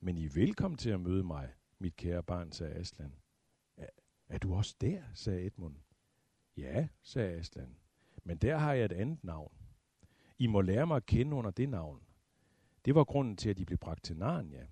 Men 0.00 0.18
I 0.18 0.24
er 0.24 0.30
velkommen 0.34 0.78
til 0.78 0.90
at 0.90 1.00
møde 1.00 1.24
mig, 1.24 1.52
mit 1.78 1.96
kære 1.96 2.22
barn, 2.22 2.52
sagde 2.52 2.74
Aslan. 2.74 3.14
Er, 3.76 3.88
er 4.28 4.38
du 4.38 4.54
også 4.54 4.76
der, 4.80 5.02
sagde 5.14 5.46
Edmund. 5.46 5.76
Ja, 6.56 6.88
sagde 7.02 7.32
Aslan. 7.32 7.76
Men 8.22 8.36
der 8.36 8.56
har 8.56 8.72
jeg 8.72 8.84
et 8.84 8.92
andet 8.92 9.24
navn. 9.24 9.52
I 10.38 10.46
må 10.46 10.60
lære 10.60 10.86
mig 10.86 10.96
at 10.96 11.06
kende 11.06 11.36
under 11.36 11.50
det 11.50 11.68
navn. 11.68 12.02
Det 12.84 12.94
var 12.94 13.04
grunden 13.04 13.36
til, 13.36 13.50
at 13.50 13.58
de 13.58 13.64
blev 13.64 13.78
bragt 13.78 14.04
til 14.04 14.16
Narnia. 14.16 14.66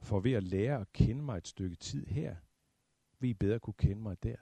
For 0.00 0.20
ved 0.20 0.32
at 0.32 0.42
lære 0.42 0.80
at 0.80 0.92
kende 0.92 1.22
mig 1.22 1.36
et 1.38 1.48
stykke 1.48 1.76
tid 1.76 2.06
her, 2.06 2.36
vil 3.18 3.30
I 3.30 3.34
bedre 3.34 3.60
kunne 3.60 3.74
kende 3.74 4.02
mig 4.02 4.22
der. 4.22 4.36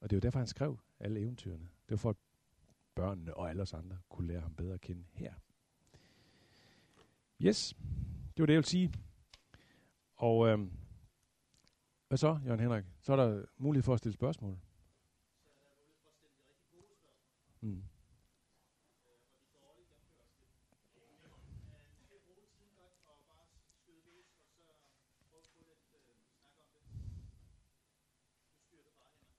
Og 0.00 0.10
det 0.10 0.16
er 0.16 0.18
jo 0.18 0.20
derfor, 0.20 0.38
han 0.38 0.48
skrev 0.48 0.78
alle 1.00 1.20
eventyrene. 1.20 1.64
Det 1.64 1.90
var 1.90 1.96
for, 1.96 2.10
at 2.10 2.16
børnene 2.94 3.34
og 3.34 3.50
alle 3.50 3.62
os 3.62 3.74
andre 3.74 3.98
kunne 4.08 4.28
lære 4.28 4.40
ham 4.40 4.54
bedre 4.54 4.74
at 4.74 4.80
kende 4.80 5.04
her. 5.12 5.34
Yes, 7.40 7.76
det 8.36 8.42
var 8.42 8.46
det, 8.46 8.52
jeg 8.52 8.58
ville 8.58 8.68
sige. 8.68 8.92
Og 10.16 10.48
øhm, 10.48 10.72
hvad 12.08 12.18
så, 12.18 12.40
Jørgen 12.46 12.60
Henrik? 12.60 12.84
Så 13.00 13.12
er 13.12 13.16
der 13.16 13.44
mulighed 13.56 13.82
for 13.82 13.92
at 13.92 13.98
stille 13.98 14.14
spørgsmål. 14.14 14.58
Mm. 17.60 17.82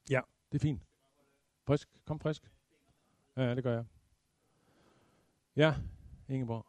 Ja. 0.09 0.21
Det 0.57 0.63
er 0.63 0.67
fint. 0.67 0.81
Frisk. 1.67 1.89
Kom 2.05 2.19
frisk. 2.19 2.51
Ja, 3.35 3.55
det 3.55 3.63
gør 3.63 3.73
jeg. 3.73 3.85
Ja, 5.55 5.75
Ingeborg. 6.29 6.65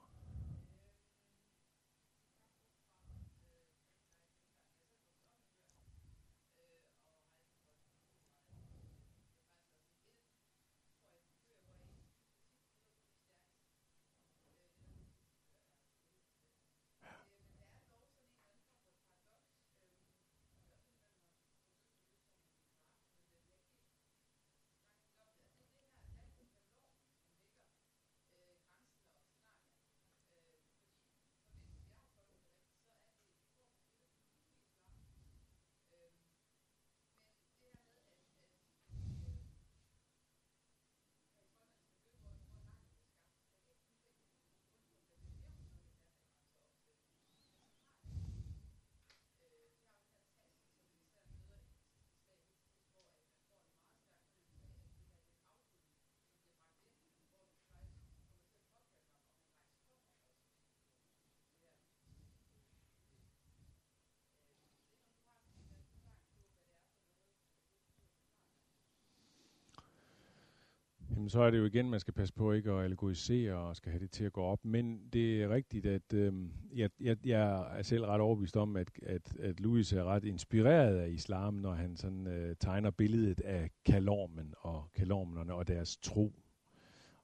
Jamen, 71.28 71.32
så 71.32 71.40
er 71.40 71.50
det 71.50 71.58
jo 71.58 71.64
igen, 71.64 71.90
man 71.90 72.00
skal 72.00 72.14
passe 72.14 72.34
på 72.34 72.52
ikke 72.52 72.70
at 72.70 72.84
allegorisere 72.84 73.54
og 73.54 73.76
skal 73.76 73.92
have 73.92 74.00
det 74.00 74.10
til 74.10 74.24
at 74.24 74.32
gå 74.32 74.42
op. 74.42 74.64
Men 74.64 75.00
det 75.12 75.42
er 75.42 75.48
rigtigt, 75.48 75.86
at 75.86 76.14
øh, 76.14 76.32
jeg, 76.74 76.90
jeg, 77.00 77.16
jeg 77.24 77.78
er 77.78 77.82
selv 77.82 78.04
ret 78.04 78.20
overbevist 78.20 78.56
om, 78.56 78.76
at, 78.76 78.90
at, 79.02 79.36
at 79.40 79.60
Louis 79.60 79.92
er 79.92 80.04
ret 80.04 80.24
inspireret 80.24 80.98
af 80.98 81.08
islam, 81.08 81.54
når 81.54 81.72
han 81.72 81.96
sådan 81.96 82.26
øh, 82.26 82.56
tegner 82.60 82.90
billedet 82.90 83.40
af 83.40 83.70
kalormen 83.84 84.54
og 84.58 84.84
kalormerne 84.94 85.54
og 85.54 85.68
deres 85.68 85.96
tro 85.96 86.32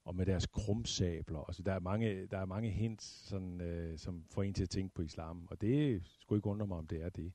og 0.05 0.15
med 0.15 0.27
deres 0.27 0.47
krumsabler. 0.47 1.45
Altså, 1.49 1.63
der, 1.63 1.73
er 1.73 1.81
mange, 1.81 2.27
der 2.27 2.39
er 2.39 2.47
mange 2.47 2.71
hints, 2.71 3.29
sådan, 3.29 3.61
øh, 3.61 3.99
som 3.99 4.25
får 4.31 4.43
en 4.43 4.55
til 4.55 4.63
at 4.63 4.71
tænke 4.71 4.95
på 4.95 5.03
islam, 5.03 5.49
og 5.51 5.61
det 5.61 6.03
skulle 6.21 6.39
ikke 6.39 6.49
undre 6.49 6.67
mig, 6.67 6.79
om 6.79 6.87
det 6.87 7.03
er 7.03 7.09
det. 7.09 7.33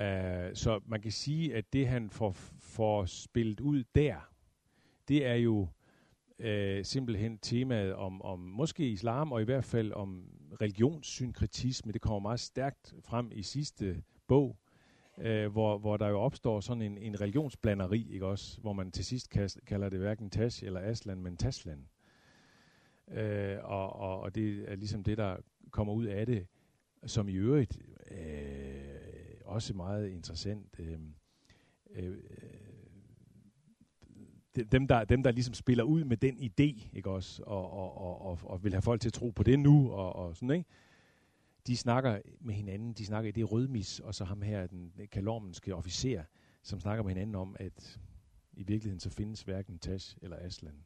Uh, 0.00 0.54
så 0.54 0.80
man 0.86 1.00
kan 1.00 1.12
sige, 1.12 1.54
at 1.54 1.72
det 1.72 1.88
han 1.88 2.10
får, 2.10 2.32
får 2.58 3.04
spillet 3.04 3.60
ud 3.60 3.84
der, 3.94 4.31
det 5.08 5.26
er 5.26 5.34
jo 5.34 5.68
øh, 6.38 6.84
simpelthen 6.84 7.38
temaet 7.38 7.94
om, 7.94 8.22
om 8.22 8.38
måske 8.38 8.90
islam, 8.90 9.32
og 9.32 9.40
i 9.40 9.44
hvert 9.44 9.64
fald 9.64 9.92
om 9.92 10.28
religionssynkretisme. 10.60 11.92
Det 11.92 12.00
kommer 12.00 12.18
meget 12.18 12.40
stærkt 12.40 12.94
frem 13.00 13.30
i 13.32 13.42
sidste 13.42 14.02
bog, 14.26 14.56
øh, 15.18 15.52
hvor, 15.52 15.78
hvor 15.78 15.96
der 15.96 16.08
jo 16.08 16.20
opstår 16.20 16.60
sådan 16.60 16.82
en, 16.82 16.98
en 16.98 17.20
religionsblanderi, 17.20 18.12
ikke 18.12 18.26
også? 18.26 18.60
hvor 18.60 18.72
man 18.72 18.90
til 18.90 19.04
sidst 19.04 19.30
kalder 19.66 19.88
det 19.88 19.98
hverken 19.98 20.30
Tash 20.30 20.64
eller 20.64 20.80
Aslan, 20.80 21.22
men 21.22 21.36
Taslan. 21.36 21.88
Øh, 23.10 23.58
og, 23.62 23.92
og, 23.92 24.20
og 24.20 24.34
det 24.34 24.70
er 24.70 24.76
ligesom 24.76 25.04
det, 25.04 25.18
der 25.18 25.36
kommer 25.70 25.92
ud 25.92 26.04
af 26.04 26.26
det, 26.26 26.46
som 27.06 27.28
i 27.28 27.34
øvrigt 27.34 27.78
øh, 28.10 28.82
også 29.44 29.74
meget 29.74 30.08
interessant. 30.08 30.80
øh, 30.80 30.98
øh, 31.90 32.16
dem 34.56 34.88
der, 34.88 35.04
dem, 35.04 35.22
der 35.22 35.30
ligesom 35.30 35.54
spiller 35.54 35.84
ud 35.84 36.04
med 36.04 36.16
den 36.16 36.38
idé, 36.38 36.88
ikke 36.92 37.10
også, 37.10 37.42
og, 37.42 37.72
og, 37.72 37.98
og, 37.98 38.22
og, 38.22 38.38
og 38.42 38.64
vil 38.64 38.72
have 38.72 38.82
folk 38.82 39.00
til 39.00 39.08
at 39.08 39.12
tro 39.12 39.30
på 39.30 39.42
det 39.42 39.58
nu, 39.58 39.90
og, 39.90 40.16
og 40.16 40.36
sådan, 40.36 40.50
ikke? 40.50 40.68
De 41.66 41.76
snakker 41.76 42.20
med 42.40 42.54
hinanden, 42.54 42.92
de 42.92 43.06
snakker 43.06 43.28
i 43.28 43.32
det 43.32 43.52
rødmis, 43.52 44.00
og 44.00 44.14
så 44.14 44.24
ham 44.24 44.42
her, 44.42 44.66
den 44.66 44.92
kalormenske 45.12 45.74
officer, 45.74 46.22
som 46.62 46.80
snakker 46.80 47.04
med 47.04 47.10
hinanden 47.10 47.34
om, 47.34 47.56
at 47.60 48.00
i 48.52 48.62
virkeligheden 48.62 49.00
så 49.00 49.10
findes 49.10 49.42
hverken 49.42 49.78
Tash 49.78 50.16
eller 50.22 50.36
Aslan. 50.40 50.84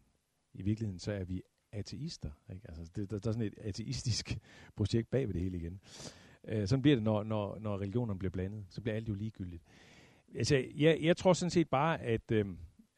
I 0.55 0.63
virkeligheden 0.63 0.99
så 0.99 1.13
er 1.13 1.25
vi 1.25 1.43
ateister. 1.73 2.31
Ikke? 2.53 2.69
Altså, 2.69 2.85
det, 2.97 3.11
der, 3.11 3.19
der 3.19 3.29
er 3.29 3.33
sådan 3.33 3.47
et 3.47 3.59
ateistisk 3.59 4.39
projekt 4.77 5.11
bag 5.11 5.27
ved 5.27 5.35
det 5.35 5.43
hele 5.43 5.57
igen. 5.57 5.81
Uh, 6.43 6.67
sådan 6.67 6.83
bliver 6.83 6.97
det, 6.97 7.05
når, 7.05 7.23
når, 7.23 7.59
når 7.59 7.79
religionerne 7.79 8.19
bliver 8.19 8.31
blandet. 8.31 8.65
Så 8.69 8.81
bliver 8.81 8.97
alt 8.97 9.09
jo 9.09 9.15
ligegyldigt. 9.15 9.63
Altså, 10.35 10.65
jeg, 10.75 10.99
jeg 11.03 11.17
tror 11.17 11.33
sådan 11.33 11.51
set 11.51 11.69
bare, 11.69 12.03
at... 12.03 12.33
Øh, 12.33 12.47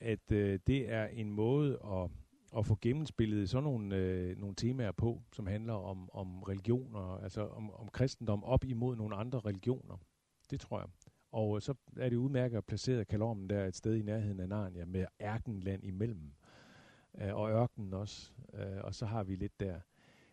at 0.01 0.33
øh, 0.33 0.59
det 0.67 0.91
er 0.93 1.07
en 1.07 1.31
måde 1.31 1.79
at, 1.85 2.11
at 2.59 2.67
få 2.67 2.79
gennemspillet 2.81 3.51
sådan 3.51 3.65
nogle, 3.65 3.97
øh, 3.97 4.39
nogle 4.39 4.55
temaer 4.55 4.93
på, 4.93 5.23
som 5.33 5.47
handler 5.47 5.73
om, 5.73 6.11
om 6.13 6.43
religioner, 6.43 7.01
altså 7.01 7.49
om, 7.49 7.71
om 7.71 7.89
kristendom 7.89 8.45
op 8.45 8.65
imod 8.65 8.97
nogle 8.97 9.17
andre 9.17 9.39
religioner. 9.39 9.97
Det 10.51 10.61
tror 10.61 10.79
jeg. 10.79 10.89
Og 11.33 11.57
øh, 11.57 11.63
så 11.63 11.75
er 11.97 12.09
det 12.09 12.17
udmærket 12.17 12.57
at 12.57 12.65
placere 12.65 13.05
Kalormen 13.05 13.51
der 13.51 13.65
et 13.65 13.77
sted 13.77 13.95
i 13.95 14.03
nærheden 14.03 14.41
af 14.41 14.49
Narnia 14.49 14.85
med 14.85 15.07
ærkenland 15.21 15.85
imellem. 15.85 16.33
Øh, 17.21 17.35
og 17.35 17.51
ørkenen 17.51 17.95
også. 17.95 18.33
Øh, 18.55 18.81
og 18.85 18.95
så 18.95 19.07
har 19.07 19.25
vi 19.25 19.37
lidt 19.37 19.61
der. 19.61 19.81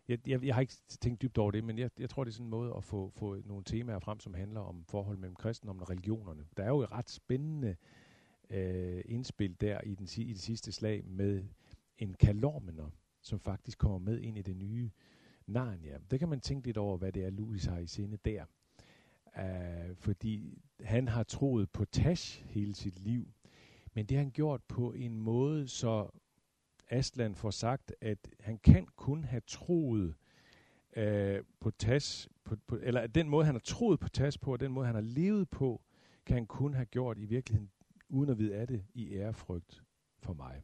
Jeg, 0.07 0.27
jeg, 0.27 0.43
jeg 0.43 0.55
har 0.55 0.61
ikke 0.61 0.73
tænkt 1.01 1.21
dybt 1.21 1.37
over 1.37 1.51
det, 1.51 1.63
men 1.63 1.77
jeg, 1.77 1.89
jeg 1.99 2.09
tror, 2.09 2.23
det 2.23 2.31
er 2.31 2.33
sådan 2.33 2.45
en 2.45 2.49
måde 2.49 2.73
at 2.77 2.83
få, 2.83 3.09
få 3.09 3.37
nogle 3.45 3.63
temaer 3.63 3.99
frem, 3.99 4.19
som 4.19 4.33
handler 4.33 4.59
om 4.59 4.83
forhold 4.83 5.17
mellem 5.17 5.35
kristendommen 5.35 5.81
og 5.81 5.89
religionerne. 5.89 6.45
Der 6.57 6.63
er 6.63 6.67
jo 6.67 6.79
et 6.79 6.91
ret 6.91 7.09
spændende 7.09 7.67
øh, 7.67 7.75
Øh, 8.49 9.01
indspil 9.05 9.61
der 9.61 9.81
i, 9.81 9.95
den, 9.95 10.07
i 10.17 10.33
det 10.33 10.41
sidste 10.41 10.71
slag 10.71 11.05
med 11.05 11.43
en 11.97 12.13
kalormener, 12.13 12.89
som 13.21 13.39
faktisk 13.39 13.77
kommer 13.77 13.97
med 13.97 14.19
ind 14.19 14.37
i 14.37 14.41
det 14.41 14.55
nye 14.55 14.91
Narnia. 15.47 15.97
Der 16.11 16.17
kan 16.17 16.29
man 16.29 16.39
tænke 16.39 16.67
lidt 16.67 16.77
over, 16.77 16.97
hvad 16.97 17.11
det 17.11 17.23
er, 17.23 17.29
Louis 17.29 17.65
har 17.65 17.77
i 17.77 17.87
sinde 17.87 18.17
der. 18.25 18.45
Uh, 19.37 19.95
fordi 19.95 20.61
han 20.79 21.07
har 21.07 21.23
troet 21.23 21.69
på 21.69 21.85
Tash 21.85 22.43
hele 22.45 22.75
sit 22.75 22.99
liv, 22.99 23.33
men 23.93 24.05
det 24.05 24.17
har 24.17 24.23
han 24.23 24.31
gjort 24.31 24.63
på 24.63 24.93
en 24.93 25.17
måde, 25.17 25.67
så 25.67 26.09
Aslan 26.89 27.35
får 27.35 27.51
sagt, 27.51 27.93
at 28.01 28.29
han 28.39 28.57
kan 28.57 28.87
kun 28.95 29.23
have 29.23 29.41
troet 29.47 30.15
øh, 30.95 31.43
på 31.59 31.71
Tash, 31.71 32.27
på, 32.43 32.55
på, 32.67 32.79
eller 32.81 33.01
at 33.01 33.15
den 33.15 33.29
måde, 33.29 33.45
han 33.45 33.55
har 33.55 33.59
troet 33.59 33.99
på 33.99 34.09
Tash 34.09 34.39
på, 34.39 34.51
og 34.51 34.59
den 34.59 34.71
måde, 34.71 34.85
han 34.85 34.95
har 34.95 35.01
levet 35.01 35.49
på, 35.49 35.81
kan 36.25 36.33
han 36.33 36.47
kun 36.47 36.73
have 36.73 36.85
gjort 36.85 37.17
i 37.17 37.25
virkeligheden 37.25 37.71
uden 38.09 38.29
at 38.29 38.37
vide 38.37 38.55
af 38.55 38.67
det, 38.67 38.85
i 38.93 39.13
ærefrygt 39.13 39.83
for 40.19 40.33
mig. 40.33 40.63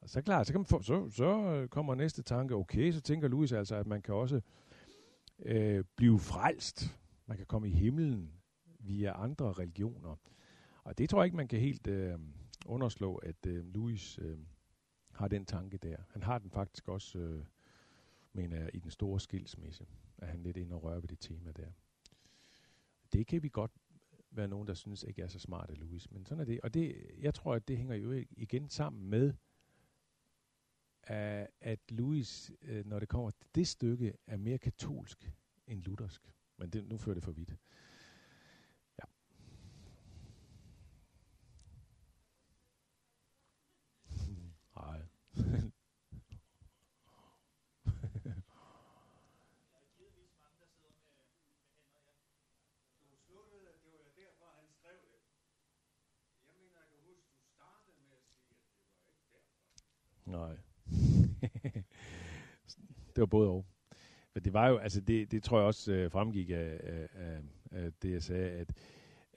Og 0.00 0.08
så 0.08 0.22
klart, 0.22 0.46
så, 0.46 0.52
kan 0.52 0.60
man 0.60 0.66
få, 0.66 0.82
så, 0.82 1.10
så 1.10 1.66
kommer 1.70 1.94
næste 1.94 2.22
tanke, 2.22 2.54
okay, 2.54 2.92
så 2.92 3.00
tænker 3.00 3.28
Louis 3.28 3.52
altså, 3.52 3.76
at 3.76 3.86
man 3.86 4.02
kan 4.02 4.14
også 4.14 4.40
øh, 5.38 5.84
blive 5.96 6.18
frelst. 6.18 6.98
Man 7.26 7.36
kan 7.36 7.46
komme 7.46 7.68
i 7.68 7.72
himlen 7.72 8.32
via 8.78 9.22
andre 9.22 9.52
religioner. 9.52 10.16
Og 10.84 10.98
det 10.98 11.10
tror 11.10 11.20
jeg 11.20 11.24
ikke, 11.24 11.36
man 11.36 11.48
kan 11.48 11.60
helt 11.60 11.86
øh, 11.86 12.18
underslå, 12.66 13.16
at 13.16 13.46
øh, 13.46 13.64
Louis 13.64 14.18
øh, 14.22 14.38
har 15.12 15.28
den 15.28 15.46
tanke 15.46 15.78
der. 15.78 15.96
Han 16.10 16.22
har 16.22 16.38
den 16.38 16.50
faktisk 16.50 16.88
også, 16.88 17.18
øh, 17.18 17.44
mener 18.32 18.56
jeg, 18.56 18.70
i 18.74 18.78
den 18.78 18.90
store 18.90 19.20
skilsmisse, 19.20 19.86
at 20.18 20.28
han 20.28 20.42
lidt 20.42 20.56
ind 20.56 20.72
og 20.72 20.82
rører 20.82 21.00
ved 21.00 21.08
det 21.08 21.20
tema 21.20 21.52
der. 21.52 21.70
Det 23.12 23.26
kan 23.26 23.42
vi 23.42 23.48
godt 23.48 23.70
være 24.36 24.48
nogen, 24.48 24.68
der 24.68 24.74
synes 24.74 25.02
ikke 25.02 25.22
er 25.22 25.28
så 25.28 25.38
smart 25.38 25.70
af 25.70 25.78
Louis. 25.78 26.10
Men 26.10 26.26
sådan 26.26 26.40
er 26.40 26.44
det. 26.44 26.60
Og 26.60 26.74
det, 26.74 27.10
jeg 27.18 27.34
tror, 27.34 27.54
at 27.54 27.68
det 27.68 27.76
hænger 27.76 27.94
jo 27.94 28.12
igen 28.36 28.68
sammen 28.68 29.10
med, 29.10 29.34
at 31.60 31.80
Louis, 31.88 32.52
øh, 32.62 32.86
når 32.86 32.98
det 32.98 33.08
kommer 33.08 33.30
til 33.30 33.46
det 33.54 33.68
stykke, 33.68 34.12
er 34.26 34.36
mere 34.36 34.58
katolsk 34.58 35.32
end 35.66 35.82
luthersk. 35.82 36.32
Men 36.56 36.70
det, 36.70 36.88
nu 36.88 36.96
fører 36.96 37.14
det 37.14 37.24
for 37.24 37.32
vidt. 37.32 37.56
Ja. 38.98 39.04
Nej. 44.76 45.02
Nej 60.26 60.56
det 63.16 63.20
var 63.20 63.26
både 63.26 63.48
og. 63.48 63.66
Men 64.34 64.44
det 64.44 64.52
var 64.52 64.68
jo, 64.68 64.76
altså 64.76 65.00
det, 65.00 65.32
det 65.32 65.42
tror 65.42 65.58
jeg 65.58 65.66
også 65.66 65.92
øh, 65.92 66.10
fremgik 66.10 66.50
af, 66.50 66.80
af, 66.82 67.08
af, 67.14 67.40
af 67.72 67.92
det, 68.02 68.12
jeg 68.12 68.22
sagde, 68.22 68.50
at, 68.50 68.72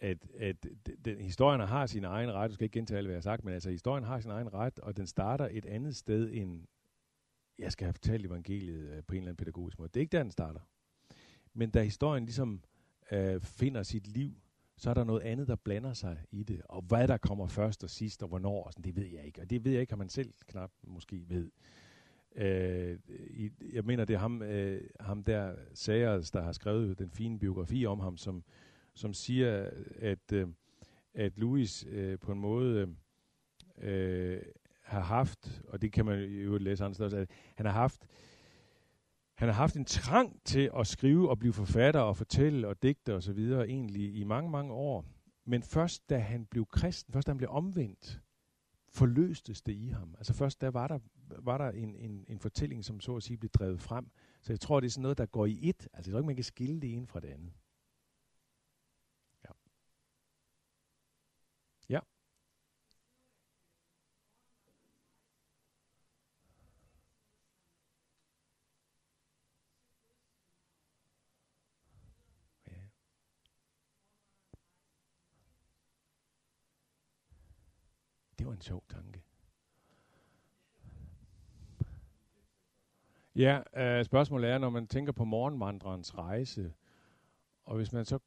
at, 0.02 0.18
at 0.40 0.68
den, 1.06 1.18
historien 1.18 1.62
har 1.62 1.86
sin 1.86 2.04
egen 2.04 2.34
ret. 2.34 2.50
Du 2.50 2.54
skal 2.54 2.66
ikke 2.66 2.80
gentage 2.80 2.98
alt, 2.98 3.08
hvad 3.08 3.14
jeg 3.14 3.18
har 3.18 3.22
sagt, 3.22 3.44
men 3.44 3.54
altså 3.54 3.70
historien 3.70 4.04
har 4.04 4.20
sin 4.20 4.32
egen 4.32 4.54
ret, 4.54 4.80
og 4.80 4.98
den 4.98 5.08
starter 5.08 5.48
et 5.52 5.66
andet 5.66 5.96
sted 5.96 6.30
end, 6.34 6.66
jeg 7.60 7.72
skal 7.72 7.86
have 7.86 7.94
fortalt 7.94 8.26
evangeliet 8.26 8.90
øh, 8.90 9.04
på 9.04 9.14
en 9.14 9.18
eller 9.18 9.30
anden 9.30 9.36
pædagogisk 9.38 9.80
måde. 9.80 9.90
Det 9.90 9.98
er 9.98 10.02
ikke 10.02 10.18
der, 10.18 10.24
den 10.24 10.32
starter. 10.32 10.60
Men 11.54 11.72
da 11.72 11.84
historien 11.84 12.26
ligesom 12.26 12.64
øh, 13.12 13.42
finder 13.42 13.84
sit 13.84 14.08
liv 14.08 14.42
så 14.80 14.90
er 14.90 14.94
der 14.94 15.04
noget 15.04 15.22
andet, 15.22 15.48
der 15.48 15.56
blander 15.56 15.94
sig 15.94 16.18
i 16.32 16.44
det. 16.44 16.62
Og 16.66 16.82
hvad 16.82 17.08
der 17.08 17.18
kommer 17.18 17.48
først 17.48 17.84
og 17.84 17.90
sidst, 17.90 18.24
og 18.24 18.30
hvornår, 18.30 18.64
og 18.64 18.74
sådan, 18.74 18.84
det 18.84 18.96
ved 18.96 19.06
jeg 19.06 19.26
ikke. 19.26 19.42
Og 19.42 19.50
det 19.50 19.66
ved 19.66 19.72
jeg 19.72 19.82
ikke, 19.82 19.94
om 19.94 20.00
man 20.00 20.10
selv 20.10 20.34
knap 20.48 20.72
måske 20.84 21.30
ved. 21.30 21.52
Øh, 22.36 23.00
i, 23.30 23.52
jeg 23.74 23.86
mener, 23.86 24.06
det 24.06 24.14
er 24.14 24.20
ham, 24.20 24.42
øh, 24.42 24.82
ham 25.00 25.24
der, 25.24 25.56
Sagers, 25.74 26.32
der 26.32 26.42
har 26.42 26.52
skrevet 26.52 27.00
den 27.00 27.10
fine 27.10 27.40
biografi 27.40 27.86
om 27.86 28.00
ham, 28.00 28.18
som, 28.18 28.44
som 28.94 29.14
siger, 29.14 29.70
at, 30.00 30.32
øh, 30.34 30.48
at 31.14 31.38
Louis 31.38 31.86
øh, 31.90 32.20
på 32.20 32.32
en 32.32 32.40
måde 32.40 32.96
øh, 33.78 34.42
har 34.82 35.02
haft, 35.02 35.62
og 35.68 35.82
det 35.82 35.92
kan 35.92 36.06
man 36.06 36.20
jo 36.20 36.58
læse 36.58 36.86
andre 36.86 36.96
steder, 36.96 37.22
at 37.22 37.30
han 37.56 37.66
har 37.66 37.74
haft 37.74 38.08
han 39.40 39.48
har 39.48 39.56
haft 39.56 39.76
en 39.76 39.86
trang 39.86 40.42
til 40.46 40.72
at 40.78 40.88
skrive 40.88 41.30
og 41.30 41.40
blive 41.40 41.54
forfatter 41.54 42.00
og 42.00 42.18
fortælle 42.18 42.68
og 42.68 42.84
digte 42.84 43.16
og 43.16 43.24
så 43.24 43.34
videre 43.34 43.68
egentlig 43.68 44.16
i 44.16 44.24
mange, 44.24 44.52
mange 44.52 44.74
år. 44.74 45.06
Men 45.46 45.64
først 45.64 46.10
da 46.10 46.18
han 46.18 46.46
blev 46.46 46.66
kristen, 46.66 47.14
først 47.14 47.28
da 47.28 47.32
han 47.32 47.38
blev 47.38 47.50
omvendt, 47.50 48.22
forløstes 48.90 49.62
det 49.62 49.74
i 49.74 49.88
ham. 49.88 50.16
Altså 50.18 50.34
først 50.34 50.62
da 50.62 50.70
var 50.70 50.88
der, 50.88 51.00
var 51.38 51.58
der 51.58 51.72
en, 51.72 51.96
en, 51.96 52.26
en 52.28 52.40
fortælling, 52.40 52.86
som 52.86 53.00
så 53.00 53.16
at 53.16 53.24
sige 53.24 53.38
blev 53.38 53.50
drevet 53.50 53.82
frem. 53.82 54.12
Så 54.42 54.54
jeg 54.54 54.60
tror, 54.60 54.80
det 54.80 54.88
er 54.88 54.92
sådan 54.92 55.02
noget, 55.02 55.18
der 55.18 55.26
går 55.26 55.46
i 55.46 55.60
et. 55.70 55.88
Altså 55.94 56.10
jeg 56.10 56.14
tror 56.14 56.20
ikke, 56.20 56.28
man 56.28 56.36
kan 56.36 56.44
skille 56.44 56.82
det 56.82 56.94
ene 56.96 57.08
fra 57.08 57.20
det 57.20 57.28
andet. 57.28 57.54
Ja. 59.44 59.50
Ja. 61.90 62.00
Det 78.40 78.48
var 78.48 78.54
en 78.54 78.62
sjov 78.62 78.84
tanke. 78.90 79.29
Ja, 83.40 83.62
øh, 83.76 84.06
spørgsmålet 84.06 84.50
er, 84.50 84.58
når 84.58 84.70
man 84.70 84.88
tænker 84.88 85.12
på 85.12 85.26
morgenvandrerens 85.26 86.18
rejse, 86.18 86.74
og 87.66 87.76
hvis 87.76 87.94
man 87.94 88.06
så, 88.06 88.20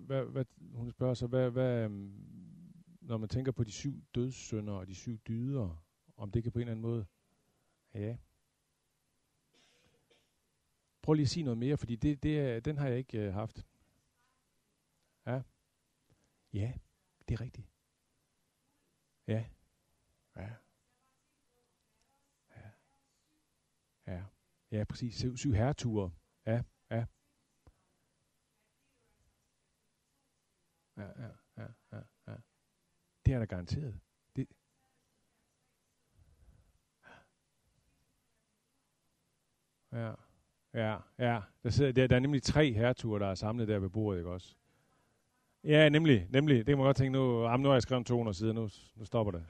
hvad, 0.00 0.24
hvad, 0.24 0.44
hun 0.74 0.90
spørger 0.90 1.14
så, 1.14 1.26
hvad, 1.26 1.50
hvad, 1.50 1.84
øhm, 1.84 2.12
når 3.00 3.18
man 3.18 3.28
tænker 3.28 3.52
på 3.52 3.64
de 3.64 3.72
syv 3.72 4.02
dødssynder 4.14 4.72
og 4.72 4.88
de 4.88 4.94
syv 4.94 5.18
dyder, 5.28 5.84
om 6.16 6.30
det 6.30 6.42
kan 6.42 6.52
på 6.52 6.58
en 6.58 6.60
eller 6.60 6.72
anden 6.72 6.82
måde, 6.82 7.06
ja. 7.94 8.16
Prøv 11.02 11.12
lige 11.12 11.24
at 11.24 11.28
sige 11.28 11.44
noget 11.44 11.58
mere, 11.58 11.76
fordi 11.76 11.96
det, 11.96 12.22
det, 12.22 12.64
den 12.64 12.78
har 12.78 12.88
jeg 12.88 12.98
ikke 12.98 13.18
øh, 13.18 13.34
haft. 13.34 13.66
Ja. 15.26 15.42
Ja, 16.52 16.72
det 17.28 17.34
er 17.34 17.40
rigtigt. 17.40 17.68
Ja. 19.26 19.44
Ja. 20.36 20.42
Ja. 20.42 20.54
Ja, 24.72 24.84
præcis. 24.84 25.14
Syv, 25.14 25.36
syv 25.36 25.52
herreture. 25.52 26.10
Ja, 26.46 26.62
ja. 26.90 27.04
Ja, 30.96 31.02
ja, 31.02 31.30
ja, 31.56 31.66
ja, 31.92 32.00
ja. 32.26 32.34
Det 33.26 33.34
er 33.34 33.38
der 33.38 33.46
garanteret. 33.46 34.00
Det. 34.36 34.46
Ja, 39.92 40.14
ja, 40.74 40.98
ja. 41.18 41.40
Der, 41.62 41.70
sidder, 41.70 41.92
der, 41.92 42.06
der 42.06 42.16
er 42.16 42.20
nemlig 42.20 42.42
tre 42.42 42.72
herreture, 42.72 43.20
der 43.20 43.26
er 43.26 43.34
samlet 43.34 43.68
der 43.68 43.78
ved 43.78 43.90
bordet, 43.90 44.18
ikke 44.18 44.30
også? 44.30 44.56
Ja, 45.64 45.88
nemlig, 45.88 46.26
nemlig. 46.30 46.56
Det 46.56 46.66
kan 46.66 46.78
man 46.78 46.84
godt 46.84 46.96
tænke 46.96 47.12
nu. 47.12 47.42
Jamen, 47.42 47.62
nu 47.62 47.68
har 47.68 47.74
jeg 47.74 47.82
skrevet 47.82 48.06
200 48.06 48.36
sider, 48.36 48.52
nu, 48.52 48.68
nu 48.94 49.04
stopper 49.04 49.30
det. 49.32 49.46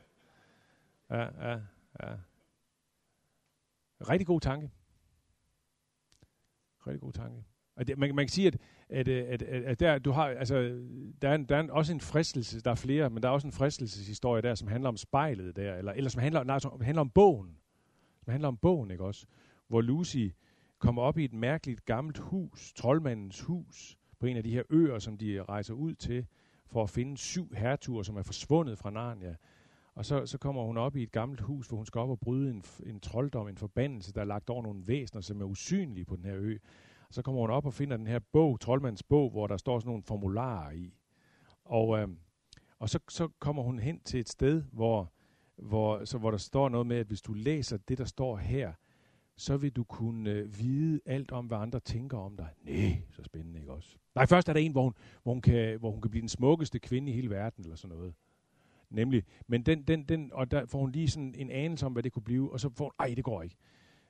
Ja, 1.11 1.51
ja, 1.51 1.61
ja. 2.03 2.17
Rigtig 4.01 4.27
god 4.27 4.41
tanke. 4.41 4.71
Rigtig 6.89 7.01
god 7.01 7.13
tanke. 7.13 7.45
Og 7.77 7.89
det, 7.89 7.99
man, 7.99 8.15
man 8.15 8.25
kan 8.25 8.29
sige, 8.29 8.47
at, 8.47 8.57
at, 8.89 9.09
at, 9.09 9.43
at, 9.43 9.63
at 9.65 9.81
der, 9.81 9.99
du 9.99 10.11
har, 10.11 10.25
altså, 10.25 10.55
der, 11.23 11.29
er, 11.29 11.35
en, 11.35 11.45
der 11.45 11.57
er 11.57 11.61
en, 11.61 11.71
også 11.71 11.93
en 11.93 12.01
fristelse, 12.01 12.61
der 12.61 12.71
er 12.71 12.75
flere, 12.75 13.11
men 13.11 13.23
der 13.23 13.29
er 13.29 13.33
også 13.33 13.47
en 13.47 13.53
fristelseshistorie 13.53 14.43
der, 14.43 14.55
som 14.55 14.69
handler 14.69 14.89
om 14.89 14.97
spejlet 14.97 15.57
der, 15.57 15.75
eller, 15.75 15.93
eller 15.93 16.11
som, 16.11 16.23
handler, 16.23 16.45
nej, 16.45 16.59
som 16.59 16.81
handler 16.81 17.01
om 17.01 17.11
bogen. 17.11 17.57
Som 18.25 18.31
handler 18.31 18.49
om 18.49 18.57
bogen, 18.57 18.91
ikke 18.91 19.05
også? 19.05 19.27
Hvor 19.69 19.81
Lucy 19.81 20.27
kommer 20.79 21.03
op 21.03 21.19
i 21.19 21.25
et 21.25 21.33
mærkeligt 21.33 21.85
gammelt 21.85 22.19
hus, 22.19 22.73
troldmandens 22.73 23.41
hus, 23.41 23.99
på 24.21 24.27
en 24.27 24.37
af 24.37 24.43
de 24.43 24.51
her 24.51 24.63
øer, 24.71 24.99
som 24.99 25.19
de 25.19 25.43
rejser 25.43 25.75
ud 25.75 25.95
til, 25.95 26.27
for 26.67 26.83
at 26.83 26.91
finde 26.91 27.17
syv 27.19 27.55
hertuger, 27.55 28.03
som 28.03 28.17
er 28.17 28.23
forsvundet 28.23 28.79
fra 28.79 28.91
Narnia. 28.91 29.35
Og 29.99 30.07
så, 30.07 30.27
så 30.27 30.39
kommer 30.39 30.63
hun 30.63 30.77
op 30.77 30.97
i 30.97 31.03
et 31.03 31.13
gammelt 31.13 31.41
hus, 31.41 31.69
hvor 31.69 31.77
hun 31.77 31.87
skal 31.87 31.99
op 31.99 32.11
og 32.11 32.21
bryde 32.21 32.51
en, 32.51 32.63
en 32.87 33.01
trolddom, 33.01 33.49
en 33.49 33.57
forbandelse, 33.57 34.13
der 34.13 34.21
er 34.21 34.25
lagt 34.25 34.51
over 34.51 34.63
nogle 34.63 34.87
væsener, 34.87 35.21
som 35.21 35.41
er 35.41 35.45
usynlige 35.45 36.05
på 36.05 36.17
den 36.17 36.25
her 36.25 36.37
ø. 36.37 36.59
Og 37.09 37.15
så 37.15 37.23
kommer 37.23 37.41
hun 37.41 37.51
op 37.51 37.67
og 37.67 37.75
finder 37.75 37.97
den 37.97 38.07
her 38.07 38.19
bog, 38.33 38.61
Troldmandens 38.61 39.03
bog, 39.03 39.31
hvor 39.31 39.47
der 39.47 39.57
står 39.57 39.79
sådan 39.79 39.89
nogle 39.89 40.03
formularer 40.03 40.71
i. 40.71 40.95
Og, 41.65 41.99
øh, 41.99 42.09
og 42.79 42.89
så, 42.89 42.99
så 43.09 43.29
kommer 43.39 43.63
hun 43.63 43.79
hen 43.79 44.01
til 44.01 44.21
et 44.21 44.29
sted, 44.29 44.63
hvor, 44.73 45.13
hvor, 45.57 46.05
så, 46.05 46.19
hvor 46.19 46.31
der 46.31 46.39
står 46.39 46.69
noget 46.69 46.87
med, 46.87 46.97
at 46.97 47.07
hvis 47.07 47.23
du 47.23 47.33
læser 47.33 47.77
det, 47.77 47.99
der 47.99 48.05
står 48.05 48.37
her, 48.37 48.73
så 49.37 49.57
vil 49.57 49.73
du 49.73 49.85
kunne 49.85 50.31
øh, 50.31 50.59
vide 50.59 51.01
alt 51.07 51.33
om, 51.33 51.47
hvad 51.47 51.59
andre 51.59 51.81
tænker 51.81 52.19
om 52.19 52.37
dig. 52.37 52.49
Nej, 52.63 53.03
så 53.11 53.23
spændende, 53.23 53.61
ikke 53.61 53.73
også? 53.73 53.97
Nej, 54.15 54.27
først 54.27 54.49
er 54.49 54.53
der 54.53 54.61
en, 54.61 54.73
hvor 54.73 54.83
hun, 54.83 54.95
hvor 55.23 55.33
hun, 55.33 55.43
kan, 55.43 55.79
hvor 55.79 55.91
hun 55.91 56.01
kan 56.01 56.11
blive 56.11 56.21
den 56.21 56.29
smukkeste 56.29 56.79
kvinde 56.79 57.13
i 57.13 57.15
hele 57.15 57.31
verden, 57.31 57.65
eller 57.65 57.77
sådan 57.77 57.97
noget. 57.97 58.15
Nemlig. 58.91 59.25
Men 59.47 59.63
den, 59.63 59.83
den, 59.83 60.05
den, 60.05 60.33
og 60.33 60.51
der 60.51 60.67
får 60.67 60.79
hun 60.79 60.93
lige 60.93 61.09
sådan 61.09 61.35
en 61.39 61.51
anelse 61.51 61.87
om, 61.87 61.93
hvad 61.93 62.03
det 62.03 62.13
kunne 62.13 62.23
blive, 62.23 62.53
og 62.53 62.61
så 62.61 62.71
får 62.77 62.85
hun, 62.85 62.93
ej, 62.99 63.15
det 63.17 63.25
går 63.25 63.43
ikke. 63.43 63.57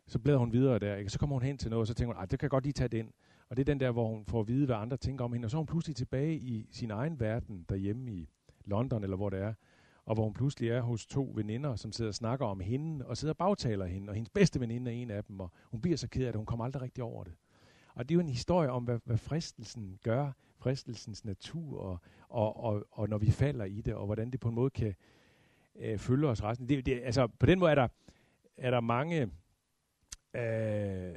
Så 0.06 0.18
bladrer 0.18 0.38
hun 0.38 0.52
videre 0.52 0.78
der, 0.78 0.96
ikke? 0.96 1.10
så 1.10 1.18
kommer 1.18 1.36
hun 1.36 1.42
hen 1.42 1.58
til 1.58 1.70
noget, 1.70 1.80
og 1.80 1.86
så 1.86 1.94
tænker 1.94 2.14
hun, 2.14 2.20
ej, 2.20 2.26
det 2.26 2.38
kan 2.38 2.44
jeg 2.44 2.50
godt 2.50 2.64
lige 2.64 2.72
tage 2.72 2.88
den. 2.88 3.12
Og 3.50 3.56
det 3.56 3.62
er 3.62 3.64
den 3.64 3.80
der, 3.80 3.90
hvor 3.90 4.08
hun 4.08 4.24
får 4.26 4.40
at 4.40 4.48
vide, 4.48 4.66
hvad 4.66 4.76
andre 4.76 4.96
tænker 4.96 5.24
om 5.24 5.32
hende, 5.32 5.46
og 5.46 5.50
så 5.50 5.56
er 5.56 5.58
hun 5.58 5.66
pludselig 5.66 5.96
tilbage 5.96 6.36
i 6.36 6.68
sin 6.72 6.90
egen 6.90 7.20
verden 7.20 7.66
derhjemme 7.68 8.12
i 8.12 8.28
London, 8.64 9.02
eller 9.02 9.16
hvor 9.16 9.30
det 9.30 9.40
er, 9.40 9.54
og 10.04 10.14
hvor 10.14 10.24
hun 10.24 10.34
pludselig 10.34 10.70
er 10.70 10.80
hos 10.80 11.06
to 11.06 11.32
veninder, 11.34 11.76
som 11.76 11.92
sidder 11.92 12.08
og 12.08 12.14
snakker 12.14 12.46
om 12.46 12.60
hende, 12.60 13.06
og 13.06 13.16
sidder 13.16 13.32
og 13.32 13.38
bagtaler 13.38 13.86
hende, 13.86 14.08
og 14.10 14.14
hendes 14.14 14.30
bedste 14.30 14.60
veninde 14.60 14.90
er 14.90 14.94
en 14.94 15.10
af 15.10 15.24
dem, 15.24 15.40
og 15.40 15.52
hun 15.64 15.80
bliver 15.80 15.96
så 15.96 16.08
ked 16.08 16.26
af 16.26 16.32
det, 16.32 16.38
hun 16.38 16.46
kommer 16.46 16.64
aldrig 16.64 16.82
rigtig 16.82 17.04
over 17.04 17.24
det. 17.24 17.32
Og 17.94 18.08
det 18.08 18.14
er 18.14 18.16
jo 18.16 18.20
en 18.20 18.28
historie 18.28 18.70
om, 18.70 18.84
hvad, 18.84 18.98
hvad 19.04 19.18
fristelsen 19.18 19.98
gør, 20.02 20.32
fristelsens 20.58 21.24
natur, 21.24 21.80
og, 21.80 21.98
og, 22.28 22.64
og, 22.64 22.86
og 22.90 23.08
når 23.08 23.18
vi 23.18 23.30
falder 23.30 23.64
i 23.64 23.80
det, 23.80 23.94
og 23.94 24.06
hvordan 24.06 24.30
det 24.30 24.40
på 24.40 24.48
en 24.48 24.54
måde 24.54 24.70
kan 24.70 24.94
øh, 25.76 25.98
følge 25.98 26.28
os 26.28 26.42
resten. 26.42 26.68
Det, 26.68 26.86
det, 26.86 27.00
altså, 27.04 27.26
på 27.26 27.46
den 27.46 27.58
måde 27.58 27.70
er 27.70 27.74
der, 27.74 27.88
er 28.56 28.70
der 28.70 28.80
mange, 28.80 29.22
øh, 30.34 31.14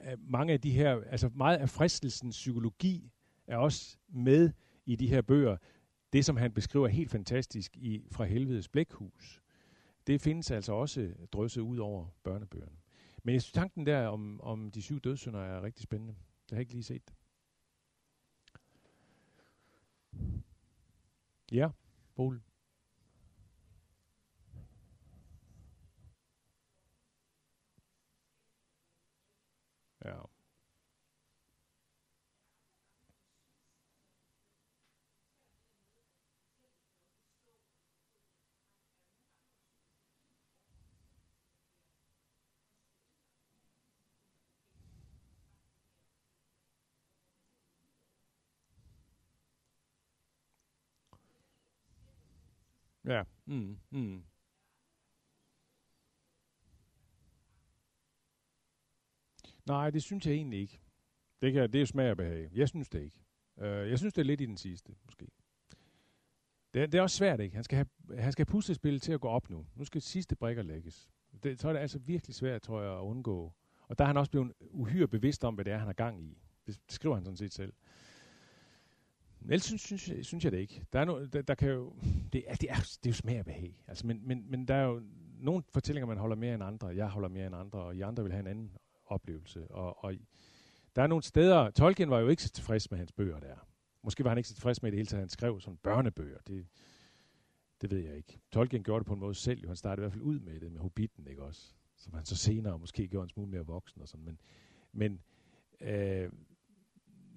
øh 0.00 0.18
mange 0.18 0.52
af 0.52 0.60
de 0.60 0.70
her, 0.70 1.02
altså 1.10 1.30
meget 1.34 1.56
af 1.56 1.68
fristelsens 1.68 2.36
psykologi 2.36 3.10
er 3.46 3.56
også 3.56 3.96
med 4.08 4.50
i 4.86 4.96
de 4.96 5.08
her 5.08 5.22
bøger. 5.22 5.56
Det, 6.12 6.24
som 6.24 6.36
han 6.36 6.52
beskriver 6.52 6.88
helt 6.88 7.10
fantastisk 7.10 7.76
i 7.76 8.04
Fra 8.10 8.24
Helvedes 8.24 8.68
Blækhus, 8.68 9.42
det 10.06 10.20
findes 10.20 10.50
altså 10.50 10.72
også 10.72 11.14
drysset 11.32 11.60
ud 11.60 11.78
over 11.78 12.06
børnebøgerne. 12.22 12.76
Men 13.22 13.32
jeg 13.32 13.42
synes, 13.42 13.52
tanken 13.52 13.86
der 13.86 14.06
om, 14.06 14.40
om 14.40 14.70
de 14.70 14.82
syv 14.82 15.00
dødssynder 15.00 15.40
er 15.40 15.62
rigtig 15.62 15.82
spændende. 15.82 16.14
Jeg 16.50 16.56
har 16.56 16.60
ikke 16.60 16.72
lige 16.72 16.82
set 16.82 17.08
det. 17.08 17.17
Ja, 21.50 21.74
Bol. 22.16 22.40
Ja. 53.08 53.22
Mm, 53.46 53.78
mm. 53.90 54.24
Nej, 59.66 59.90
det 59.90 60.02
synes 60.02 60.26
jeg 60.26 60.34
egentlig 60.34 60.60
ikke. 60.60 60.80
Det, 61.42 61.52
kan, 61.52 61.72
det 61.72 61.82
er 61.82 61.86
smag 61.86 62.10
og 62.10 62.16
behag. 62.16 62.50
Jeg 62.54 62.68
synes 62.68 62.88
det 62.88 63.02
ikke. 63.02 63.20
Uh, 63.56 63.64
jeg 63.64 63.98
synes 63.98 64.14
det 64.14 64.20
er 64.20 64.26
lidt 64.26 64.40
i 64.40 64.46
den 64.46 64.56
sidste, 64.56 64.94
måske. 65.04 65.26
Det, 66.74 66.92
det 66.92 66.98
er 66.98 67.02
også 67.02 67.16
svært, 67.16 67.40
ikke? 67.40 67.54
Han 67.54 67.64
skal 67.64 67.76
have, 67.76 68.18
han 68.22 68.32
skal 68.32 68.46
have 68.46 68.52
puslespillet 68.52 69.02
til 69.02 69.12
at 69.12 69.20
gå 69.20 69.28
op 69.28 69.50
nu. 69.50 69.66
Nu 69.74 69.84
skal 69.84 70.02
sidste 70.02 70.36
brækker 70.36 70.62
lægges. 70.62 71.10
Det, 71.42 71.60
så 71.60 71.68
er 71.68 71.72
det 71.72 71.80
altså 71.80 71.98
virkelig 71.98 72.34
svært, 72.34 72.62
tror 72.62 72.82
jeg, 72.82 72.92
at 72.92 73.00
undgå. 73.00 73.54
Og 73.88 73.98
der 73.98 74.04
er 74.04 74.06
han 74.06 74.16
også 74.16 74.30
blevet 74.30 74.52
uhyre 74.60 75.08
bevidst 75.08 75.44
om, 75.44 75.54
hvad 75.54 75.64
det 75.64 75.72
er, 75.72 75.78
han 75.78 75.86
har 75.86 75.92
gang 75.92 76.22
i. 76.22 76.38
Det, 76.66 76.80
det 76.86 76.92
skriver 76.92 77.14
han 77.14 77.24
sådan 77.24 77.36
set 77.36 77.52
selv. 77.52 77.72
Ellers 79.42 79.64
synes, 79.64 79.82
synes, 79.82 80.26
synes 80.26 80.44
jeg 80.44 80.52
det 80.52 80.58
ikke. 80.58 80.84
Der, 80.92 81.00
er 81.00 81.04
no, 81.04 81.24
der, 81.24 81.42
der 81.42 81.54
kan 81.54 81.68
jo, 81.68 81.92
det, 82.32 82.44
er, 82.46 82.54
det, 82.54 82.70
er, 82.70 82.74
det 82.74 83.06
er 83.06 83.10
jo 83.10 83.14
smag 83.14 83.38
og 83.38 83.44
behag. 83.44 83.82
Altså, 83.86 84.06
men, 84.06 84.28
men, 84.28 84.50
men 84.50 84.68
der 84.68 84.74
er 84.74 84.84
jo 84.84 85.02
nogle 85.40 85.62
fortællinger, 85.72 86.06
man 86.06 86.18
holder 86.18 86.36
mere 86.36 86.54
end 86.54 86.62
andre. 86.62 86.86
Jeg 86.86 87.08
holder 87.08 87.28
mere 87.28 87.46
end 87.46 87.56
andre, 87.56 87.78
og 87.78 87.96
I 87.96 88.00
andre 88.00 88.22
vil 88.22 88.32
have 88.32 88.40
en 88.40 88.46
anden 88.46 88.76
oplevelse. 89.06 89.70
Og, 89.70 90.04
og 90.04 90.14
der 90.96 91.02
er 91.02 91.06
nogle 91.06 91.22
steder, 91.22 91.70
Tolkien 91.70 92.10
var 92.10 92.18
jo 92.18 92.28
ikke 92.28 92.42
så 92.42 92.50
tilfreds 92.50 92.90
med 92.90 92.98
hans 92.98 93.12
bøger 93.12 93.40
der. 93.40 93.56
Måske 94.02 94.24
var 94.24 94.30
han 94.30 94.38
ikke 94.38 94.48
så 94.48 94.54
tilfreds 94.54 94.82
med 94.82 94.90
det 94.90 94.98
hele 94.98 95.06
taget, 95.06 95.20
han 95.20 95.28
skrev 95.28 95.60
sådan 95.60 95.76
børnebøger. 95.76 96.38
Det, 96.46 96.66
det 97.80 97.90
ved 97.90 97.98
jeg 97.98 98.16
ikke. 98.16 98.40
Tolkien 98.52 98.82
gjorde 98.82 99.00
det 99.00 99.06
på 99.06 99.14
en 99.14 99.20
måde 99.20 99.34
selv. 99.34 99.60
Jo. 99.60 99.68
Han 99.68 99.76
startede 99.76 100.02
i 100.02 100.04
hvert 100.04 100.12
fald 100.12 100.22
ud 100.22 100.38
med 100.38 100.60
det, 100.60 100.72
med 100.72 100.80
Hobbiten, 100.80 101.26
ikke 101.26 101.42
også? 101.42 101.74
Som 101.96 102.14
han 102.14 102.24
så 102.24 102.36
senere 102.36 102.78
måske 102.78 103.08
gjorde 103.08 103.24
en 103.24 103.28
smule 103.28 103.50
mere 103.50 103.66
voksen 103.66 104.02
og 104.02 104.08
sådan. 104.08 104.24
Men, 104.24 104.40
men 104.92 105.20
øh, 105.80 106.32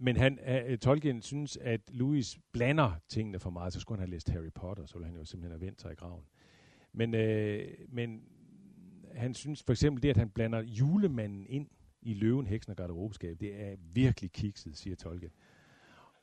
men 0.03 0.17
han, 0.17 0.39
uh, 0.69 0.77
Tolkien 0.77 1.21
synes, 1.21 1.57
at 1.57 1.81
Louis 1.87 2.39
blander 2.51 2.91
tingene 3.09 3.39
for 3.39 3.49
meget. 3.49 3.73
Så 3.73 3.79
skulle 3.79 3.99
han 3.99 4.07
have 4.07 4.11
læst 4.11 4.29
Harry 4.29 4.51
Potter, 4.55 4.85
så 4.85 4.93
ville 4.93 5.07
han 5.07 5.15
jo 5.15 5.25
simpelthen 5.25 5.51
have 5.51 5.65
vendt 5.65 5.81
sig 5.81 5.91
i 5.91 5.95
graven. 5.95 6.23
Men, 6.93 7.15
øh, 7.15 7.67
men 7.89 8.21
han 9.15 9.33
synes 9.33 9.63
for 9.63 9.73
eksempel 9.73 10.03
det, 10.03 10.09
at 10.09 10.17
han 10.17 10.29
blander 10.29 10.61
julemanden 10.61 11.45
ind 11.49 11.67
i 12.01 12.13
løven, 12.13 12.47
heksen 12.47 12.71
og 12.71 12.77
garderobeskab, 12.77 13.39
det 13.39 13.61
er 13.61 13.75
virkelig 13.93 14.31
kikset, 14.31 14.77
siger 14.77 14.95
Tolkien. 14.95 15.31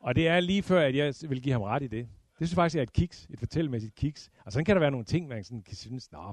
Og 0.01 0.15
det 0.15 0.29
er 0.29 0.41
lige 0.41 0.63
før, 0.63 0.81
at 0.81 0.97
jeg 0.97 1.15
vil 1.29 1.43
give 1.43 1.53
ham 1.53 1.63
ret 1.63 1.83
i 1.83 1.87
det. 1.87 2.09
Det 2.39 2.49
synes 2.49 2.55
faktisk 2.55 2.79
er 2.79 2.83
et 2.83 2.93
kiks, 2.93 3.29
et 3.31 3.39
fortællemæssigt 3.39 3.95
kiks. 3.95 4.31
Og 4.45 4.53
sådan 4.53 4.65
kan 4.65 4.77
der 4.77 4.81
være 4.81 4.91
nogle 4.91 5.07
ting, 5.07 5.29
man 5.29 5.45
sådan 5.45 5.63
kan 5.63 5.77
synes, 5.77 6.13
nå, 6.13 6.33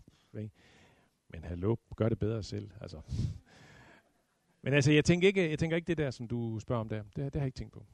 men 1.29 1.43
hallo, 1.43 1.75
gør 1.95 2.09
det 2.09 2.19
bedre 2.19 2.43
selv. 2.43 2.69
Altså. 2.81 3.01
Men 4.65 4.73
altså, 4.73 4.91
jeg 4.91 5.05
tænker, 5.05 5.27
ikke, 5.27 5.49
jeg 5.49 5.59
tænker 5.59 5.75
ikke 5.75 5.87
det 5.87 5.97
der, 5.97 6.11
som 6.11 6.27
du 6.27 6.59
spørger 6.59 6.79
om 6.79 6.89
der. 6.89 7.03
Det, 7.03 7.15
det 7.15 7.33
har 7.33 7.39
jeg 7.39 7.45
ikke 7.45 7.57
tænkt 7.57 7.73
på. 7.73 7.85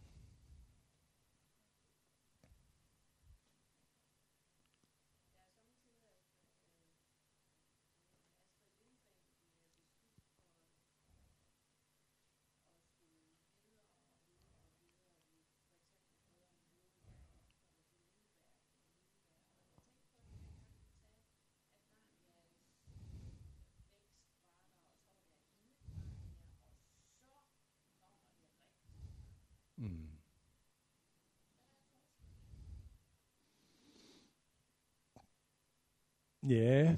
Ja. 36.52 36.95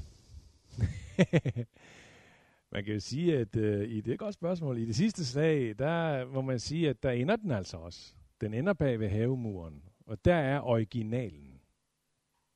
man 2.71 2.83
kan 2.83 2.93
jo 2.93 2.99
sige, 2.99 3.37
at 3.37 3.55
øh, 3.55 3.89
i 3.89 4.01
det 4.01 4.07
er 4.11 4.13
et 4.13 4.19
godt 4.19 4.33
spørgsmål. 4.33 4.77
I 4.77 4.85
det 4.85 4.95
sidste 4.95 5.25
slag, 5.25 5.79
der 5.79 6.25
må 6.25 6.41
man 6.41 6.59
sige, 6.59 6.89
at 6.89 7.03
der 7.03 7.11
ender 7.11 7.35
den 7.35 7.51
altså 7.51 7.77
også. 7.77 8.13
Den 8.41 8.53
ender 8.53 8.73
bag 8.73 8.99
ved 8.99 9.09
havemuren. 9.09 9.83
Og 10.05 10.25
der 10.25 10.35
er 10.35 10.61
originalen. 10.61 11.61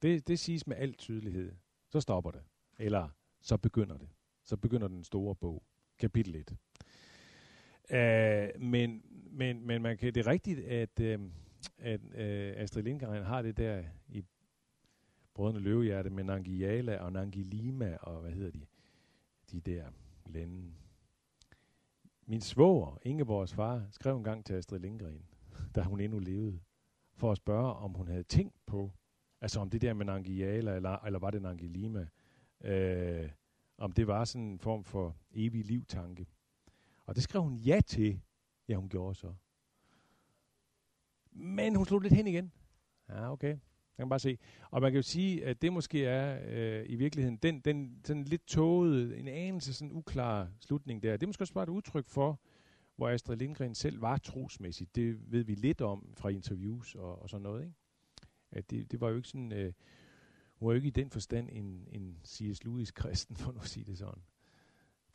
Det, 0.01 0.27
det 0.27 0.39
siges 0.39 0.67
med 0.67 0.77
al 0.77 0.93
tydelighed. 0.93 1.51
Så 1.89 1.99
stopper 1.99 2.31
det. 2.31 2.41
Eller 2.79 3.09
så 3.41 3.57
begynder 3.57 3.97
det. 3.97 4.07
Så 4.43 4.57
begynder 4.57 4.87
den 4.87 5.03
store 5.03 5.35
bog. 5.35 5.63
Kapitel 5.99 6.35
1. 6.35 6.51
Uh, 6.51 7.97
øh, 7.97 8.61
men, 8.61 9.01
men, 9.31 9.67
men 9.67 9.81
man 9.81 9.97
kan, 9.97 10.15
det 10.15 10.27
er 10.27 10.31
rigtigt, 10.31 10.59
at, 10.59 10.99
uh, 10.99 11.29
at 11.77 12.01
uh, 12.03 12.61
Astrid 12.61 12.83
Lindgren 12.83 13.23
har 13.23 13.41
det 13.41 13.57
der 13.57 13.83
i 14.07 14.23
Brødrene 15.37 15.59
Løvehjerte 15.59 16.09
med 16.09 16.23
Nangiala 16.23 16.97
og 16.97 17.13
Nangilima 17.13 17.97
og 18.01 18.21
hvad 18.21 18.31
hedder 18.31 18.51
de, 18.51 18.65
de 19.51 19.59
der 19.59 19.85
lande. 20.25 20.73
Min 22.25 22.41
svoger, 22.41 22.97
Ingeborgs 23.01 23.53
far, 23.53 23.87
skrev 23.91 24.17
en 24.17 24.23
gang 24.23 24.45
til 24.45 24.53
Astrid 24.53 24.79
Lindgren, 24.79 25.25
da 25.75 25.81
hun 25.81 25.99
endnu 25.99 26.19
levede, 26.19 26.59
for 27.15 27.31
at 27.31 27.37
spørge, 27.37 27.73
om 27.73 27.93
hun 27.93 28.07
havde 28.07 28.23
tænkt 28.23 28.55
på, 28.65 28.91
altså 29.41 29.59
om 29.59 29.69
det 29.69 29.81
der 29.81 29.93
med 29.93 30.05
Nangiala, 30.05 30.75
eller, 30.75 30.97
eller 30.97 31.19
var 31.19 31.31
det 31.31 31.41
Nangilima, 31.41 32.07
øh, 32.61 33.29
om 33.77 33.91
det 33.91 34.07
var 34.07 34.25
sådan 34.25 34.47
en 34.47 34.59
form 34.59 34.83
for 34.83 35.15
evig 35.31 35.65
livtanke. 35.65 36.27
Og 37.05 37.15
det 37.15 37.23
skrev 37.23 37.41
hun 37.41 37.55
ja 37.55 37.79
til. 37.87 38.21
Ja, 38.67 38.75
hun 38.75 38.89
gjorde 38.89 39.15
så. 39.15 39.33
Men 41.31 41.75
hun 41.75 41.85
slog 41.85 41.99
lidt 41.99 42.13
hen 42.13 42.27
igen. 42.27 42.51
Ja, 43.09 43.31
okay. 43.31 43.57
Jeg 43.97 44.03
kan 44.03 44.09
bare 44.09 44.19
se. 44.19 44.37
Og 44.71 44.81
man 44.81 44.91
kan 44.91 44.97
jo 44.97 45.01
sige, 45.01 45.45
at 45.45 45.61
det 45.61 45.73
måske 45.73 46.05
er 46.05 46.39
øh, 46.47 46.85
i 46.89 46.95
virkeligheden 46.95 47.37
den, 47.37 47.59
den 47.59 48.01
sådan 48.03 48.23
lidt 48.23 48.47
tågede, 48.47 49.17
en 49.17 49.27
anelse 49.27 49.73
sådan 49.73 49.91
uklar 49.91 50.49
slutning 50.59 51.03
der. 51.03 51.11
Det 51.11 51.23
er 51.23 51.27
måske 51.27 51.43
også 51.43 51.53
bare 51.53 51.63
et 51.63 51.69
udtryk 51.69 52.07
for, 52.07 52.39
hvor 52.95 53.09
Astrid 53.09 53.37
Lindgren 53.37 53.75
selv 53.75 54.01
var 54.01 54.17
trosmæssigt. 54.17 54.95
Det 54.95 55.31
ved 55.31 55.43
vi 55.43 55.55
lidt 55.55 55.81
om 55.81 56.13
fra 56.17 56.29
interviews 56.29 56.95
og, 56.95 57.21
og 57.21 57.29
sådan 57.29 57.43
noget. 57.43 57.63
Ikke? 57.63 57.75
At 58.51 58.69
det, 58.69 58.91
det 58.91 59.01
var 59.01 59.09
jo 59.09 59.15
ikke 59.15 59.27
sådan... 59.27 59.51
Øh, 59.51 59.73
hun 60.55 60.67
var 60.67 60.73
jo 60.73 60.75
ikke 60.75 60.87
i 60.87 60.91
den 60.91 61.09
forstand 61.09 61.49
en, 61.51 61.87
en 61.91 62.19
C.S. 62.25 62.63
Lewis-kristen, 62.63 63.35
for 63.35 63.51
nu 63.51 63.59
at 63.59 63.67
sige 63.67 63.83
det 63.83 63.97
sådan. 63.97 64.23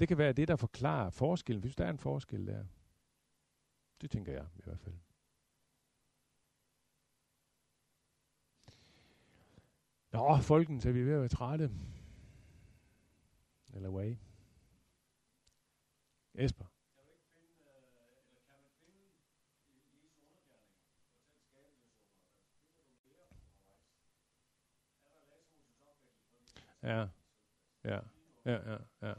Det 0.00 0.08
kan 0.08 0.18
være 0.18 0.32
det, 0.32 0.48
der 0.48 0.56
forklarer 0.56 1.10
forskellen, 1.10 1.60
hvis 1.60 1.76
der 1.76 1.84
er 1.84 1.90
en 1.90 1.98
forskel 1.98 2.46
der. 2.46 2.64
Det 4.00 4.10
tænker 4.10 4.32
jeg 4.32 4.46
i 4.58 4.62
hvert 4.64 4.80
fald. 4.80 4.94
Nå, 10.12 10.36
folkens, 10.36 10.86
er 10.86 10.92
vi 10.92 11.06
ved 11.06 11.12
at 11.12 11.20
være 11.20 11.28
trætte? 11.28 11.70
Eller 13.74 13.88
way? 13.88 14.16
Esper? 16.34 16.64
Ja, 26.82 27.08
ja, 27.84 28.00
ja, 28.44 28.70
ja, 28.72 28.78
ja. 29.02 29.14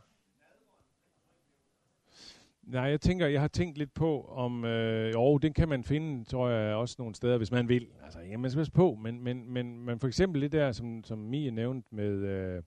Nej, 2.64 2.84
jeg 2.84 3.02
tænker, 3.02 3.28
jeg 3.28 3.42
har 3.42 3.48
tænkt 3.48 3.78
lidt 3.78 3.94
på, 3.94 4.22
om, 4.22 4.66
øh, 4.66 5.14
jo, 5.14 5.38
den 5.38 5.54
kan 5.54 5.70
man 5.70 5.84
finde, 5.84 6.24
tror 6.24 6.50
jeg, 6.50 6.76
også 6.76 6.96
nogle 7.00 7.16
steder, 7.16 7.38
hvis 7.38 7.52
man 7.52 7.70
vil. 7.70 7.88
Altså, 8.04 8.20
jamen, 8.20 8.42
man 8.42 8.52
skal 8.52 8.72
på, 8.72 8.96
men, 9.02 9.24
men, 9.24 9.54
men, 9.54 9.86
men 9.86 10.00
for 10.00 10.08
eksempel 10.08 10.42
det 10.42 10.52
der, 10.52 10.72
som, 10.72 11.04
som 11.04 11.18
Mie 11.18 11.52
nævnte 11.52 11.96
med, 11.96 12.12
øh, 12.12 12.64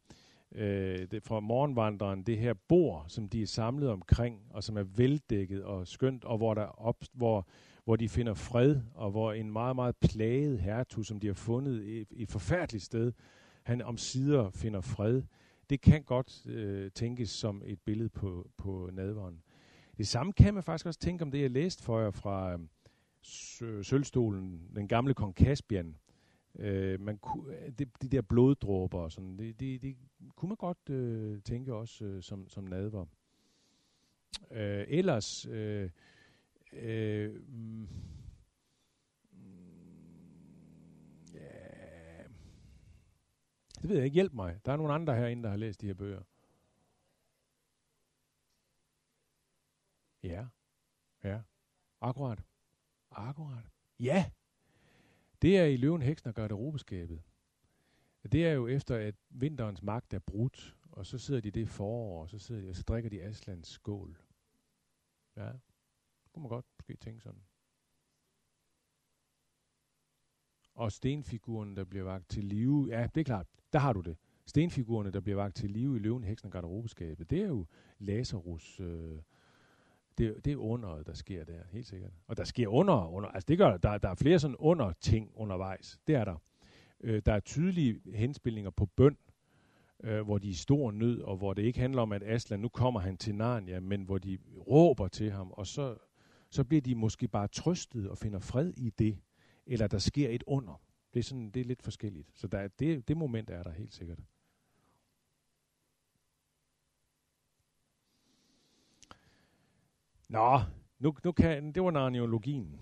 øh, 0.54 1.06
det 1.10 1.22
fra 1.22 1.40
morgenvandreren, 1.40 2.22
det 2.22 2.38
her 2.38 2.54
bord, 2.68 3.04
som 3.08 3.28
de 3.28 3.42
er 3.42 3.46
samlet 3.46 3.90
omkring, 3.90 4.40
og 4.50 4.64
som 4.64 4.76
er 4.76 4.82
veldækket 4.82 5.64
og 5.64 5.86
skønt, 5.86 6.24
og 6.24 6.36
hvor, 6.36 6.54
der 6.54 6.86
op, 6.86 7.04
hvor, 7.12 7.48
hvor 7.84 7.96
de 7.96 8.08
finder 8.08 8.34
fred, 8.34 8.80
og 8.94 9.10
hvor 9.10 9.32
en 9.32 9.50
meget, 9.50 9.76
meget 9.76 9.96
plaget 9.96 10.60
hertug, 10.60 11.04
som 11.04 11.20
de 11.20 11.26
har 11.26 11.34
fundet 11.34 11.82
i, 11.84 12.06
i 12.10 12.22
et 12.22 12.30
forfærdeligt 12.30 12.84
sted, 12.84 13.12
han 13.62 13.82
om 13.82 13.96
sider 13.96 14.50
finder 14.50 14.80
fred. 14.80 15.22
Det 15.70 15.80
kan 15.80 16.02
godt 16.02 16.46
øh, 16.46 16.90
tænkes 16.90 17.30
som 17.30 17.62
et 17.64 17.80
billede 17.80 18.08
på, 18.08 18.50
på 18.56 18.90
nadveren. 18.92 19.42
Det 19.98 20.08
samme 20.08 20.32
kan 20.32 20.54
man 20.54 20.62
faktisk 20.62 20.86
også 20.86 21.00
tænke 21.00 21.22
om 21.22 21.30
det, 21.30 21.42
jeg 21.42 21.50
læste 21.50 21.82
for 21.82 22.00
jer 22.00 22.10
fra 22.10 22.58
øh, 23.62 23.84
Sølvstolen, 23.84 24.70
den 24.74 24.88
gamle 24.88 25.14
kong 25.14 25.34
Caspian. 25.34 25.96
Øh, 26.58 27.00
man 27.00 27.18
ku, 27.18 27.48
øh, 27.48 27.70
de, 27.78 27.84
de 28.02 28.08
der 28.08 28.22
bloddråber 28.22 28.98
og 28.98 29.12
sådan, 29.12 29.38
det, 29.38 29.60
det, 29.60 29.82
det 29.82 29.96
kunne 30.36 30.48
man 30.48 30.56
godt 30.56 30.90
øh, 30.90 31.42
tænke 31.42 31.74
også 31.74 32.04
øh, 32.04 32.22
som, 32.22 32.48
som 32.48 32.64
nadver. 32.64 33.06
Øh, 34.50 34.84
ellers, 34.88 35.46
øh, 35.46 35.90
øh, 36.72 37.34
mm, 37.48 37.88
ja, 41.34 42.22
det 43.82 43.88
ved 43.88 43.96
jeg 43.96 44.04
ikke. 44.04 44.14
Hjælp 44.14 44.32
mig. 44.32 44.58
Der 44.64 44.72
er 44.72 44.76
nogle 44.76 44.92
andre 44.92 45.16
herinde, 45.16 45.42
der 45.42 45.50
har 45.50 45.56
læst 45.56 45.80
de 45.80 45.86
her 45.86 45.94
bøger. 45.94 46.22
Ja. 50.26 50.46
Ja. 51.24 51.40
Akkurat. 52.00 52.42
Akkurat. 53.10 53.64
Ja. 54.00 54.30
Det 55.42 55.58
er 55.58 55.64
i 55.64 55.76
Løven, 55.76 56.02
Heksen 56.02 56.28
og 56.28 56.34
Garderobeskabet. 56.34 57.22
Det 58.32 58.46
er 58.46 58.52
jo 58.52 58.68
efter, 58.68 58.96
at 58.96 59.14
vinterens 59.30 59.82
magt 59.82 60.14
er 60.14 60.18
brudt, 60.18 60.76
og 60.90 61.06
så 61.06 61.18
sidder 61.18 61.40
de 61.40 61.50
det 61.50 61.68
forår, 61.68 62.22
og 62.22 62.30
så, 62.30 62.38
sidder 62.38 62.60
de, 62.60 62.68
og 62.68 62.76
så 62.76 62.82
drikker 62.82 63.10
de 63.10 63.22
Aslands 63.22 63.68
skål. 63.68 64.18
Ja, 65.36 65.52
det 66.22 66.32
kunne 66.32 66.42
man 66.42 66.48
godt 66.48 66.66
måske 66.78 66.96
tænke 66.96 67.20
sådan. 67.20 67.42
Og 70.74 70.92
stenfiguren, 70.92 71.76
der 71.76 71.84
bliver 71.84 72.04
vagt 72.04 72.28
til 72.28 72.44
live, 72.44 72.88
ja, 72.90 73.08
det 73.14 73.20
er 73.20 73.24
klart, 73.24 73.46
der 73.72 73.78
har 73.78 73.92
du 73.92 74.00
det. 74.00 74.16
Stenfigurerne, 74.46 75.10
der 75.10 75.20
bliver 75.20 75.36
vagt 75.36 75.56
til 75.56 75.70
live 75.70 75.96
i 75.96 75.98
løven, 75.98 76.24
heksen 76.24 76.46
og 76.46 76.52
garderobeskabet, 76.52 77.30
det 77.30 77.42
er 77.42 77.46
jo 77.46 77.66
Lazarus 77.98 78.80
øh, 78.80 79.22
det, 80.18 80.44
det 80.44 80.52
er 80.52 80.56
underet, 80.56 81.06
der 81.06 81.14
sker 81.14 81.44
der, 81.44 81.58
helt 81.72 81.86
sikkert. 81.86 82.10
Og 82.26 82.36
der 82.36 82.44
sker 82.44 82.68
under, 82.68 83.08
under 83.08 83.28
altså 83.28 83.46
det 83.48 83.58
gør, 83.58 83.76
der, 83.76 83.98
der 83.98 84.08
er 84.08 84.14
flere 84.14 84.38
sådan 84.38 84.56
under 84.56 84.92
ting 85.00 85.30
undervejs. 85.34 85.98
Det 86.06 86.14
er 86.14 86.24
der. 86.24 86.36
Øh, 87.00 87.22
der 87.26 87.32
er 87.32 87.40
tydelige 87.40 88.00
henspilninger 88.14 88.70
på 88.70 88.86
bøn, 88.86 89.16
øh, 90.04 90.20
hvor 90.20 90.38
de 90.38 90.46
er 90.46 90.50
i 90.50 90.54
stor 90.54 90.90
nød, 90.90 91.20
og 91.20 91.36
hvor 91.36 91.54
det 91.54 91.62
ikke 91.62 91.80
handler 91.80 92.02
om, 92.02 92.12
at 92.12 92.22
Aslan, 92.22 92.60
nu 92.60 92.68
kommer 92.68 93.00
han 93.00 93.16
til 93.16 93.34
Narnia, 93.34 93.80
men 93.80 94.02
hvor 94.02 94.18
de 94.18 94.38
råber 94.68 95.08
til 95.08 95.30
ham, 95.30 95.50
og 95.50 95.66
så, 95.66 95.96
så 96.50 96.64
bliver 96.64 96.80
de 96.80 96.94
måske 96.94 97.28
bare 97.28 97.48
trøstet 97.48 98.08
og 98.08 98.18
finder 98.18 98.38
fred 98.38 98.72
i 98.76 98.90
det, 98.90 99.18
eller 99.66 99.86
der 99.86 99.98
sker 99.98 100.28
et 100.30 100.44
under. 100.46 100.80
Det 101.14 101.20
er, 101.20 101.24
sådan, 101.24 101.50
det 101.50 101.60
er 101.60 101.64
lidt 101.64 101.82
forskelligt. 101.82 102.30
Så 102.34 102.46
der 102.46 102.58
er, 102.58 102.68
det, 102.68 103.08
det 103.08 103.16
moment 103.16 103.50
er 103.50 103.62
der 103.62 103.70
helt 103.70 103.94
sikkert. 103.94 104.18
Nå, 110.28 110.60
nu, 110.98 111.14
nu 111.24 111.32
kan, 111.32 111.72
det 111.72 111.82
var 111.82 111.90
narniologien. 111.90 112.80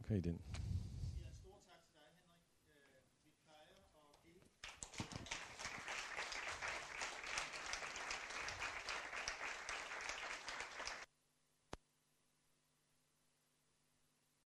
Okay, 0.00 0.20
den. 0.20 0.38